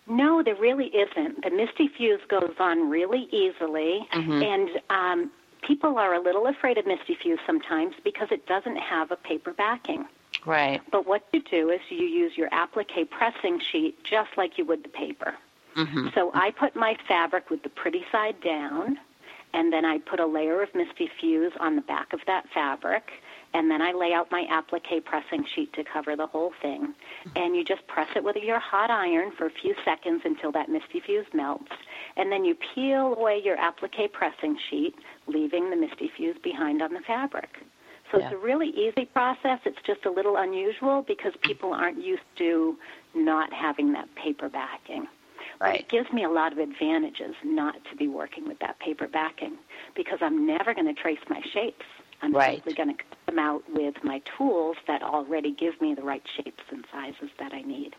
No, 0.07 0.43
there 0.43 0.57
really 0.57 0.87
isn't. 0.89 1.43
The 1.45 1.51
Misty 1.51 1.89
Fuse 1.89 2.21
goes 2.29 2.55
on 2.59 2.91
really 2.91 3.29
easily, 3.31 4.07
Mm-hmm. 4.13 4.43
and 4.43 4.69
um, 4.91 5.31
people 5.67 5.97
are 5.97 6.13
a 6.15 6.21
little 6.21 6.47
afraid 6.47 6.77
of 6.77 6.87
Misty 6.87 7.15
Fuse 7.15 7.39
sometimes 7.47 7.95
because 8.05 8.29
it 8.33 8.45
doesn't 8.47 8.77
have 8.77 9.11
a 9.13 9.17
paper 9.17 9.53
backing. 9.53 10.05
Right. 10.45 10.81
But 10.91 11.07
what 11.07 11.25
you 11.33 11.41
do 11.43 11.71
is 11.71 11.81
you 11.89 12.05
use 12.05 12.33
your 12.37 12.49
applique 12.53 13.11
pressing 13.11 13.61
sheet 13.71 14.03
just 14.05 14.31
like 14.37 14.59
you 14.59 14.65
would 14.67 14.83
the 14.85 14.89
paper. 14.89 15.35
Mm-hmm. 15.77 16.09
So 16.15 16.31
I 16.35 16.51
put 16.51 16.77
my 16.77 16.97
fabric 17.09 17.49
with 17.49 17.63
the 17.63 17.69
pretty 17.69 18.05
side 18.11 18.41
down, 18.43 18.99
and 19.55 19.73
then 19.73 19.85
I 19.85 19.99
put 19.99 20.21
a 20.21 20.27
layer 20.27 20.63
of 20.63 20.75
Misty 20.75 21.09
Fuse 21.21 21.53
on 21.61 21.77
the 21.77 21.83
back 21.83 22.13
of 22.13 22.21
that 22.27 22.47
fabric, 22.53 23.11
and 23.55 23.71
then 23.71 23.81
I 23.81 23.93
lay 23.93 24.13
out 24.13 24.31
my 24.31 24.47
applique 24.51 25.05
pressing 25.05 25.45
sheet 25.55 25.73
to 25.75 25.85
cover 25.85 26.17
the 26.17 26.27
whole 26.27 26.53
thing. 26.61 26.95
And 27.37 27.55
you 27.55 27.65
just 27.65 27.87
press 27.87 28.09
it 28.17 28.25
with 28.25 28.37
your 28.37 28.59
hot 28.59 28.91
iron 28.91 29.31
for 29.37 29.47
a 29.47 29.51
few 29.51 29.75
seconds 29.85 30.23
until 30.25 30.53
that 30.53 30.69
Misty 30.69 31.01
Fuse 31.01 31.27
melts, 31.33 31.73
and 32.17 32.33
then 32.33 32.45
you 32.45 32.57
peel 32.75 33.15
away 33.15 33.41
your 33.43 33.57
applique 33.57 34.13
pressing 34.13 34.59
sheet, 34.69 34.95
leaving 35.27 35.71
the 35.71 35.77
Misty 35.77 36.11
Fuse 36.17 36.37
behind 36.43 36.83
on 36.83 36.93
the 36.93 37.01
fabric. 37.07 37.51
So 38.13 38.19
it's 38.19 38.33
a 38.33 38.37
really 38.37 38.69
easy 38.69 39.07
process. 39.07 39.59
It's 39.65 39.81
just 39.87 40.05
a 40.05 40.11
little 40.11 40.37
unusual 40.37 41.03
because 41.03 41.33
people 41.41 41.73
aren't 41.73 42.03
used 42.05 42.23
to 42.37 42.77
not 43.15 43.53
having 43.53 43.93
that 43.93 44.15
paper 44.15 44.49
backing. 44.49 45.09
But 45.59 45.69
Right. 45.69 45.81
it 45.81 45.89
gives 45.89 46.13
me 46.13 46.25
a 46.25 46.29
lot 46.29 46.53
of 46.53 46.59
advantages 46.59 47.35
not 47.45 47.83
to 47.91 47.97
be 47.97 48.09
working 48.09 48.47
with 48.47 48.59
that 48.61 48.79
paper 48.81 49.09
backing 49.09 49.57
because 49.95 50.19
I'm 50.21 50.47
never 50.47 50.75
going 50.75 50.93
to 50.93 51.01
trace 51.01 51.21
my 51.29 51.41
shapes. 51.53 51.87
I'm 52.21 52.33
Right. 52.35 52.55
simply 52.55 52.75
going 52.75 52.97
to 52.97 53.05
come 53.27 53.39
out 53.39 53.63
with 53.71 53.95
my 54.05 54.21
tools 54.37 54.77
that 54.87 55.03
already 55.03 55.53
give 55.53 55.81
me 55.81 55.95
the 55.95 56.03
right 56.03 56.23
shapes 56.37 56.63
and 56.71 56.85
sizes 56.93 57.31
that 57.39 57.53
I 57.53 57.63
need. 57.63 57.97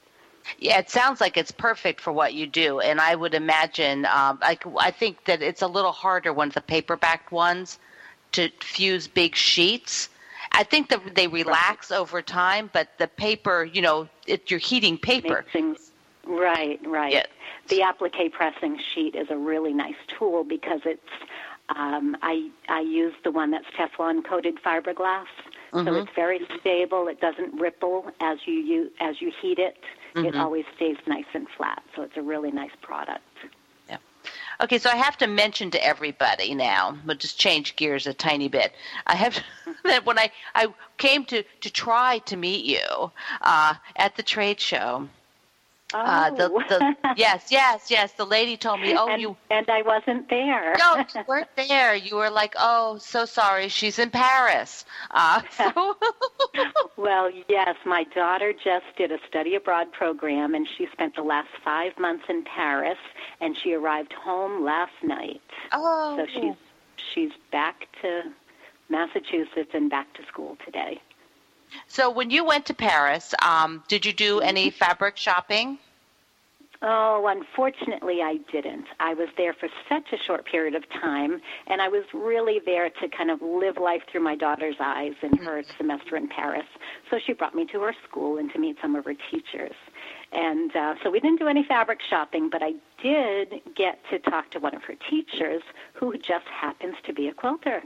Yeah, 0.59 0.77
it 0.77 0.89
sounds 0.89 1.21
like 1.21 1.37
it's 1.37 1.51
perfect 1.51 2.01
for 2.01 2.11
what 2.11 2.33
you 2.33 2.45
do, 2.47 2.79
and 2.81 2.99
I 2.99 3.15
would 3.15 3.33
imagine. 3.33 4.05
Um, 4.05 4.39
I, 4.41 4.57
I 4.77 4.91
think 4.91 5.23
that 5.25 5.41
it's 5.41 5.61
a 5.61 5.67
little 5.67 5.93
harder 5.93 6.33
when 6.33 6.49
the 6.49 6.61
paperback 6.61 7.31
ones 7.31 7.79
to 8.33 8.49
fuse 8.61 9.07
big 9.07 9.35
sheets. 9.35 10.09
I 10.51 10.63
think 10.63 10.89
that 10.89 11.15
they 11.15 11.27
relax 11.27 11.91
over 11.91 12.21
time, 12.21 12.69
but 12.73 12.89
the 12.99 13.07
paper, 13.07 13.63
you 13.63 13.81
know, 13.81 14.07
it, 14.27 14.51
you're 14.51 14.59
heating 14.59 14.97
paper. 14.97 15.45
Things 15.51 15.91
right, 16.27 16.79
right. 16.85 17.13
Yeah. 17.13 17.25
The 17.69 17.81
applique 17.81 18.31
pressing 18.33 18.79
sheet 18.93 19.15
is 19.15 19.29
a 19.31 19.37
really 19.37 19.73
nice 19.73 19.95
tool 20.07 20.43
because 20.43 20.81
it's 20.85 21.01
um, 21.69 22.17
I 22.21 22.49
I 22.67 22.81
use 22.81 23.13
the 23.23 23.31
one 23.31 23.51
that's 23.51 23.65
Teflon 23.77 24.23
coated 24.23 24.61
fiberglass, 24.63 25.25
so 25.71 25.95
it's 25.95 26.11
very 26.13 26.45
stable. 26.59 27.07
It 27.07 27.19
doesn't 27.19 27.59
ripple 27.59 28.11
as 28.19 28.39
you 28.45 28.55
use, 28.55 28.91
as 28.99 29.21
you 29.21 29.31
heat 29.41 29.59
it. 29.59 29.77
It 30.15 30.35
always 30.35 30.65
stays 30.75 30.97
nice 31.07 31.25
and 31.33 31.47
flat. 31.57 31.81
So 31.95 32.03
it's 32.03 32.17
a 32.17 32.21
really 32.21 32.51
nice 32.51 32.75
product. 32.81 33.23
Okay, 34.61 34.77
so 34.77 34.89
I 34.89 34.95
have 34.95 35.17
to 35.17 35.27
mention 35.27 35.71
to 35.71 35.83
everybody 35.83 36.53
now. 36.53 36.97
We'll 37.05 37.17
just 37.17 37.39
change 37.39 37.75
gears 37.75 38.07
a 38.07 38.13
tiny 38.13 38.47
bit. 38.47 38.73
I 39.07 39.15
have 39.15 39.39
that 39.83 40.05
when 40.05 40.19
I 40.19 40.31
I 40.53 40.67
came 40.97 41.25
to 41.25 41.43
to 41.61 41.69
try 41.71 42.19
to 42.19 42.37
meet 42.37 42.65
you 42.65 43.11
uh, 43.41 43.75
at 43.95 44.15
the 44.15 44.23
trade 44.23 44.59
show. 44.59 45.09
Uh, 45.93 46.29
the, 46.31 46.49
Oh. 46.51 46.59
the, 46.69 46.95
yes, 47.17 47.47
yes, 47.51 47.89
yes. 47.91 48.11
The 48.13 48.25
lady 48.25 48.57
told 48.57 48.81
me, 48.81 48.95
"Oh, 48.97 49.07
and, 49.07 49.21
you 49.21 49.35
and 49.49 49.69
I 49.69 49.81
wasn't 49.83 50.29
there. 50.29 50.75
no, 50.77 50.97
you 50.97 51.21
weren't 51.27 51.47
there. 51.55 51.95
You 51.95 52.15
were 52.15 52.29
like, 52.29 52.55
oh, 52.57 52.97
so 52.99 53.25
sorry. 53.25 53.67
She's 53.69 53.99
in 53.99 54.09
Paris. 54.09 54.85
Uh, 55.11 55.41
so 55.51 55.95
Well, 56.97 57.29
yes, 57.49 57.75
my 57.85 58.03
daughter 58.05 58.53
just 58.53 58.85
did 58.97 59.11
a 59.11 59.17
study 59.27 59.55
abroad 59.55 59.91
program, 59.91 60.53
and 60.55 60.67
she 60.77 60.87
spent 60.91 61.15
the 61.15 61.23
last 61.23 61.49
five 61.63 61.97
months 61.99 62.25
in 62.29 62.43
Paris, 62.43 62.97
and 63.41 63.57
she 63.57 63.73
arrived 63.73 64.13
home 64.13 64.63
last 64.63 64.93
night. 65.03 65.41
oh, 65.71 66.17
So 66.17 66.25
she's 66.27 66.55
she's 67.13 67.31
back 67.51 67.87
to 68.01 68.23
Massachusetts 68.89 69.71
and 69.73 69.89
back 69.89 70.13
to 70.13 70.25
school 70.27 70.57
today. 70.65 71.01
So 71.87 72.09
when 72.09 72.29
you 72.29 72.43
went 72.45 72.65
to 72.67 72.73
Paris, 72.73 73.33
um, 73.41 73.83
did 73.87 74.05
you 74.05 74.13
do 74.13 74.39
any 74.41 74.69
Mm-hmm. 74.69 74.69
fabric 74.69 75.17
shopping? 75.17 75.79
Oh, 76.85 77.27
unfortunately, 77.27 78.21
I 78.21 78.39
didn't. 78.51 78.87
I 78.99 79.13
was 79.13 79.29
there 79.37 79.53
for 79.53 79.69
such 79.87 80.11
a 80.11 80.17
short 80.17 80.45
period 80.45 80.75
of 80.75 80.83
time, 80.89 81.39
and 81.67 81.81
I 81.81 81.87
was 81.87 82.03
really 82.13 82.59
there 82.65 82.89
to 82.89 83.07
kind 83.07 83.31
of 83.31 83.41
live 83.41 83.77
life 83.77 84.01
through 84.11 84.21
my 84.21 84.35
daughter's 84.35 84.75
eyes 84.81 85.13
in 85.21 85.37
her 85.37 85.63
semester 85.77 86.17
in 86.17 86.27
Paris. 86.27 86.65
So 87.09 87.19
she 87.25 87.31
brought 87.31 87.55
me 87.55 87.65
to 87.67 87.79
her 87.81 87.95
school 88.03 88.37
and 88.37 88.51
to 88.51 88.59
meet 88.59 88.77
some 88.81 88.95
of 88.97 89.05
her 89.05 89.13
teachers. 89.31 89.75
And 90.33 90.75
uh, 90.75 90.95
so 91.01 91.09
we 91.09 91.21
didn't 91.21 91.39
do 91.39 91.47
any 91.47 91.63
fabric 91.63 92.01
shopping, 92.01 92.49
but 92.49 92.61
I 92.61 92.73
did 93.01 93.61
get 93.75 93.99
to 94.09 94.19
talk 94.19 94.51
to 94.51 94.59
one 94.59 94.75
of 94.75 94.83
her 94.83 94.95
teachers 95.09 95.63
who 95.93 96.17
just 96.17 96.47
happens 96.47 96.95
to 97.05 97.13
be 97.13 97.29
a 97.29 97.33
quilter. 97.33 97.83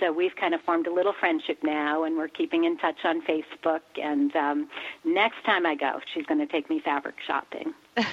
So 0.00 0.12
we've 0.12 0.36
kind 0.36 0.54
of 0.54 0.60
formed 0.62 0.86
a 0.86 0.92
little 0.92 1.14
friendship 1.18 1.58
now, 1.62 2.04
and 2.04 2.16
we're 2.16 2.28
keeping 2.28 2.64
in 2.64 2.76
touch 2.78 3.04
on 3.04 3.22
Facebook. 3.22 3.80
And 4.02 4.34
um, 4.36 4.68
next 5.04 5.44
time 5.44 5.66
I 5.66 5.74
go, 5.74 6.00
she's 6.12 6.26
going 6.26 6.40
to 6.40 6.46
take 6.46 6.68
me 6.70 6.80
fabric 6.80 7.16
shopping. 7.26 7.74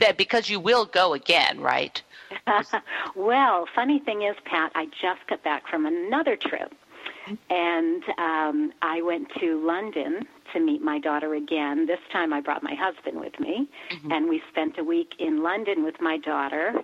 That 0.00 0.16
because 0.18 0.50
you 0.50 0.58
will 0.58 0.86
go 0.86 1.14
again, 1.14 1.60
right? 1.60 2.02
well, 3.14 3.66
funny 3.74 4.00
thing 4.00 4.22
is, 4.22 4.34
Pat, 4.44 4.72
I 4.74 4.86
just 4.86 5.26
got 5.28 5.44
back 5.44 5.68
from 5.68 5.86
another 5.86 6.34
trip, 6.36 6.74
and 7.48 8.02
um, 8.18 8.72
I 8.82 9.02
went 9.02 9.28
to 9.38 9.64
London 9.64 10.26
to 10.52 10.60
meet 10.60 10.82
my 10.82 10.98
daughter 10.98 11.34
again. 11.34 11.86
This 11.86 12.00
time, 12.12 12.32
I 12.32 12.40
brought 12.40 12.62
my 12.62 12.74
husband 12.74 13.20
with 13.20 13.38
me, 13.38 13.68
and 14.10 14.28
we 14.28 14.42
spent 14.50 14.78
a 14.78 14.84
week 14.84 15.14
in 15.20 15.42
London 15.42 15.84
with 15.84 16.00
my 16.00 16.18
daughter. 16.18 16.74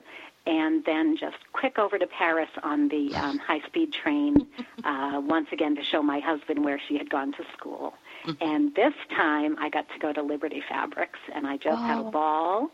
And 0.47 0.85
then 0.85 1.17
just 1.19 1.37
quick 1.53 1.79
over 1.79 1.99
to 1.99 2.07
Paris 2.07 2.49
on 2.63 2.89
the 2.89 3.15
um, 3.15 3.39
high-speed 3.47 3.93
train, 3.93 4.47
uh, 4.85 5.21
once 5.25 5.49
again 5.53 5.77
to 5.77 5.85
show 5.85 6.03
my 6.03 6.19
husband 6.21 6.65
where 6.65 6.81
she 6.89 6.97
had 6.97 7.11
gone 7.11 7.33
to 7.33 7.45
school. 7.57 7.95
And 8.41 8.75
this 8.75 8.95
time, 9.15 9.57
I 9.59 9.69
got 9.71 9.87
to 9.95 9.99
go 9.99 10.13
to 10.13 10.23
Liberty 10.23 10.63
Fabrics, 10.69 11.19
and 11.35 11.47
I 11.47 11.57
just 11.57 11.81
had 11.83 11.99
a 11.99 12.03
Oh. 12.07 12.11
ball 12.11 12.71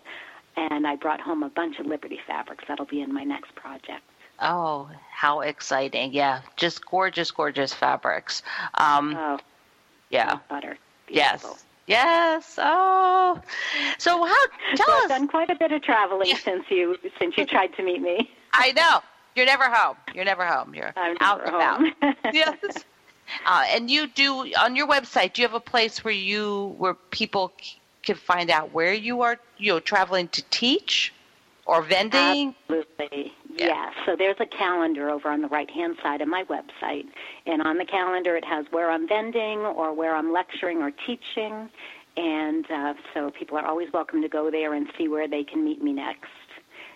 and 0.57 0.87
I 0.87 0.97
brought 0.97 1.21
home 1.21 1.43
a 1.43 1.51
bunch 1.51 1.79
of 1.79 1.87
Liberty 1.87 2.19
fabrics. 2.27 2.64
That'll 2.67 2.87
be 2.87 3.01
in 3.03 3.12
my 3.12 3.25
next 3.25 3.55
project. 3.55 4.03
Oh, 4.41 4.89
how 5.12 5.41
exciting! 5.41 6.12
Yeah, 6.12 6.41
just 6.57 6.85
gorgeous, 6.87 7.31
gorgeous 7.31 7.73
fabrics. 7.75 8.43
Um, 8.75 9.14
Oh, 9.17 9.39
yeah. 10.11 10.39
butter. 10.49 10.79
Beautiful. 11.07 11.51
Yes. 11.51 11.66
Oh. 12.59 13.41
So 13.99 14.24
how? 14.24 14.47
Tell 14.74 14.87
So 14.87 14.93
I've 14.93 15.09
done 15.09 15.28
quite 15.28 15.51
a 15.51 15.55
bit 15.55 15.72
of 15.72 15.82
traveling 15.82 16.34
since 16.37 16.64
you 16.70 16.97
since 17.18 17.37
you 17.37 17.47
tried 17.47 17.74
to 17.76 17.82
meet 17.82 18.03
me. 18.03 18.30
I 18.53 18.72
know. 18.72 19.01
You're 19.34 19.47
never 19.47 19.64
home. 19.64 19.97
You're 20.14 20.24
never 20.24 20.47
home. 20.47 20.74
You're 20.74 20.93
I'm 20.97 21.16
out 21.20 21.41
and 21.47 21.55
about. 21.55 22.16
yes. 22.32 22.57
Uh, 23.45 23.64
and 23.70 23.91
you 23.91 24.07
do 24.07 24.53
on 24.59 24.76
your 24.76 24.89
website. 24.89 25.34
Do 25.34 25.43
you 25.43 25.49
have 25.49 25.55
a 25.55 25.61
place 25.61 26.03
where 26.03 26.14
you 26.14 26.74
where 26.78 26.95
people 26.95 27.53
c- 27.61 27.78
can 28.03 28.16
find 28.16 28.51
out 28.51 28.72
where 28.72 28.95
you 28.95 29.22
are? 29.22 29.39
You 29.59 29.74
know, 29.74 29.80
traveling 29.80 30.28
to 30.28 30.43
teach 30.51 31.12
or 31.66 31.82
vending. 31.82 32.55
Absolutely. 32.68 33.32
Yeah. 33.57 33.68
Yeah. 33.68 33.90
So 34.04 34.16
there's 34.16 34.36
a 34.38 34.46
calendar 34.46 35.09
over 35.09 35.30
on 35.30 35.40
the 35.40 35.48
right 35.48 35.70
hand 35.70 35.96
side 36.02 36.20
of 36.20 36.28
my 36.28 36.44
website. 36.44 37.07
And 37.46 37.62
on 37.62 37.78
the 37.78 37.84
calendar, 37.84 38.36
it 38.36 38.44
has 38.44 38.66
where 38.70 38.90
I'm 38.90 39.09
vending 39.09 39.61
or 39.61 39.94
where 39.94 40.14
I'm 40.14 40.32
lecturing 40.32 40.82
or 40.82 40.90
teaching. 40.90 41.70
And 42.16 42.70
uh, 42.70 42.94
so 43.14 43.30
people 43.30 43.57
are 43.59 43.66
always 43.66 43.92
welcome 43.92 44.22
to 44.22 44.28
go 44.28 44.50
there 44.50 44.74
and 44.74 44.86
see 44.98 45.09
where 45.09 45.26
they 45.28 45.42
can 45.42 45.64
meet 45.64 45.82
me 45.82 45.92
next. 45.92 46.28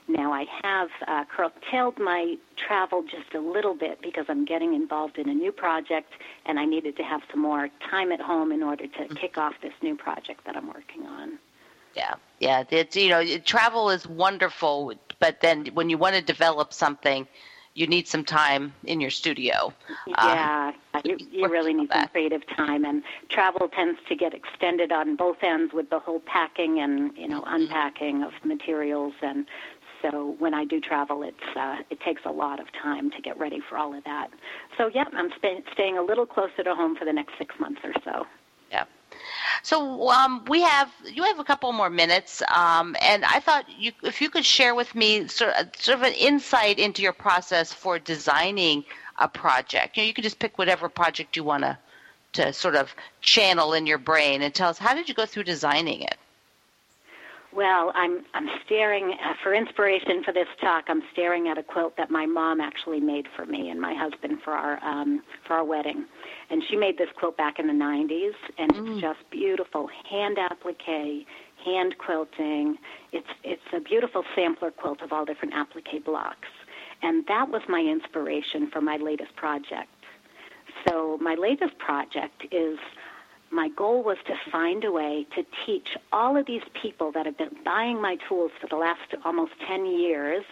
Now, 0.08 0.32
I 0.32 0.44
have 0.64 0.88
uh, 1.06 1.24
curtailed 1.24 1.98
my 1.98 2.34
travel 2.56 3.02
just 3.02 3.34
a 3.34 3.38
little 3.38 3.74
bit 3.74 4.02
because 4.02 4.24
I'm 4.28 4.44
getting 4.44 4.74
involved 4.74 5.18
in 5.18 5.28
a 5.28 5.34
new 5.34 5.52
project 5.52 6.12
and 6.46 6.58
I 6.58 6.64
needed 6.64 6.96
to 6.96 7.04
have 7.04 7.20
some 7.30 7.40
more 7.40 7.68
time 7.88 8.10
at 8.10 8.20
home 8.20 8.50
in 8.50 8.62
order 8.62 8.86
to 8.86 9.14
kick 9.14 9.38
off 9.38 9.54
this 9.62 9.72
new 9.82 9.94
project 9.94 10.44
that 10.46 10.56
I'm 10.56 10.66
working 10.66 11.06
on. 11.06 11.38
Yeah, 11.94 12.14
yeah. 12.40 12.64
It's 12.70 12.96
you 12.96 13.08
know, 13.08 13.24
travel 13.38 13.90
is 13.90 14.06
wonderful, 14.06 14.94
but 15.20 15.40
then 15.40 15.66
when 15.74 15.88
you 15.90 15.98
want 15.98 16.16
to 16.16 16.22
develop 16.22 16.72
something, 16.72 17.26
you 17.74 17.86
need 17.86 18.08
some 18.08 18.24
time 18.24 18.74
in 18.84 19.00
your 19.00 19.10
studio. 19.10 19.72
Um, 20.06 20.14
Yeah, 20.18 20.72
you, 21.04 21.16
you 21.30 21.48
really 21.48 21.72
need 21.72 21.90
some 21.92 22.08
creative 22.08 22.42
time, 22.56 22.84
and 22.84 23.02
travel 23.28 23.68
tends 23.68 24.00
to 24.08 24.16
get 24.16 24.34
extended 24.34 24.90
on 24.90 25.16
both 25.16 25.36
ends 25.42 25.72
with 25.72 25.88
the 25.90 25.98
whole 26.00 26.20
packing 26.20 26.80
and 26.80 27.16
you 27.16 27.28
know 27.28 27.44
unpacking 27.46 28.24
of 28.24 28.32
materials, 28.44 29.14
and 29.22 29.46
so 30.02 30.34
when 30.38 30.54
I 30.54 30.64
do 30.64 30.80
travel, 30.80 31.22
it's 31.22 31.56
uh, 31.56 31.76
it 31.90 32.00
takes 32.00 32.22
a 32.24 32.30
lot 32.30 32.60
of 32.60 32.66
time 32.72 33.10
to 33.12 33.20
get 33.22 33.38
ready 33.38 33.60
for 33.68 33.76
all 33.78 33.96
of 33.96 34.02
that. 34.04 34.30
So 34.76 34.90
yeah, 34.92 35.04
I'm 35.12 35.30
sta 35.38 35.60
staying 35.72 35.98
a 35.98 36.02
little 36.02 36.26
closer 36.26 36.64
to 36.64 36.74
home 36.74 36.96
for 36.96 37.04
the 37.04 37.12
next 37.12 37.34
six 37.38 37.54
months 37.60 37.80
or 37.84 37.92
so. 38.04 38.26
Yeah. 38.70 38.84
So 39.62 40.08
um, 40.10 40.44
we 40.48 40.62
have 40.62 40.90
you 41.04 41.22
have 41.24 41.38
a 41.38 41.44
couple 41.44 41.72
more 41.72 41.90
minutes, 41.90 42.42
um, 42.54 42.96
and 43.00 43.24
I 43.24 43.40
thought 43.40 43.66
you, 43.78 43.92
if 44.02 44.20
you 44.20 44.30
could 44.30 44.44
share 44.44 44.74
with 44.74 44.94
me 44.94 45.28
sort 45.28 45.54
of, 45.54 45.68
sort 45.76 45.98
of 45.98 46.04
an 46.04 46.14
insight 46.14 46.78
into 46.78 47.02
your 47.02 47.12
process 47.12 47.72
for 47.72 47.98
designing 47.98 48.84
a 49.18 49.28
project. 49.28 49.96
You 49.96 50.02
know, 50.02 50.06
you 50.06 50.14
could 50.14 50.24
just 50.24 50.38
pick 50.38 50.58
whatever 50.58 50.88
project 50.88 51.36
you 51.36 51.44
want 51.44 51.64
to 51.64 51.78
to 52.32 52.52
sort 52.52 52.76
of 52.76 52.94
channel 53.20 53.72
in 53.72 53.86
your 53.86 53.98
brain 53.98 54.42
and 54.42 54.54
tell 54.54 54.70
us 54.70 54.78
how 54.78 54.94
did 54.94 55.08
you 55.08 55.14
go 55.14 55.26
through 55.26 55.44
designing 55.44 56.02
it. 56.02 56.16
Well, 57.52 57.90
I'm 57.96 58.24
I'm 58.32 58.46
staring 58.64 59.12
uh, 59.12 59.34
for 59.42 59.54
inspiration 59.54 60.22
for 60.22 60.32
this 60.32 60.46
talk. 60.60 60.84
I'm 60.86 61.02
staring 61.12 61.48
at 61.48 61.58
a 61.58 61.64
quilt 61.64 61.96
that 61.96 62.08
my 62.08 62.24
mom 62.24 62.60
actually 62.60 63.00
made 63.00 63.26
for 63.34 63.44
me 63.44 63.70
and 63.70 63.80
my 63.80 63.92
husband 63.92 64.38
for 64.44 64.52
our 64.52 64.82
um, 64.84 65.22
for 65.46 65.54
our 65.54 65.64
wedding, 65.64 66.06
and 66.50 66.62
she 66.68 66.76
made 66.76 66.96
this 66.96 67.08
quilt 67.18 67.36
back 67.36 67.58
in 67.58 67.66
the 67.66 67.72
90s, 67.72 68.34
and 68.56 68.70
it's 68.72 69.00
just 69.00 69.18
beautiful 69.30 69.88
hand 70.08 70.38
applique, 70.38 71.26
hand 71.64 71.96
quilting. 71.98 72.76
It's 73.12 73.26
it's 73.42 73.62
a 73.74 73.80
beautiful 73.80 74.22
sampler 74.36 74.70
quilt 74.70 75.02
of 75.02 75.12
all 75.12 75.24
different 75.24 75.52
applique 75.54 76.04
blocks, 76.04 76.48
and 77.02 77.26
that 77.26 77.48
was 77.48 77.62
my 77.68 77.80
inspiration 77.80 78.70
for 78.70 78.80
my 78.80 78.96
latest 78.96 79.34
project. 79.34 79.90
So 80.88 81.18
my 81.20 81.34
latest 81.34 81.76
project 81.78 82.46
is 82.52 82.78
my 83.50 83.68
goal 83.68 84.02
was 84.02 84.18
to 84.26 84.34
find 84.50 84.84
a 84.84 84.92
way 84.92 85.26
to 85.34 85.44
teach 85.66 85.96
all 86.12 86.36
of 86.36 86.46
these 86.46 86.62
people 86.80 87.12
that 87.12 87.26
have 87.26 87.36
been 87.36 87.56
buying 87.64 88.00
my 88.00 88.16
tools 88.28 88.52
for 88.60 88.68
the 88.68 88.76
last 88.76 89.14
almost 89.24 89.52
10 89.66 89.86
years. 89.86 90.44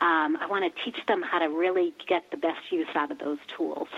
Um, 0.00 0.36
I 0.40 0.46
want 0.48 0.64
to 0.64 0.82
teach 0.84 1.06
them 1.06 1.22
how 1.22 1.38
to 1.38 1.46
really 1.46 1.94
get 2.08 2.30
the 2.30 2.36
best 2.36 2.70
use 2.70 2.88
out 2.94 3.10
of 3.10 3.18
those 3.18 3.38
tools. 3.56 3.88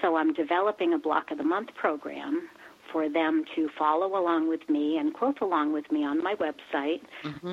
So 0.00 0.16
I'm 0.16 0.32
developing 0.32 0.94
a 0.94 0.98
block 0.98 1.30
of 1.30 1.38
the 1.38 1.44
month 1.44 1.74
program 1.74 2.48
for 2.92 3.08
them 3.08 3.44
to 3.56 3.68
follow 3.76 4.16
along 4.18 4.48
with 4.48 4.68
me 4.68 4.96
and 4.98 5.12
quote 5.12 5.40
along 5.40 5.72
with 5.72 5.90
me 5.90 6.04
on 6.04 6.22
my 6.22 6.36
website 6.36 7.00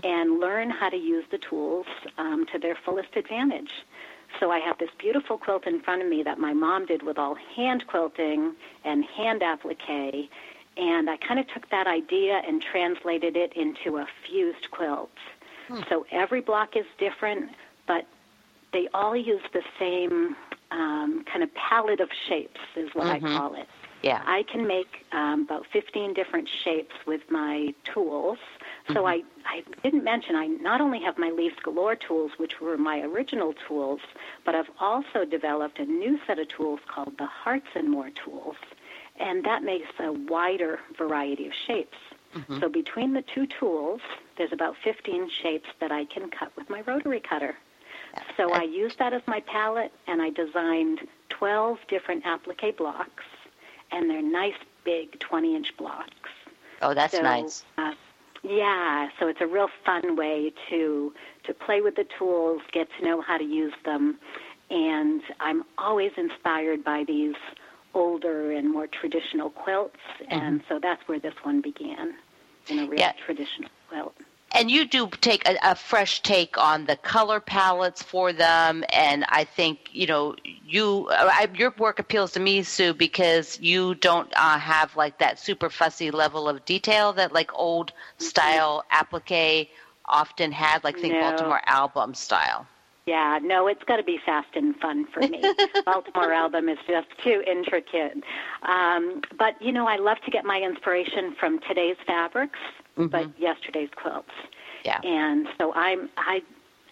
and 0.03 0.39
learn 0.39 0.69
how 0.69 0.89
to 0.89 0.97
use 0.97 1.25
the 1.31 1.39
tools 1.39 1.87
um, 2.17 2.45
to 2.53 2.59
their 2.59 2.75
fullest 2.85 3.15
advantage. 3.15 3.73
So 4.39 4.51
I 4.51 4.59
have 4.59 4.77
this 4.77 4.89
beautiful 4.97 5.37
quilt 5.37 5.67
in 5.67 5.81
front 5.81 6.01
of 6.01 6.07
me 6.07 6.23
that 6.23 6.39
my 6.39 6.53
mom 6.53 6.85
did 6.85 7.03
with 7.03 7.17
all 7.17 7.35
hand 7.55 7.85
quilting 7.87 8.55
and 8.83 9.03
hand 9.05 9.41
applique. 9.43 10.29
And 10.77 11.09
I 11.09 11.17
kind 11.17 11.39
of 11.39 11.47
took 11.49 11.69
that 11.69 11.87
idea 11.87 12.41
and 12.47 12.61
translated 12.61 13.35
it 13.35 13.53
into 13.53 13.97
a 13.97 14.07
fused 14.25 14.71
quilt. 14.71 15.11
So 15.89 16.05
every 16.11 16.41
block 16.41 16.75
is 16.75 16.85
different, 16.97 17.49
but 17.87 18.05
they 18.73 18.89
all 18.93 19.15
use 19.15 19.41
the 19.53 19.61
same 19.79 20.35
um, 20.71 21.23
kind 21.31 21.43
of 21.43 21.53
palette 21.55 21.99
of 21.99 22.09
shapes, 22.27 22.59
is 22.75 22.89
what 22.93 23.07
I 23.07 23.19
call 23.19 23.55
it. 23.55 23.67
Yeah. 24.01 24.23
I 24.25 24.43
can 24.43 24.67
make 24.67 25.05
um, 25.11 25.43
about 25.43 25.65
15 25.71 26.13
different 26.13 26.49
shapes 26.63 26.95
with 27.05 27.21
my 27.29 27.73
tools. 27.93 28.39
So 28.93 29.05
I, 29.05 29.23
I 29.45 29.63
didn't 29.83 30.03
mention 30.03 30.35
I 30.35 30.47
not 30.47 30.81
only 30.81 30.99
have 31.01 31.17
my 31.17 31.29
Leaves 31.29 31.55
Galore 31.63 31.95
tools, 31.95 32.31
which 32.37 32.59
were 32.61 32.77
my 32.77 33.01
original 33.01 33.53
tools, 33.67 33.99
but 34.45 34.55
I've 34.55 34.69
also 34.79 35.25
developed 35.25 35.79
a 35.79 35.85
new 35.85 36.19
set 36.25 36.39
of 36.39 36.47
tools 36.49 36.79
called 36.87 37.17
the 37.17 37.25
Hearts 37.25 37.67
and 37.75 37.89
More 37.89 38.09
tools, 38.09 38.55
and 39.19 39.43
that 39.45 39.63
makes 39.63 39.89
a 39.99 40.11
wider 40.11 40.79
variety 40.97 41.47
of 41.47 41.53
shapes. 41.67 41.97
So 42.61 42.69
between 42.69 43.13
the 43.13 43.23
two 43.23 43.45
tools, 43.45 43.99
there's 44.37 44.53
about 44.53 44.75
15 44.83 45.29
shapes 45.29 45.67
that 45.81 45.91
I 45.91 46.05
can 46.05 46.29
cut 46.29 46.55
with 46.55 46.69
my 46.69 46.79
rotary 46.81 47.19
cutter. 47.19 47.57
So 48.37 48.53
I 48.53 48.63
used 48.63 48.99
that 48.99 49.11
as 49.11 49.21
my 49.27 49.41
palette, 49.41 49.91
and 50.07 50.21
I 50.21 50.29
designed 50.29 50.99
12 51.29 51.79
different 51.89 52.25
applique 52.25 52.77
blocks, 52.77 53.25
and 53.91 54.09
they're 54.09 54.21
nice, 54.21 54.55
big 54.85 55.19
20-inch 55.19 55.75
blocks. 55.75 56.29
Oh, 56.81 56.93
that's 56.93 57.15
So, 57.15 57.21
nice. 57.21 57.65
Uh, 57.77 57.93
yeah, 58.43 59.09
so 59.19 59.27
it's 59.27 59.41
a 59.41 59.47
real 59.47 59.67
fun 59.85 60.15
way 60.15 60.51
to 60.69 61.13
to 61.45 61.53
play 61.53 61.81
with 61.81 61.95
the 61.95 62.05
tools, 62.17 62.61
get 62.71 62.87
to 62.99 63.05
know 63.05 63.21
how 63.21 63.37
to 63.37 63.43
use 63.43 63.73
them, 63.85 64.17
and 64.69 65.21
I'm 65.39 65.63
always 65.77 66.11
inspired 66.17 66.83
by 66.83 67.03
these 67.07 67.35
older 67.93 68.51
and 68.51 68.71
more 68.71 68.87
traditional 68.87 69.49
quilts, 69.49 69.99
and 70.29 70.61
mm-hmm. 70.61 70.73
so 70.73 70.79
that's 70.81 71.01
where 71.07 71.19
this 71.19 71.33
one 71.43 71.61
began, 71.61 72.13
in 72.67 72.79
a 72.79 72.85
real 72.87 72.99
Yeah. 72.99 73.13
traditional 73.25 73.69
quilt. 73.89 74.15
And 74.53 74.69
you 74.69 74.85
do 74.85 75.09
take 75.21 75.47
a, 75.47 75.57
a, 75.63 75.75
fresh 75.75 76.21
take 76.21 76.57
on 76.57 76.85
the 76.85 76.95
color 76.97 77.39
palettes 77.39 78.01
for 78.01 78.33
them 78.33 78.83
and 78.93 79.25
i 79.29 79.43
think 79.43 79.89
you 79.91 80.05
know 80.05 80.35
you 80.65 81.07
I, 81.11 81.47
your 81.55 81.73
work 81.77 81.99
appeals 81.99 82.31
to 82.33 82.39
me 82.39 82.63
sue 82.63 82.93
because 82.93 83.59
you 83.59 83.95
don't 83.95 84.31
uh, 84.35 84.59
have 84.59 84.95
like 84.95 85.19
that 85.19 85.39
super 85.39 85.69
fussy 85.69 86.11
level 86.11 86.47
of 86.47 86.63
detail 86.65 87.13
that 87.13 87.33
like 87.33 87.51
old 87.53 87.93
style 88.17 88.83
applique 88.91 89.69
often 90.05 90.51
had 90.51 90.83
like 90.83 90.97
think 90.99 91.13
no. 91.13 91.21
baltimore 91.21 91.61
album 91.65 92.13
style 92.13 92.67
yeah, 93.07 93.39
no, 93.41 93.67
it's 93.67 93.83
got 93.83 93.97
to 93.97 94.03
be 94.03 94.19
fast 94.23 94.49
and 94.55 94.75
fun 94.75 95.07
for 95.11 95.21
me. 95.21 95.41
Baltimore 95.85 96.31
album 96.31 96.69
is 96.69 96.77
just 96.87 97.07
too 97.23 97.43
intricate. 97.47 98.23
Um, 98.61 99.21
but, 99.39 99.59
you 99.59 99.71
know, 99.71 99.87
I 99.87 99.97
love 99.97 100.17
to 100.25 100.31
get 100.31 100.45
my 100.45 100.61
inspiration 100.61 101.35
from 101.39 101.59
today's 101.67 101.97
fabrics, 102.05 102.59
mm-hmm. 102.97 103.07
but 103.07 103.39
yesterday's 103.39 103.89
quilts. 103.95 104.29
Yeah. 104.83 104.99
And 105.03 105.47
so 105.57 105.73
I'm, 105.73 106.09
I, 106.17 106.41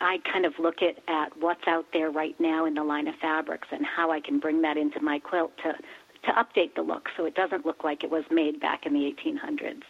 I 0.02 0.20
kind 0.32 0.45
of 0.45 0.54
look 0.60 0.82
at, 0.82 0.97
at 1.08 1.36
what's 1.38 1.68
out 1.68 1.88
there 1.93 2.10
right 2.12 2.39
now 2.39 2.66
in 2.66 2.74
the 2.74 2.84
line 2.84 3.08
of 3.08 3.16
fabrics 3.16 3.68
and 3.72 3.86
how 3.86 4.12
I 4.12 4.20
can 4.20 4.39
bring 4.39 4.62
that 4.62 4.78
into 4.78 5.02
my 5.02 5.20
quilt 5.20 5.52
to, 5.64 5.74
to 5.74 6.32
update 6.34 6.76
the 6.76 6.82
look 6.82 7.10
so 7.18 7.26
it 7.26 7.36
doesn't 7.36 7.66
look 7.66 7.84
like 7.84 8.04
it 8.04 8.12
was 8.12 8.24
made 8.32 8.60
back 8.60 8.86
in 8.86 8.93
the 8.93 9.14
1800s. 9.26 9.84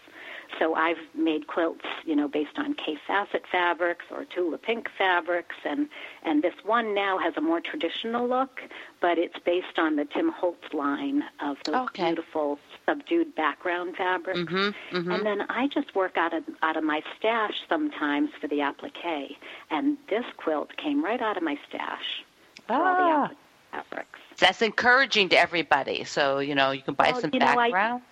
So 0.58 0.74
I've 0.74 0.98
made 1.14 1.48
quilts, 1.48 1.86
you 2.06 2.16
know, 2.16 2.28
based 2.28 2.58
on 2.58 2.74
Kaffe 2.74 3.00
Fassett 3.08 3.44
fabrics 3.52 4.06
or 4.12 4.26
Tula 4.26 4.58
Pink 4.58 4.90
fabrics, 4.98 5.56
and 5.64 5.88
and 6.24 6.42
this 6.42 6.54
one 6.64 6.94
now 6.94 7.18
has 7.18 7.36
a 7.38 7.42
more 7.42 7.62
traditional 7.62 8.28
look, 8.28 8.62
but 9.00 9.18
it's 9.18 9.38
based 9.40 9.78
on 9.78 9.96
the 9.96 10.06
Tim 10.06 10.30
Holtz 10.30 10.74
line 10.74 11.24
of 11.40 11.58
those 11.66 11.76
okay. 11.76 12.06
beautiful 12.08 12.60
subdued 12.88 13.36
background 13.36 13.96
fabrics. 13.96 14.40
Mm-hmm, 14.40 14.98
mm-hmm. 14.98 15.12
And 15.12 15.26
then 15.26 15.42
I 15.50 15.68
just 15.68 15.94
work 15.96 16.18
out 16.18 16.34
of 16.34 16.44
out 16.62 16.78
of 16.78 16.84
my 16.84 17.04
stash 17.18 17.62
sometimes 17.68 18.32
for 18.42 18.48
the 18.48 18.62
applique, 18.62 19.38
and 19.70 19.98
this 20.10 20.26
quilt 20.38 20.76
came 20.78 21.04
right 21.04 21.22
out 21.22 21.38
of 21.38 21.44
my 21.44 21.58
stash 21.68 22.24
for 22.68 22.74
ah. 22.74 22.78
all 22.80 23.28
the 23.28 23.36
ah. 23.74 23.84
fabrics. 23.84 24.20
That's 24.40 24.62
encouraging 24.62 25.30
to 25.30 25.38
everybody. 25.38 26.04
So 26.06 26.40
you 26.40 26.56
know 26.56 26.72
you 26.72 26.82
can 26.82 26.96
buy 26.96 27.12
well, 27.12 27.22
some 27.22 27.32
backgrounds. 27.32 28.04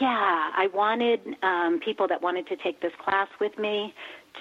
Yeah, 0.00 0.50
I 0.56 0.68
wanted 0.72 1.20
um, 1.42 1.78
people 1.78 2.08
that 2.08 2.22
wanted 2.22 2.46
to 2.48 2.56
take 2.56 2.80
this 2.80 2.92
class 3.04 3.28
with 3.40 3.58
me 3.58 3.94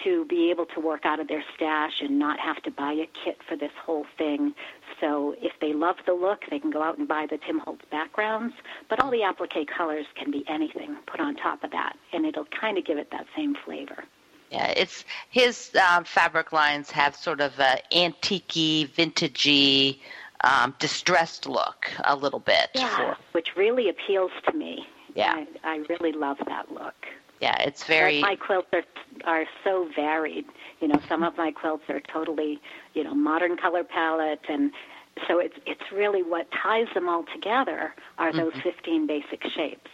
to 0.03 0.25
be 0.25 0.49
able 0.49 0.65
to 0.67 0.79
work 0.79 1.05
out 1.05 1.19
of 1.19 1.27
their 1.27 1.43
stash 1.55 2.01
and 2.01 2.17
not 2.17 2.39
have 2.39 2.61
to 2.63 2.71
buy 2.71 2.93
a 2.93 3.09
kit 3.23 3.37
for 3.47 3.55
this 3.55 3.71
whole 3.83 4.05
thing. 4.17 4.53
So 4.99 5.35
if 5.41 5.51
they 5.59 5.73
love 5.73 5.97
the 6.05 6.13
look, 6.13 6.43
they 6.49 6.59
can 6.59 6.71
go 6.71 6.81
out 6.81 6.97
and 6.97 7.07
buy 7.07 7.27
the 7.29 7.37
Tim 7.37 7.59
Holtz 7.59 7.83
backgrounds. 7.91 8.53
But 8.89 9.01
all 9.01 9.11
the 9.11 9.23
applique 9.23 9.67
colors 9.67 10.05
can 10.15 10.31
be 10.31 10.45
anything 10.47 10.95
put 11.05 11.19
on 11.19 11.35
top 11.35 11.63
of 11.63 11.71
that, 11.71 11.97
and 12.13 12.25
it'll 12.25 12.47
kind 12.59 12.77
of 12.77 12.85
give 12.85 12.97
it 12.97 13.11
that 13.11 13.25
same 13.35 13.55
flavor. 13.65 14.03
Yeah, 14.51 14.67
it's 14.75 15.05
his 15.29 15.71
um, 15.89 16.03
fabric 16.03 16.51
lines 16.51 16.91
have 16.91 17.15
sort 17.15 17.39
of 17.39 17.57
a 17.59 17.79
antique 17.95 18.47
vintagey, 18.95 19.99
um, 20.43 20.75
distressed 20.79 21.47
look 21.47 21.89
a 22.03 22.15
little 22.15 22.39
bit. 22.39 22.69
Yeah, 22.75 22.95
for... 22.95 23.17
which 23.31 23.55
really 23.55 23.89
appeals 23.89 24.31
to 24.47 24.53
me. 24.53 24.85
Yeah. 25.15 25.45
I, 25.63 25.75
I 25.75 25.75
really 25.89 26.11
love 26.11 26.37
that 26.47 26.71
look. 26.71 26.95
Yeah, 27.41 27.59
it's 27.61 27.83
very. 27.83 28.21
But 28.21 28.27
my 28.27 28.35
quilts 28.35 28.67
are 28.71 28.83
are 29.25 29.45
so 29.63 29.89
varied. 29.95 30.45
You 30.79 30.87
know, 30.87 30.99
some 31.07 31.23
of 31.23 31.37
my 31.37 31.51
quilts 31.51 31.83
are 31.89 31.99
totally, 31.99 32.61
you 32.93 33.03
know, 33.03 33.13
modern 33.13 33.57
color 33.57 33.83
palette, 33.83 34.41
and 34.47 34.71
so 35.27 35.39
it's 35.39 35.57
it's 35.65 35.91
really 35.91 36.21
what 36.23 36.47
ties 36.51 36.87
them 36.93 37.09
all 37.09 37.25
together 37.33 37.93
are 38.17 38.31
those 38.31 38.53
mm-hmm. 38.53 38.69
15 38.69 39.07
basic 39.07 39.43
shapes. 39.43 39.89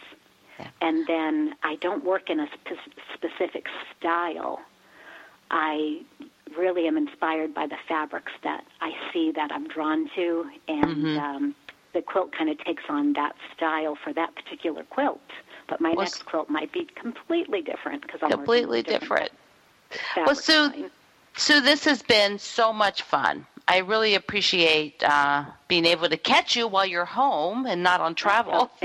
Yeah. 0.58 0.68
And 0.80 1.06
then 1.06 1.54
I 1.62 1.76
don't 1.76 2.04
work 2.04 2.30
in 2.30 2.40
a 2.40 2.46
spe- 2.46 3.14
specific 3.14 3.66
style. 3.98 4.60
I 5.50 6.02
really 6.56 6.86
am 6.86 6.96
inspired 6.96 7.54
by 7.54 7.66
the 7.66 7.76
fabrics 7.88 8.32
that 8.42 8.64
I 8.80 8.92
see 9.12 9.32
that 9.32 9.50
I'm 9.52 9.68
drawn 9.68 10.10
to, 10.16 10.50
and 10.66 10.84
mm-hmm. 10.84 11.18
um, 11.18 11.54
the 11.94 12.02
quilt 12.02 12.32
kind 12.36 12.50
of 12.50 12.58
takes 12.64 12.84
on 12.88 13.14
that 13.14 13.34
style 13.56 13.96
for 14.02 14.12
that 14.12 14.34
particular 14.34 14.84
quilt. 14.84 15.20
But 15.68 15.80
my 15.80 15.90
well, 15.90 16.04
next 16.04 16.24
quilt 16.26 16.48
might 16.48 16.72
be 16.72 16.88
completely 17.00 17.62
different 17.62 18.02
because 18.02 18.20
I'm 18.22 18.30
completely 18.30 18.82
different. 18.82 19.30
different. 19.90 20.26
Well, 20.26 20.34
Sue, 20.34 20.90
Sue, 21.36 21.60
this 21.60 21.84
has 21.84 22.02
been 22.02 22.38
so 22.38 22.72
much 22.72 23.02
fun. 23.02 23.46
I 23.66 23.78
really 23.78 24.14
appreciate 24.14 25.02
uh, 25.04 25.44
being 25.68 25.84
able 25.84 26.08
to 26.08 26.16
catch 26.16 26.56
you 26.56 26.66
while 26.66 26.86
you're 26.86 27.04
home 27.04 27.66
and 27.66 27.82
not 27.82 28.00
on 28.00 28.14
travel. 28.14 28.70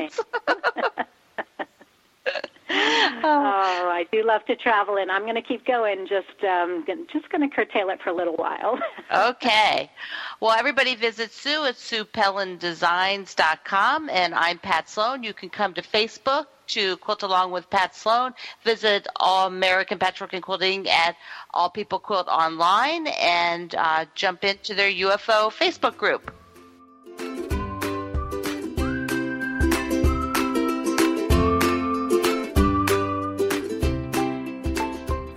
oh, 3.24 3.90
I 3.92 4.08
do 4.12 4.24
love 4.24 4.44
to 4.46 4.56
travel, 4.56 4.98
and 4.98 5.12
I'm 5.12 5.22
going 5.24 5.36
to 5.36 5.44
keep 5.44 5.68
going. 5.68 6.08
Just, 6.08 6.44
um, 6.44 6.84
just 7.12 7.30
going 7.30 7.48
to 7.48 7.56
curtail 7.56 7.90
it 7.90 8.02
for 8.02 8.10
a 8.10 8.16
little 8.16 8.36
while. 8.36 8.80
okay. 9.30 9.92
Well, 10.40 10.58
everybody 10.58 10.96
visit 10.96 11.32
Sue 11.32 11.66
at 11.66 11.76
SuePellandDesigns.com, 11.76 14.10
and 14.10 14.34
I'm 14.34 14.58
Pat 14.58 14.90
Sloan. 14.90 15.22
You 15.22 15.36
can 15.36 15.50
come 15.50 15.76
to 15.76 15.84
Facebook 15.84 16.48
to 16.68 16.96
quilt 16.98 17.22
along 17.22 17.52
with 17.52 17.70
Pat 17.70 17.96
Sloan. 17.96 18.34
Visit 18.64 19.08
All 19.18 19.46
American 19.48 20.00
Patchwork 20.00 20.34
and 20.34 20.42
Quilting 20.42 20.90
at 20.90 21.16
All 21.54 21.70
People 21.70 22.00
Quilt 22.00 22.28
Online, 22.28 23.06
and 23.08 23.76
uh, 23.76 24.06
jump 24.16 24.44
into 24.44 24.74
their 24.74 24.90
UFO 24.90 25.52
Facebook 25.52 25.96
group. 25.96 26.34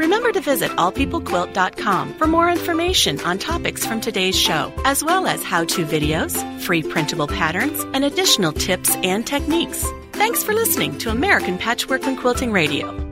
Remember 0.07 0.30
to 0.30 0.40
visit 0.40 0.70
allpeoplequilt.com 0.70 2.14
for 2.14 2.28
more 2.28 2.48
information 2.48 3.18
on 3.22 3.38
topics 3.38 3.84
from 3.84 4.00
today's 4.00 4.38
show, 4.38 4.72
as 4.84 5.02
well 5.02 5.26
as 5.26 5.42
how 5.42 5.64
to 5.64 5.84
videos, 5.84 6.32
free 6.61 6.84
printable 6.84 7.26
patterns, 7.26 7.80
and 7.92 8.04
additional 8.04 8.52
tips 8.52 8.94
and 9.02 9.26
techniques. 9.26 9.84
Thanks 10.12 10.44
for 10.44 10.54
listening 10.54 10.96
to 10.98 11.11
American 11.11 11.59
Patchwork 11.59 12.04
and 12.04 12.16
Quilting 12.16 12.52
Radio. 12.52 13.05